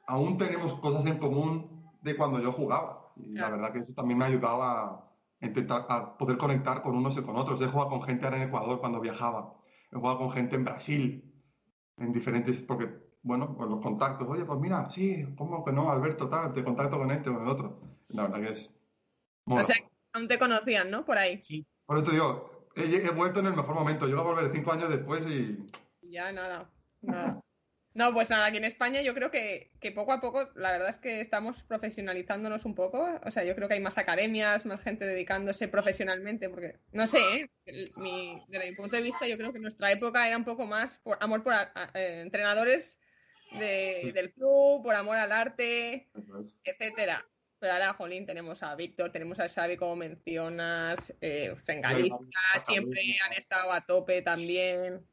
aún 0.06 0.38
tenemos 0.38 0.74
cosas 0.74 1.06
en 1.06 1.18
común 1.18 1.90
de 2.02 2.16
cuando 2.16 2.40
yo 2.40 2.52
jugaba. 2.52 3.12
Y 3.16 3.34
la 3.34 3.50
verdad 3.50 3.72
que 3.72 3.80
eso 3.80 3.92
también 3.94 4.18
me 4.18 4.24
ha 4.24 4.28
ayudado 4.28 4.62
a 4.62 5.12
intentar 5.40 5.86
a 5.88 6.16
poder 6.16 6.38
conectar 6.38 6.82
con 6.82 6.96
unos 6.96 7.16
y 7.16 7.22
con 7.22 7.36
otros. 7.36 7.60
He 7.60 7.66
jugado 7.66 7.90
con 7.90 8.02
gente 8.02 8.24
ahora 8.24 8.38
en 8.38 8.48
Ecuador 8.48 8.80
cuando 8.80 9.00
viajaba. 9.00 9.54
He 9.90 9.96
jugado 9.96 10.18
con 10.18 10.30
gente 10.30 10.56
en 10.56 10.64
Brasil, 10.64 11.34
en 11.98 12.12
diferentes, 12.12 12.62
porque, 12.62 12.88
bueno, 13.22 13.54
con 13.56 13.68
los 13.68 13.80
contactos. 13.80 14.28
Oye, 14.28 14.44
pues 14.44 14.58
mira, 14.58 14.88
sí, 14.88 15.26
¿cómo 15.36 15.64
que 15.64 15.72
no, 15.72 15.90
Alberto? 15.90 16.28
Tal, 16.28 16.52
te 16.52 16.64
contacto 16.64 16.98
con 16.98 17.10
este 17.10 17.30
o 17.30 17.34
con 17.34 17.42
el 17.42 17.48
otro. 17.48 17.80
La 18.08 18.22
verdad 18.22 18.40
que 18.40 18.52
es. 18.52 18.78
O 19.46 19.62
sea, 19.64 19.76
aún 20.14 20.28
te 20.28 20.38
conocían, 20.38 20.90
¿no? 20.90 21.04
Por 21.04 21.18
ahí. 21.18 21.42
Sí. 21.42 21.66
Por 21.84 21.98
eso 21.98 22.12
digo, 22.12 22.51
he, 22.76 22.96
he 22.96 23.10
vuelto 23.10 23.40
en 23.40 23.46
el 23.46 23.56
mejor 23.56 23.74
momento. 23.74 24.08
Yo 24.08 24.16
voy 24.16 24.24
a 24.24 24.34
volver 24.34 24.52
cinco 24.52 24.72
años 24.72 24.88
después 24.88 25.26
y. 25.26 25.58
Ya, 26.02 26.32
nada. 26.32 26.70
Nada. 27.00 27.42
No, 27.94 28.14
pues 28.14 28.30
nada, 28.30 28.46
aquí 28.46 28.56
en 28.56 28.64
España 28.64 29.02
yo 29.02 29.12
creo 29.12 29.30
que, 29.30 29.70
poco 29.94 30.12
a 30.12 30.20
poco, 30.20 30.48
la 30.54 30.72
verdad 30.72 30.88
es 30.88 30.98
que 30.98 31.20
estamos 31.20 31.62
profesionalizándonos 31.62 32.64
un 32.64 32.74
poco. 32.74 33.06
O 33.24 33.30
sea, 33.30 33.44
yo 33.44 33.54
creo 33.54 33.68
que 33.68 33.74
hay 33.74 33.80
más 33.80 33.98
academias, 33.98 34.64
más 34.64 34.80
gente 34.80 35.04
dedicándose 35.04 35.68
profesionalmente, 35.68 36.48
porque 36.48 36.78
no 36.92 37.06
sé, 37.06 37.18
¿eh? 37.18 37.50
desde 37.66 38.70
mi 38.70 38.76
punto 38.76 38.96
de 38.96 39.02
vista, 39.02 39.26
yo 39.26 39.36
creo 39.36 39.52
que 39.52 39.58
nuestra 39.58 39.92
época 39.92 40.26
era 40.26 40.38
un 40.38 40.44
poco 40.44 40.66
más 40.66 40.98
por 41.02 41.18
amor 41.20 41.42
por 41.42 41.52
eh, 41.52 42.20
entrenadores 42.22 42.98
del 43.52 44.32
club, 44.32 44.82
por 44.82 44.94
amor 44.94 45.18
al 45.18 45.32
arte, 45.32 46.08
etcétera. 46.64 47.26
Pero 47.62 47.74
ahora, 47.74 47.94
Jolín, 47.94 48.26
tenemos 48.26 48.60
a 48.64 48.74
Víctor, 48.74 49.12
tenemos 49.12 49.38
a 49.38 49.48
Xavi, 49.48 49.76
como 49.76 49.94
mencionas, 49.94 51.14
eh, 51.20 51.54
en 51.68 51.80
Galicia 51.80 52.18
siempre 52.58 53.00
han 53.24 53.34
estado 53.34 53.70
a 53.70 53.80
tope 53.82 54.20
también. 54.20 55.06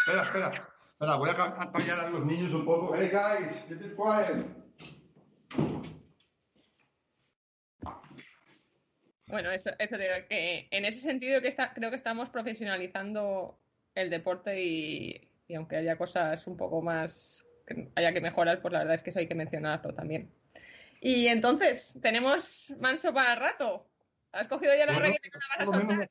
Espera, 0.00 0.24
espera. 0.24 0.50
Espera, 0.50 1.16
voy 1.16 1.30
a 1.30 1.70
callar 1.72 2.00
a 2.00 2.10
los 2.10 2.22
niños 2.26 2.52
un 2.52 2.66
poco. 2.66 2.94
Hey, 2.94 3.08
guys, 3.10 3.66
get 3.66 3.80
it 3.80 3.96
quiet. 3.96 4.44
Bueno, 9.28 9.50
eso, 9.50 9.70
eso 9.78 9.96
digo, 9.96 10.12
que 10.28 10.68
en 10.70 10.84
ese 10.84 11.00
sentido 11.00 11.40
que 11.40 11.48
está, 11.48 11.72
creo 11.72 11.88
que 11.88 11.96
estamos 11.96 12.28
profesionalizando 12.28 13.58
el 13.94 14.10
deporte 14.10 14.62
y, 14.62 15.30
aunque 15.56 15.76
haya 15.76 15.96
cosas 15.96 16.46
un 16.46 16.58
poco 16.58 16.82
más 16.82 17.47
que 17.68 17.90
haya 17.94 18.12
que 18.12 18.20
mejorar, 18.20 18.60
pues 18.60 18.72
la 18.72 18.80
verdad 18.80 18.94
es 18.96 19.02
que 19.02 19.10
eso 19.10 19.18
hay 19.18 19.28
que 19.28 19.34
mencionarlo 19.34 19.94
también. 19.94 20.32
Y 21.00 21.28
entonces, 21.28 21.94
¿tenemos 22.02 22.72
manso 22.80 23.12
para 23.12 23.36
rato? 23.36 23.86
¿Has 24.32 24.48
cogido 24.48 24.72
ya 24.76 24.86
la 24.86 24.98
bueno, 24.98 25.14
que 25.14 26.08
te 26.08 26.10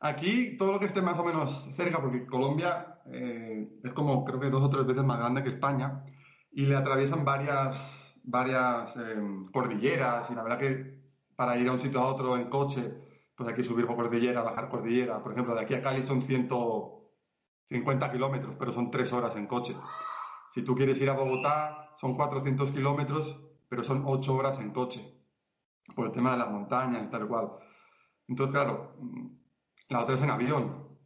Aquí 0.00 0.56
todo 0.56 0.72
lo 0.72 0.80
que 0.80 0.86
esté 0.86 1.00
más 1.00 1.18
o 1.18 1.24
menos 1.24 1.68
cerca, 1.76 2.00
porque 2.00 2.26
Colombia 2.26 2.98
eh, 3.06 3.68
es 3.84 3.92
como 3.92 4.24
creo 4.24 4.40
que 4.40 4.50
dos 4.50 4.62
o 4.62 4.70
tres 4.70 4.84
veces 4.84 5.04
más 5.04 5.18
grande 5.18 5.42
que 5.42 5.50
España 5.50 6.02
y 6.50 6.66
le 6.66 6.76
atraviesan 6.76 7.24
varias, 7.24 8.20
varias 8.24 8.96
em, 8.96 9.46
cordilleras 9.46 10.28
y 10.30 10.34
la 10.34 10.42
verdad 10.42 10.58
que 10.58 11.02
para 11.36 11.56
ir 11.56 11.68
a 11.68 11.72
un 11.72 11.78
sitio 11.78 12.00
a 12.00 12.06
otro 12.06 12.36
en 12.36 12.50
coche, 12.50 12.92
pues 13.34 13.48
hay 13.48 13.54
que 13.54 13.64
subir 13.64 13.86
por 13.86 13.96
cordillera, 13.96 14.42
bajar 14.42 14.68
cordillera. 14.68 15.22
Por 15.22 15.32
ejemplo, 15.32 15.54
de 15.54 15.62
aquí 15.62 15.74
a 15.74 15.82
Cali 15.82 16.02
son 16.02 16.22
150 16.22 18.12
kilómetros, 18.12 18.56
pero 18.56 18.72
son 18.72 18.90
tres 18.90 19.12
horas 19.12 19.34
en 19.36 19.46
coche. 19.46 19.74
Si 20.52 20.62
tú 20.62 20.74
quieres 20.74 21.00
ir 21.00 21.08
a 21.08 21.14
Bogotá, 21.14 21.94
son 21.98 22.14
400 22.14 22.72
kilómetros, 22.72 23.38
pero 23.68 23.82
son 23.82 24.02
ocho 24.04 24.34
horas 24.34 24.60
en 24.60 24.70
coche, 24.70 25.00
por 25.96 26.06
el 26.06 26.12
tema 26.12 26.32
de 26.32 26.38
las 26.38 26.50
montañas 26.50 27.04
y 27.04 27.10
tal 27.10 27.26
cual. 27.26 27.52
Entonces, 28.28 28.52
claro, 28.52 28.94
la 29.88 30.02
otra 30.02 30.14
es 30.14 30.22
en 30.22 30.30
avión. 30.30 30.98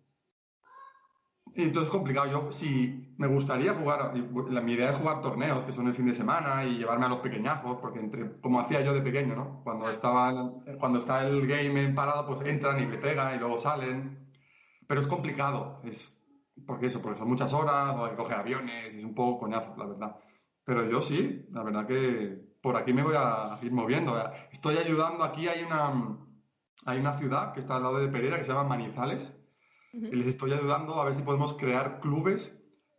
Y 1.55 1.63
entonces 1.63 1.87
es 1.87 1.97
complicado. 1.97 2.27
Yo, 2.27 2.51
si 2.51 3.15
me 3.19 3.29
gustaría 3.29 3.73
jugar, 3.73 4.13
la, 4.51 4.61
mi 4.61 4.73
idea 4.73 4.91
es 4.91 4.97
jugar 4.97 5.23
torneos, 5.23 5.65
que 5.65 5.73
son 5.73 5.87
el 5.87 5.95
fin 5.95 6.07
de 6.07 6.15
semana, 6.15 6.65
y 6.65 6.79
llevarme 6.79 7.07
a 7.07 7.11
los 7.11 7.21
pequeñajos, 7.21 7.79
porque 7.81 8.01
entre, 8.01 8.41
como 8.41 8.59
hacía 8.59 8.81
yo 8.81 8.93
de 8.95 9.01
pequeño, 9.01 9.37
¿no? 9.37 9.61
Cuando, 9.63 9.89
estaba, 9.89 10.55
cuando 10.81 10.99
está 10.99 11.25
el 11.25 11.47
game 11.47 11.85
en 11.85 11.95
parado, 11.95 12.27
pues 12.27 12.45
entran 12.47 12.83
y 12.83 12.87
le 12.87 12.99
pegan 12.99 13.37
y 13.37 13.39
luego 13.39 13.61
salen. 13.61 14.29
Pero 14.89 15.01
es 15.01 15.07
complicado, 15.07 15.81
es 15.85 16.16
porque 16.67 16.87
eso, 16.87 17.03
porque 17.03 17.19
son 17.19 17.29
muchas 17.29 17.53
horas, 17.53 17.95
o 17.97 18.05
hay 18.05 18.11
que 18.13 18.17
coger 18.17 18.39
aviones, 18.39 18.95
es 18.95 19.05
un 19.05 19.15
poco 19.15 19.41
coñazo, 19.41 19.75
la 19.77 19.87
verdad. 19.87 20.17
Pero 20.65 20.89
yo 20.89 21.03
sí, 21.03 21.47
la 21.51 21.63
verdad 21.63 21.87
que 21.87 22.57
por 22.61 22.77
aquí 22.77 22.93
me 22.93 23.03
voy 23.03 23.15
a 23.17 23.59
ir 23.63 23.73
moviendo. 23.73 24.21
Estoy 24.51 24.79
ayudando, 24.79 25.23
aquí 25.23 25.49
hay 25.49 25.63
una, 25.63 26.19
hay 26.85 26.99
una 26.99 27.17
ciudad 27.19 27.53
que 27.53 27.61
está 27.61 27.77
al 27.77 27.83
lado 27.85 27.99
de 27.99 28.09
Pereira 28.09 28.39
que 28.39 28.45
se 28.45 28.51
llama 28.51 28.65
Manizales 28.65 29.33
y 29.93 30.15
les 30.15 30.27
estoy 30.27 30.53
ayudando 30.53 31.01
a 31.01 31.05
ver 31.05 31.15
si 31.15 31.23
podemos 31.23 31.55
crear 31.55 32.01
clubes 32.01 32.55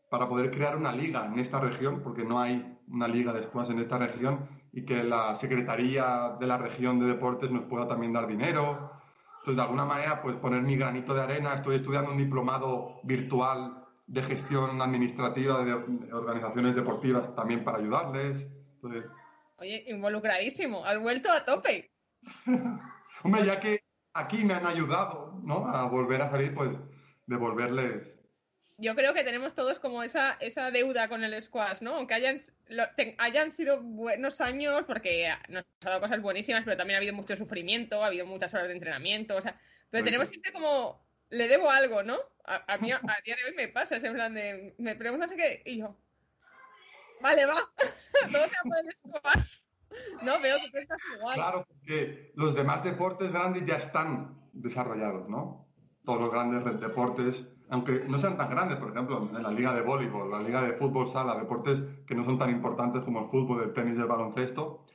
para 0.09 0.27
poder 0.27 0.51
crear 0.51 0.77
una 0.77 0.91
liga 0.91 1.25
en 1.25 1.37
esta 1.37 1.59
región, 1.59 2.01
porque 2.01 2.23
no 2.23 2.39
hay 2.39 2.79
una 2.87 3.07
liga 3.07 3.33
después 3.33 3.69
en 3.69 3.79
esta 3.79 3.97
región 3.97 4.47
y 4.71 4.85
que 4.85 5.03
la 5.03 5.35
Secretaría 5.35 6.37
de 6.39 6.47
la 6.47 6.57
región 6.57 6.99
de 6.99 7.07
deportes 7.07 7.51
nos 7.51 7.63
pueda 7.63 7.87
también 7.87 8.13
dar 8.13 8.27
dinero. 8.27 8.91
Entonces, 9.39 9.55
de 9.55 9.61
alguna 9.61 9.85
manera, 9.85 10.21
pues 10.21 10.35
poner 10.35 10.61
mi 10.61 10.75
granito 10.75 11.13
de 11.13 11.21
arena. 11.21 11.53
Estoy 11.53 11.77
estudiando 11.77 12.11
un 12.11 12.17
diplomado 12.17 12.99
virtual 13.03 13.85
de 14.07 14.23
gestión 14.23 14.81
administrativa 14.81 15.63
de 15.63 15.73
organizaciones 16.13 16.75
deportivas 16.75 17.35
también 17.35 17.63
para 17.63 17.77
ayudarles. 17.77 18.47
Oye, 19.57 19.83
involucradísimo, 19.87 20.85
has 20.85 20.99
vuelto 20.99 21.31
a 21.31 21.43
tope. 21.43 21.91
Hombre, 23.23 23.45
ya 23.45 23.59
que 23.59 23.83
aquí 24.13 24.43
me 24.43 24.53
han 24.53 24.65
ayudado, 24.65 25.39
¿no? 25.43 25.67
A 25.67 25.87
volver 25.87 26.21
a 26.21 26.29
salir, 26.29 26.53
pues 26.53 26.71
devolverles. 27.25 28.16
Yo 28.79 28.95
creo 28.95 29.13
que 29.13 29.23
tenemos 29.23 29.55
todos 29.55 29.79
como 29.79 30.03
esa, 30.03 30.37
esa 30.39 30.69
deuda 30.69 31.07
con 31.09 31.23
el 31.23 31.41
squash, 31.41 31.81
¿no? 31.81 31.95
Aunque 31.95 32.13
hayan, 32.13 32.41
hayan 33.17 33.51
sido 33.51 33.81
buenos 33.81 34.39
años, 34.39 34.83
porque 34.85 35.33
nos 35.49 35.65
ha 35.83 35.89
dado 35.89 36.01
cosas 36.01 36.21
buenísimas, 36.21 36.63
pero 36.63 36.77
también 36.77 36.95
ha 36.95 36.99
habido 36.99 37.13
mucho 37.13 37.35
sufrimiento, 37.35 38.03
ha 38.03 38.07
habido 38.07 38.27
muchas 38.27 38.53
horas 38.53 38.67
de 38.67 38.73
entrenamiento, 38.73 39.35
o 39.35 39.41
sea, 39.41 39.59
pero 39.89 40.03
tenemos 40.03 40.29
siempre 40.29 40.51
como, 40.51 41.03
le 41.29 41.47
debo 41.47 41.71
algo, 41.71 42.03
¿no? 42.03 42.19
A, 42.45 42.77
mí 42.77 42.91
a, 42.91 42.99
día 43.25 43.35
de 43.35 43.49
hoy 43.49 43.55
me 43.55 43.67
pasa, 43.67 43.97
es 43.97 44.03
en 44.03 44.13
plan 44.13 44.33
de, 44.35 44.75
me 44.77 44.95
preguntas 44.95 45.31
qué, 45.35 45.63
y 45.65 45.77
yo, 45.77 45.97
vale, 47.19 47.47
va, 47.47 47.55
todo 48.31 48.47
sea 48.47 48.61
por 48.63 48.77
el 48.77 48.95
squash. 48.95 49.59
No, 50.21 50.39
veo 50.39 50.57
que 50.71 50.79
estás 50.79 50.99
igual. 51.17 51.35
Claro, 51.35 51.65
porque 51.67 52.31
los 52.35 52.53
demás 52.53 52.83
deportes 52.83 53.31
grandes 53.31 53.65
ya 53.65 53.77
están 53.77 54.39
desarrollados, 54.53 55.27
¿no? 55.27 55.67
Todos 56.05 56.21
los 56.21 56.31
grandes 56.31 56.79
deportes, 56.79 57.43
aunque 57.69 58.05
no 58.07 58.17
sean 58.17 58.37
tan 58.37 58.49
grandes, 58.49 58.77
por 58.77 58.91
ejemplo, 58.91 59.29
en 59.35 59.43
la 59.43 59.51
liga 59.51 59.73
de 59.73 59.81
voleibol, 59.81 60.31
la 60.31 60.41
liga 60.41 60.61
de 60.61 60.73
fútbol 60.73 61.07
sala, 61.07 61.35
deportes 61.35 61.83
que 62.05 62.15
no 62.15 62.23
son 62.23 62.37
tan 62.37 62.49
importantes 62.49 63.01
como 63.03 63.21
el 63.21 63.29
fútbol, 63.29 63.63
el 63.63 63.73
tenis, 63.73 63.97
el 63.97 64.05
baloncesto, 64.05 64.85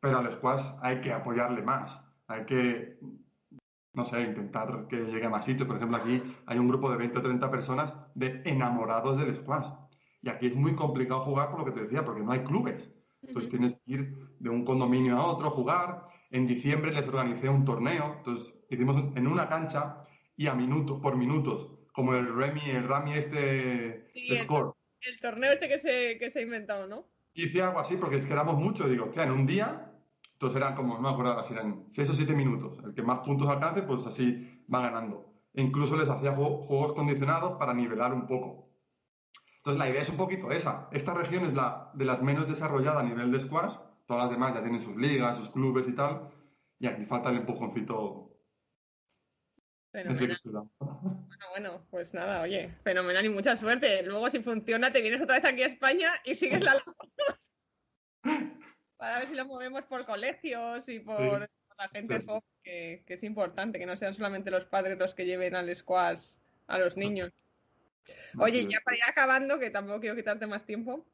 pero 0.00 0.18
al 0.18 0.32
squash 0.32 0.64
hay 0.80 1.00
que 1.00 1.12
apoyarle 1.12 1.62
más, 1.62 2.00
hay 2.26 2.44
que, 2.46 2.98
no 3.94 4.04
sé, 4.04 4.22
intentar 4.22 4.86
que 4.88 4.96
llegue 4.96 5.26
a 5.26 5.30
más 5.30 5.44
sitios. 5.44 5.66
Por 5.66 5.76
ejemplo, 5.76 5.98
aquí 5.98 6.22
hay 6.46 6.58
un 6.58 6.68
grupo 6.68 6.90
de 6.90 6.96
20 6.96 7.18
o 7.18 7.22
30 7.22 7.50
personas 7.50 7.94
de 8.14 8.42
enamorados 8.44 9.18
del 9.18 9.34
squash. 9.34 9.66
Y 10.22 10.28
aquí 10.28 10.46
es 10.46 10.56
muy 10.56 10.74
complicado 10.74 11.20
jugar 11.20 11.50
por 11.50 11.60
lo 11.60 11.64
que 11.66 11.72
te 11.72 11.82
decía, 11.82 12.04
porque 12.04 12.22
no 12.22 12.32
hay 12.32 12.42
clubes. 12.44 12.90
Entonces 13.22 13.50
tienes 13.50 13.74
que 13.74 13.92
ir 13.92 14.36
de 14.38 14.50
un 14.50 14.64
condominio 14.64 15.16
a 15.16 15.26
otro, 15.26 15.50
jugar. 15.50 16.08
En 16.30 16.46
diciembre 16.46 16.92
les 16.92 17.06
organicé 17.06 17.48
un 17.48 17.64
torneo, 17.64 18.16
entonces 18.18 18.52
hicimos 18.70 19.04
en 19.14 19.26
una 19.26 19.48
cancha 19.48 20.04
y 20.36 20.46
a 20.46 20.54
minutos, 20.54 20.98
por 21.00 21.16
minutos, 21.16 21.68
el 22.32 22.38
Remy, 22.38 22.70
el 22.70 22.88
Rami 22.88 23.12
este 23.14 24.08
score. 24.36 24.74
El, 25.00 25.20
torneo 25.20 25.52
este 25.52 25.68
que 25.68 25.78
se, 25.78 26.18
que 26.18 26.30
se 26.30 26.40
ha 26.40 26.42
inventado, 26.42 26.86
¿no? 26.86 27.06
Hice 27.34 27.62
algo 27.62 27.80
así 27.80 27.96
porque 27.96 28.16
es 28.16 28.26
que 28.26 28.32
éramos 28.32 28.56
muchos, 28.56 28.90
digo, 28.90 29.06
o 29.06 29.12
sea, 29.12 29.24
en 29.24 29.32
un 29.32 29.46
día, 29.46 29.92
entonces 30.34 30.56
eran 30.56 30.74
como, 30.74 30.94
no 30.94 31.00
me 31.02 31.08
acuerdo 31.10 31.32
ahora 31.32 31.44
si 31.44 31.54
eran 31.54 31.86
6 31.92 32.10
o 32.10 32.14
7 32.14 32.34
minutos. 32.34 32.78
El 32.84 32.94
que 32.94 33.02
más 33.02 33.20
puntos 33.20 33.48
alcance, 33.48 33.82
pues 33.82 34.06
así 34.06 34.64
va 34.72 34.80
ganando. 34.80 35.32
E 35.54 35.62
incluso 35.62 35.96
les 35.96 36.08
hacía 36.08 36.32
juegos 36.32 36.94
condicionados 36.94 37.58
para 37.58 37.74
nivelar 37.74 38.12
un 38.12 38.26
poco. 38.26 38.70
Entonces, 39.58 39.78
la 39.78 39.88
idea 39.88 40.02
es 40.02 40.08
un 40.08 40.16
poquito 40.16 40.50
esa. 40.50 40.88
Esta 40.90 41.14
región 41.14 41.44
es 41.44 41.54
la 41.54 41.90
de 41.94 42.04
las 42.04 42.22
menos 42.22 42.48
desarrolladas 42.48 43.04
a 43.04 43.06
nivel 43.06 43.30
de 43.30 43.40
squash. 43.40 43.74
Todas 44.06 44.24
las 44.24 44.30
demás 44.32 44.54
ya 44.54 44.62
tienen 44.62 44.80
sus 44.80 44.96
ligas, 44.96 45.36
sus 45.36 45.50
clubes 45.50 45.86
y 45.88 45.92
tal. 45.94 46.30
Y 46.80 46.86
aquí 46.86 47.04
falta 47.04 47.30
el 47.30 47.36
empujoncito. 47.36 48.31
Fenomenal. 49.92 50.40
Bueno, 50.44 50.70
bueno, 51.50 51.86
pues 51.90 52.14
nada, 52.14 52.42
oye, 52.42 52.74
fenomenal 52.82 53.24
y 53.26 53.28
mucha 53.28 53.56
suerte. 53.56 54.02
Luego, 54.02 54.30
si 54.30 54.40
funciona, 54.40 54.90
te 54.92 55.02
vienes 55.02 55.20
otra 55.20 55.36
vez 55.36 55.44
aquí 55.44 55.62
a 55.62 55.66
España 55.66 56.10
y 56.24 56.34
sigues 56.34 56.64
la 56.64 56.74
Para 58.96 59.18
ver 59.18 59.28
si 59.28 59.34
lo 59.34 59.44
movemos 59.46 59.82
por 59.84 60.06
colegios 60.06 60.88
y 60.88 61.00
por, 61.00 61.50
la 61.76 61.88
gente 61.88 62.22
joven, 62.24 62.42
que, 62.62 63.02
que 63.04 63.14
es 63.14 63.22
importante, 63.24 63.78
que 63.78 63.86
no 63.86 63.96
sean 63.96 64.14
solamente 64.14 64.50
los 64.50 64.64
padres 64.64 64.98
los 64.98 65.14
que 65.14 65.26
lleven 65.26 65.56
al 65.56 65.74
squash 65.74 66.36
a 66.68 66.78
los 66.78 66.96
niños. 66.96 67.32
Oye, 68.38 68.66
ya 68.66 68.80
para 68.80 68.96
ir 68.96 69.04
acabando, 69.04 69.58
que 69.58 69.70
tampoco 69.70 70.00
quiero 70.00 70.16
quitarte 70.16 70.46
más 70.46 70.64
tiempo, 70.64 71.04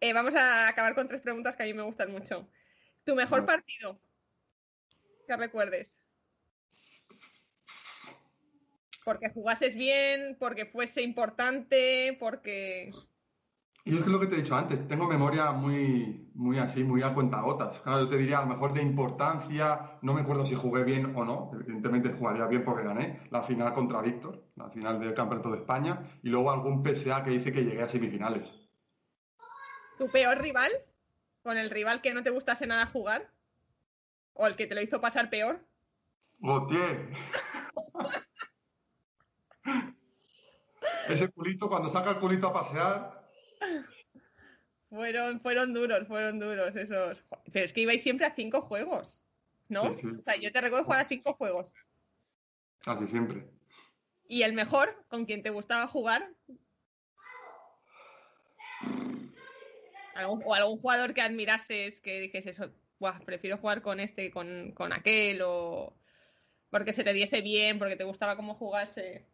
eh, 0.00 0.12
vamos 0.12 0.34
a 0.34 0.68
acabar 0.68 0.94
con 0.94 1.06
tres 1.06 1.20
preguntas 1.20 1.54
que 1.54 1.62
a 1.62 1.66
mí 1.66 1.74
me 1.74 1.82
gustan 1.82 2.10
mucho. 2.10 2.48
¿Tu 3.04 3.14
mejor 3.14 3.46
partido? 3.46 4.00
Que 5.26 5.36
recuerdes. 5.36 5.98
Porque 9.06 9.30
jugases 9.30 9.76
bien, 9.76 10.36
porque 10.36 10.66
fuese 10.66 11.00
importante, 11.00 12.16
porque... 12.18 12.88
Yo 13.84 14.00
es 14.00 14.06
lo 14.08 14.18
que 14.18 14.26
te 14.26 14.34
he 14.34 14.38
dicho 14.38 14.56
antes, 14.56 14.88
tengo 14.88 15.06
memoria 15.06 15.52
muy, 15.52 16.28
muy 16.34 16.58
así, 16.58 16.82
muy 16.82 17.04
a 17.04 17.14
cuentagotas. 17.14 17.78
Claro, 17.82 18.00
yo 18.00 18.08
te 18.08 18.16
diría 18.16 18.38
a 18.38 18.40
lo 18.40 18.48
mejor 18.48 18.74
de 18.74 18.82
importancia, 18.82 19.96
no 20.02 20.12
me 20.12 20.22
acuerdo 20.22 20.44
si 20.44 20.56
jugué 20.56 20.82
bien 20.82 21.14
o 21.14 21.24
no, 21.24 21.52
evidentemente 21.54 22.14
jugaría 22.18 22.48
bien 22.48 22.64
porque 22.64 22.82
gané 22.82 23.20
la 23.30 23.44
final 23.44 23.72
contra 23.74 24.02
Víctor, 24.02 24.42
la 24.56 24.70
final 24.70 24.98
del 24.98 25.14
Campeonato 25.14 25.52
de 25.52 25.58
España, 25.58 26.18
y 26.24 26.28
luego 26.28 26.50
algún 26.50 26.82
PSA 26.82 27.22
que 27.22 27.30
dice 27.30 27.52
que 27.52 27.62
llegué 27.62 27.82
a 27.82 27.88
semifinales. 27.88 28.52
¿Tu 29.98 30.10
peor 30.10 30.42
rival? 30.42 30.72
¿Con 31.44 31.58
el 31.58 31.70
rival 31.70 32.00
que 32.00 32.12
no 32.12 32.24
te 32.24 32.30
gustase 32.30 32.66
nada 32.66 32.86
jugar? 32.86 33.30
¿O 34.32 34.48
el 34.48 34.56
que 34.56 34.66
te 34.66 34.74
lo 34.74 34.82
hizo 34.82 35.00
pasar 35.00 35.30
peor? 35.30 35.64
Gautier. 36.40 37.08
Ese 41.08 41.28
culito, 41.30 41.68
cuando 41.68 41.88
saca 41.88 42.10
el 42.10 42.18
culito 42.18 42.48
a 42.48 42.52
pasear, 42.52 43.30
fueron, 44.88 45.40
fueron 45.40 45.72
duros, 45.74 46.06
fueron 46.06 46.38
duros 46.38 46.76
esos. 46.76 47.24
Pero 47.52 47.64
es 47.64 47.72
que 47.72 47.82
ibais 47.82 48.02
siempre 48.02 48.26
a 48.26 48.34
cinco 48.34 48.62
juegos, 48.62 49.22
¿no? 49.68 49.82
O 49.82 49.92
sea, 49.92 50.36
yo 50.36 50.52
te 50.52 50.60
recuerdo 50.60 50.84
jugar 50.84 51.04
a 51.04 51.08
cinco 51.08 51.34
juegos. 51.34 51.66
Casi 52.80 53.06
siempre. 53.06 53.46
¿Y 54.28 54.42
el 54.42 54.52
mejor? 54.52 55.04
¿Con 55.08 55.24
quien 55.24 55.42
te 55.42 55.50
gustaba 55.50 55.86
jugar? 55.86 56.28
¿O 60.24 60.54
algún 60.54 60.78
jugador 60.80 61.14
que 61.14 61.20
admirases 61.20 62.00
que 62.00 62.20
dijese 62.20 62.50
eso? 62.50 62.70
prefiero 63.24 63.58
jugar 63.58 63.82
con 63.82 64.00
este, 64.00 64.30
con, 64.30 64.72
con 64.72 64.92
aquel, 64.92 65.42
o 65.42 65.94
porque 66.70 66.92
se 66.92 67.04
te 67.04 67.12
diese 67.12 67.40
bien, 67.40 67.78
porque 67.78 67.96
te 67.96 68.04
gustaba 68.04 68.36
cómo 68.36 68.54
jugase. 68.54 69.26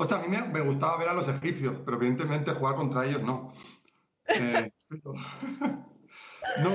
Hostia, 0.00 0.18
a 0.18 0.20
mí 0.20 0.28
me, 0.28 0.60
gustaba 0.60 0.96
ver 0.96 1.08
a 1.08 1.12
los 1.12 1.26
egipcios, 1.26 1.80
pero 1.84 1.96
evidentemente 1.96 2.52
jugar 2.52 2.76
contra 2.76 3.04
ellos 3.04 3.20
no. 3.24 3.52
Eh, 4.28 4.70
no, 6.62 6.70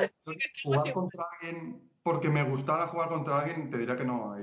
jugar 0.61 0.91
contra 0.91 1.23
alguien 1.31 1.89
porque 2.03 2.29
me 2.29 2.43
gustara 2.43 2.87
jugar 2.87 3.07
contra 3.07 3.39
alguien, 3.39 3.69
te 3.69 3.77
diría 3.77 3.95
que 3.95 4.03
no. 4.03 4.35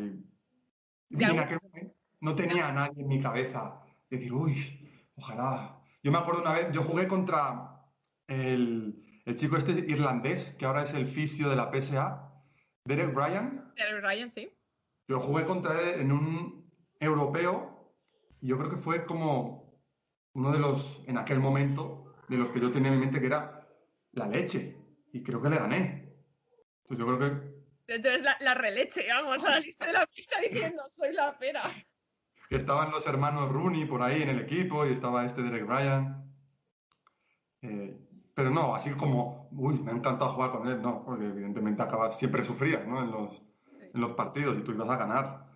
no 2.20 2.34
tenía 2.34 2.68
a 2.68 2.72
nadie 2.72 3.02
en 3.02 3.08
mi 3.08 3.20
cabeza. 3.20 3.82
Decir, 4.08 4.32
uy, 4.32 4.90
ojalá. 5.14 5.78
Yo 6.02 6.10
me 6.10 6.16
acuerdo 6.16 6.40
una 6.40 6.54
vez, 6.54 6.72
yo 6.72 6.82
jugué 6.82 7.06
contra 7.06 7.84
el, 8.28 9.22
el 9.26 9.36
chico 9.36 9.58
este 9.58 9.72
irlandés, 9.72 10.56
que 10.58 10.64
ahora 10.64 10.84
es 10.84 10.94
el 10.94 11.06
fisio 11.06 11.50
de 11.50 11.56
la 11.56 11.70
PSA, 11.70 12.32
Derek 12.86 13.14
Ryan. 13.14 13.74
Derek 13.76 14.02
Ryan, 14.02 14.30
sí. 14.30 14.50
Yo 15.06 15.20
jugué 15.20 15.44
contra 15.44 15.78
él 15.82 16.00
en 16.00 16.12
un 16.12 16.72
europeo 16.98 17.69
yo 18.40 18.58
creo 18.58 18.70
que 18.70 18.76
fue 18.76 19.04
como 19.04 19.80
uno 20.34 20.52
de 20.52 20.58
los, 20.58 21.02
en 21.06 21.18
aquel 21.18 21.40
momento, 21.40 22.14
de 22.28 22.36
los 22.36 22.50
que 22.50 22.60
yo 22.60 22.70
tenía 22.70 22.90
en 22.90 22.98
mi 22.98 23.00
mente 23.00 23.20
que 23.20 23.26
era 23.26 23.68
la 24.12 24.26
leche. 24.26 24.76
Y 25.12 25.22
creo 25.22 25.42
que 25.42 25.50
le 25.50 25.58
gané. 25.58 26.14
Entonces 26.82 26.98
yo 26.98 27.06
creo 27.06 27.18
que... 27.18 27.94
Entonces 27.94 28.22
la, 28.22 28.36
la 28.40 28.54
releche, 28.54 29.06
vamos, 29.08 29.44
a 29.44 29.50
la 29.50 29.60
lista 29.60 29.86
de 29.86 29.92
la 29.92 30.06
pista 30.06 30.38
diciendo, 30.40 30.82
soy 30.90 31.12
la 31.12 31.36
pera. 31.38 31.62
Estaban 32.50 32.90
los 32.90 33.06
hermanos 33.06 33.50
Rooney 33.50 33.84
por 33.84 34.02
ahí 34.02 34.22
en 34.22 34.28
el 34.30 34.40
equipo 34.40 34.84
y 34.84 34.92
estaba 34.92 35.24
este 35.24 35.42
Derek 35.42 35.68
Ryan. 35.68 36.34
Eh, 37.62 37.96
pero 38.34 38.50
no, 38.50 38.74
así 38.74 38.90
como, 38.92 39.48
uy, 39.52 39.78
me 39.80 39.92
ha 39.92 39.94
encantado 39.94 40.32
jugar 40.32 40.50
con 40.52 40.66
él, 40.66 40.80
no, 40.80 41.04
porque 41.04 41.26
evidentemente 41.26 41.82
acabas, 41.82 42.18
siempre 42.18 42.42
sufrías, 42.42 42.86
¿no? 42.86 43.02
En 43.02 43.10
los, 43.10 43.42
en 43.92 44.00
los 44.00 44.12
partidos 44.12 44.56
y 44.56 44.62
tú 44.62 44.72
ibas 44.72 44.88
a 44.88 44.96
ganar. 44.96 45.49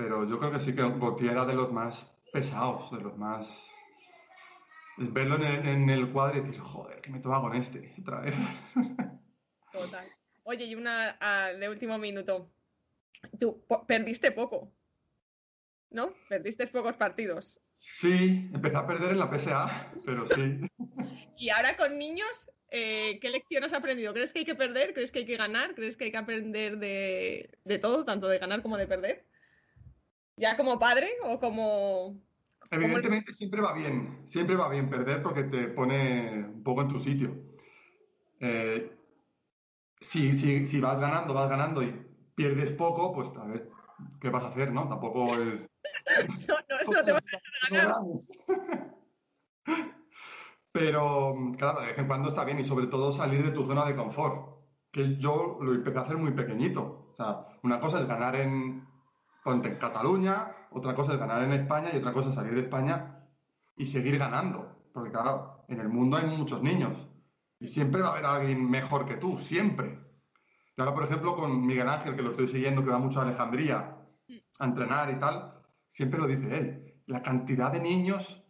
Pero 0.00 0.26
yo 0.26 0.38
creo 0.38 0.50
que 0.50 0.60
sí 0.60 0.74
que 0.74 0.80
Gautier 0.80 1.32
era 1.32 1.44
de 1.44 1.52
los 1.52 1.70
más 1.70 2.18
pesados, 2.32 2.90
de 2.90 3.02
los 3.02 3.18
más. 3.18 3.70
Verlo 4.96 5.36
en 5.36 5.90
el, 5.90 6.10
cuadro 6.10 6.38
y 6.38 6.40
decir, 6.40 6.58
joder, 6.58 7.02
que 7.02 7.10
me 7.10 7.20
toma 7.20 7.42
con 7.42 7.54
este 7.54 7.94
otra 8.00 8.20
vez. 8.20 8.34
Total. 9.72 10.10
Oye, 10.44 10.64
y 10.64 10.74
una 10.74 11.18
ah, 11.20 11.52
de 11.52 11.68
último 11.68 11.98
minuto. 11.98 12.50
Tú 13.38 13.62
perdiste 13.86 14.32
poco, 14.32 14.72
¿no? 15.90 16.14
Perdiste 16.30 16.66
pocos 16.68 16.96
partidos. 16.96 17.60
Sí, 17.76 18.48
empecé 18.54 18.76
a 18.76 18.86
perder 18.86 19.12
en 19.12 19.18
la 19.18 19.30
PSA, 19.30 19.92
pero 20.06 20.26
sí. 20.28 20.60
y 21.36 21.50
ahora 21.50 21.76
con 21.76 21.98
niños, 21.98 22.50
eh, 22.70 23.18
¿qué 23.20 23.28
lección 23.28 23.64
has 23.64 23.74
aprendido? 23.74 24.14
¿Crees 24.14 24.32
que 24.32 24.38
hay 24.40 24.44
que 24.46 24.54
perder? 24.54 24.94
¿Crees 24.94 25.10
que 25.10 25.20
hay 25.20 25.26
que 25.26 25.36
ganar? 25.36 25.74
¿Crees 25.74 25.98
que 25.98 26.04
hay 26.04 26.10
que 26.10 26.16
aprender 26.16 26.78
de, 26.78 27.58
de 27.64 27.78
todo, 27.78 28.06
tanto 28.06 28.28
de 28.28 28.38
ganar 28.38 28.62
como 28.62 28.78
de 28.78 28.86
perder? 28.86 29.29
¿Ya 30.40 30.56
como 30.56 30.78
padre 30.78 31.10
o 31.22 31.38
como...? 31.38 32.18
Evidentemente 32.70 33.32
siempre 33.34 33.60
va 33.60 33.74
bien, 33.74 34.22
siempre 34.24 34.56
va 34.56 34.70
bien 34.70 34.88
perder 34.88 35.22
porque 35.22 35.44
te 35.44 35.68
pone 35.68 36.44
un 36.44 36.62
poco 36.62 36.80
en 36.80 36.88
tu 36.88 36.98
sitio. 36.98 37.36
Eh, 38.38 38.90
si, 40.00 40.32
si, 40.32 40.66
si, 40.66 40.80
vas 40.80 40.98
ganando, 40.98 41.34
vas 41.34 41.50
ganando 41.50 41.82
y 41.82 42.06
pierdes 42.34 42.72
poco, 42.72 43.12
pues 43.12 43.28
a 43.36 43.44
ver, 43.44 43.68
¿qué 44.18 44.30
vas 44.30 44.44
a 44.44 44.48
hacer, 44.48 44.72
no? 44.72 44.88
Tampoco 44.88 45.34
es... 45.34 45.68
no, 46.48 46.54
no, 46.54 46.92
no 46.94 47.04
te 47.04 47.12
vas 47.12 47.22
a 47.70 47.74
ganar. 47.74 47.96
Pero, 50.72 51.34
claro, 51.58 51.80
de 51.82 51.88
vez 51.88 51.98
en 51.98 52.06
cuando 52.06 52.28
está 52.28 52.44
bien 52.44 52.60
y 52.60 52.64
sobre 52.64 52.86
todo 52.86 53.12
salir 53.12 53.44
de 53.44 53.50
tu 53.50 53.64
zona 53.64 53.84
de 53.84 53.96
confort, 53.96 54.56
que 54.90 55.18
yo 55.18 55.58
lo 55.60 55.74
empecé 55.74 55.98
a 55.98 56.02
hacer 56.02 56.16
muy 56.16 56.30
pequeñito. 56.32 57.08
O 57.10 57.14
sea, 57.14 57.46
una 57.62 57.78
cosa 57.78 58.00
es 58.00 58.06
ganar 58.06 58.36
en, 58.36 58.88
en 59.44 59.60
Cataluña, 59.78 60.54
otra 60.70 60.94
cosa 60.94 61.14
es 61.14 61.18
ganar 61.18 61.42
en 61.42 61.52
España 61.52 61.90
y 61.92 61.96
otra 61.96 62.12
cosa 62.12 62.28
es 62.28 62.34
salir 62.34 62.54
de 62.54 62.60
España 62.60 63.24
y 63.76 63.86
seguir 63.86 64.18
ganando. 64.18 64.76
Porque, 64.92 65.10
claro, 65.10 65.64
en 65.68 65.80
el 65.80 65.88
mundo 65.88 66.16
hay 66.16 66.26
muchos 66.26 66.62
niños 66.62 66.96
y 67.58 67.68
siempre 67.68 68.02
va 68.02 68.08
a 68.08 68.12
haber 68.12 68.26
alguien 68.26 68.68
mejor 68.68 69.06
que 69.06 69.16
tú, 69.16 69.38
siempre. 69.38 69.98
Y 70.76 70.80
ahora, 70.80 70.94
por 70.94 71.04
ejemplo, 71.04 71.36
con 71.36 71.66
Miguel 71.66 71.88
Ángel, 71.88 72.16
que 72.16 72.22
lo 72.22 72.30
estoy 72.30 72.48
siguiendo, 72.48 72.84
que 72.84 72.90
va 72.90 72.98
mucho 72.98 73.20
a 73.20 73.22
Alejandría 73.22 73.96
a 74.58 74.64
entrenar 74.64 75.10
y 75.10 75.18
tal, 75.18 75.54
siempre 75.88 76.20
lo 76.20 76.26
dice 76.26 76.56
él. 76.56 77.02
La 77.06 77.22
cantidad 77.22 77.72
de 77.72 77.80
niños 77.80 78.42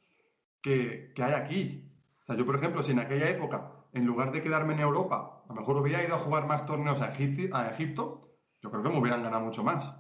que, 0.61 1.13
que 1.15 1.23
hay 1.23 1.33
aquí, 1.33 1.91
yo, 2.37 2.47
por 2.47 2.57
ejemplo, 2.57 2.83
si 2.83 2.93
en 2.93 3.01
aquella 3.01 3.29
época, 3.29 3.73
en 3.93 4.07
lugar 4.07 4.33
de 4.33 4.43
quedarme 4.43 4.75
en 4.75 4.81
Europa, 4.81 5.43
a 5.45 5.49
lo 5.49 5.55
mejor 5.55 5.77
hubiera 5.77 6.05
ido 6.05 6.15
a 6.15 6.19
jugar 6.19 6.47
más 6.47 6.67
torneos 6.67 7.01
a, 7.01 7.09
Egipto, 7.09 8.37
yo 8.63 8.71
creo 8.71 8.83
que 8.83 8.89
me 8.89 8.99
hubieran 8.99 9.23
ganado 9.23 9.45
mucho 9.45 9.65
más. 9.65 9.97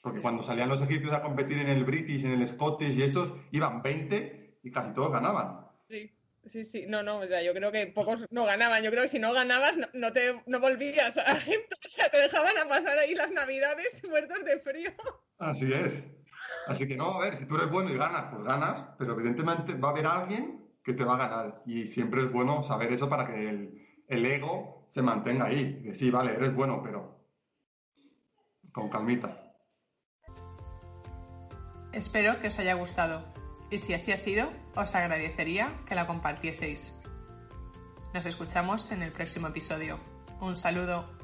Porque 0.00 0.20
cuando 0.20 0.42
salían 0.42 0.68
los 0.68 0.80
egipcios 0.82 1.12
a 1.12 1.22
competir 1.22 1.58
en 1.58 1.68
el 1.68 1.84
British, 1.84 2.24
en 2.24 2.32
el 2.32 2.48
Scottish 2.48 2.96
y 2.96 3.02
estos, 3.02 3.34
iban 3.50 3.82
20 3.82 4.58
y 4.62 4.70
casi 4.70 4.94
todos 4.94 5.12
ganaban. 5.12 5.66
Sí, 5.88 6.10
sí, 6.46 6.64
sí. 6.64 6.84
No, 6.88 7.02
no, 7.02 7.18
o 7.18 7.26
sea, 7.26 7.42
yo 7.42 7.52
creo 7.52 7.70
que 7.70 7.86
pocos 7.88 8.24
no 8.30 8.44
ganaban. 8.44 8.82
Yo 8.82 8.90
creo 8.90 9.02
que 9.02 9.08
si 9.08 9.18
no 9.18 9.32
ganabas, 9.32 9.74
no, 9.92 10.12
te, 10.12 10.42
no 10.46 10.60
volvías 10.60 11.16
a 11.18 11.36
Egipto. 11.36 11.76
O 11.84 11.88
sea, 11.88 12.08
te 12.08 12.18
dejaban 12.18 12.56
a 12.56 12.68
pasar 12.68 12.96
ahí 12.98 13.14
las 13.14 13.30
navidades 13.32 14.02
muertos 14.08 14.44
de 14.44 14.58
frío. 14.60 14.92
Así 15.38 15.72
es. 15.72 16.04
Así 16.66 16.86
que 16.86 16.96
no, 16.96 17.14
a 17.14 17.18
ver, 17.18 17.36
si 17.36 17.46
tú 17.46 17.56
eres 17.56 17.70
bueno 17.70 17.90
y 17.90 17.96
ganas, 17.96 18.26
pues 18.32 18.44
ganas, 18.44 18.84
pero 18.98 19.14
evidentemente 19.14 19.74
va 19.74 19.88
a 19.88 19.90
haber 19.92 20.06
alguien 20.06 20.68
que 20.84 20.94
te 20.94 21.04
va 21.04 21.14
a 21.14 21.28
ganar. 21.28 21.62
Y 21.66 21.86
siempre 21.86 22.22
es 22.22 22.32
bueno 22.32 22.62
saber 22.62 22.92
eso 22.92 23.08
para 23.08 23.26
que 23.26 23.48
el, 24.08 24.26
ego 24.26 24.86
se 24.90 25.02
mantenga 25.02 25.46
ahí. 25.46 25.82
Que 25.82 25.94
sí, 25.94 26.10
vale, 26.10 26.34
eres 26.34 26.54
bueno, 26.54 26.80
pero 26.82 27.26
con 28.72 28.88
calmita. 28.88 29.49
Espero 31.92 32.40
que 32.40 32.48
os 32.48 32.58
haya 32.58 32.74
gustado. 32.74 33.24
Y 33.70 33.78
si 33.78 33.94
así 33.94 34.12
ha 34.12 34.16
sido, 34.16 34.50
os 34.76 34.94
agradecería 34.94 35.74
que 35.86 35.94
la 35.94 36.06
compartieseis. 36.06 36.96
Nos 38.14 38.26
escuchamos 38.26 38.90
en 38.92 39.02
el 39.02 39.12
próximo 39.12 39.48
episodio. 39.48 39.98
Un 40.40 40.56
saludo. 40.56 41.19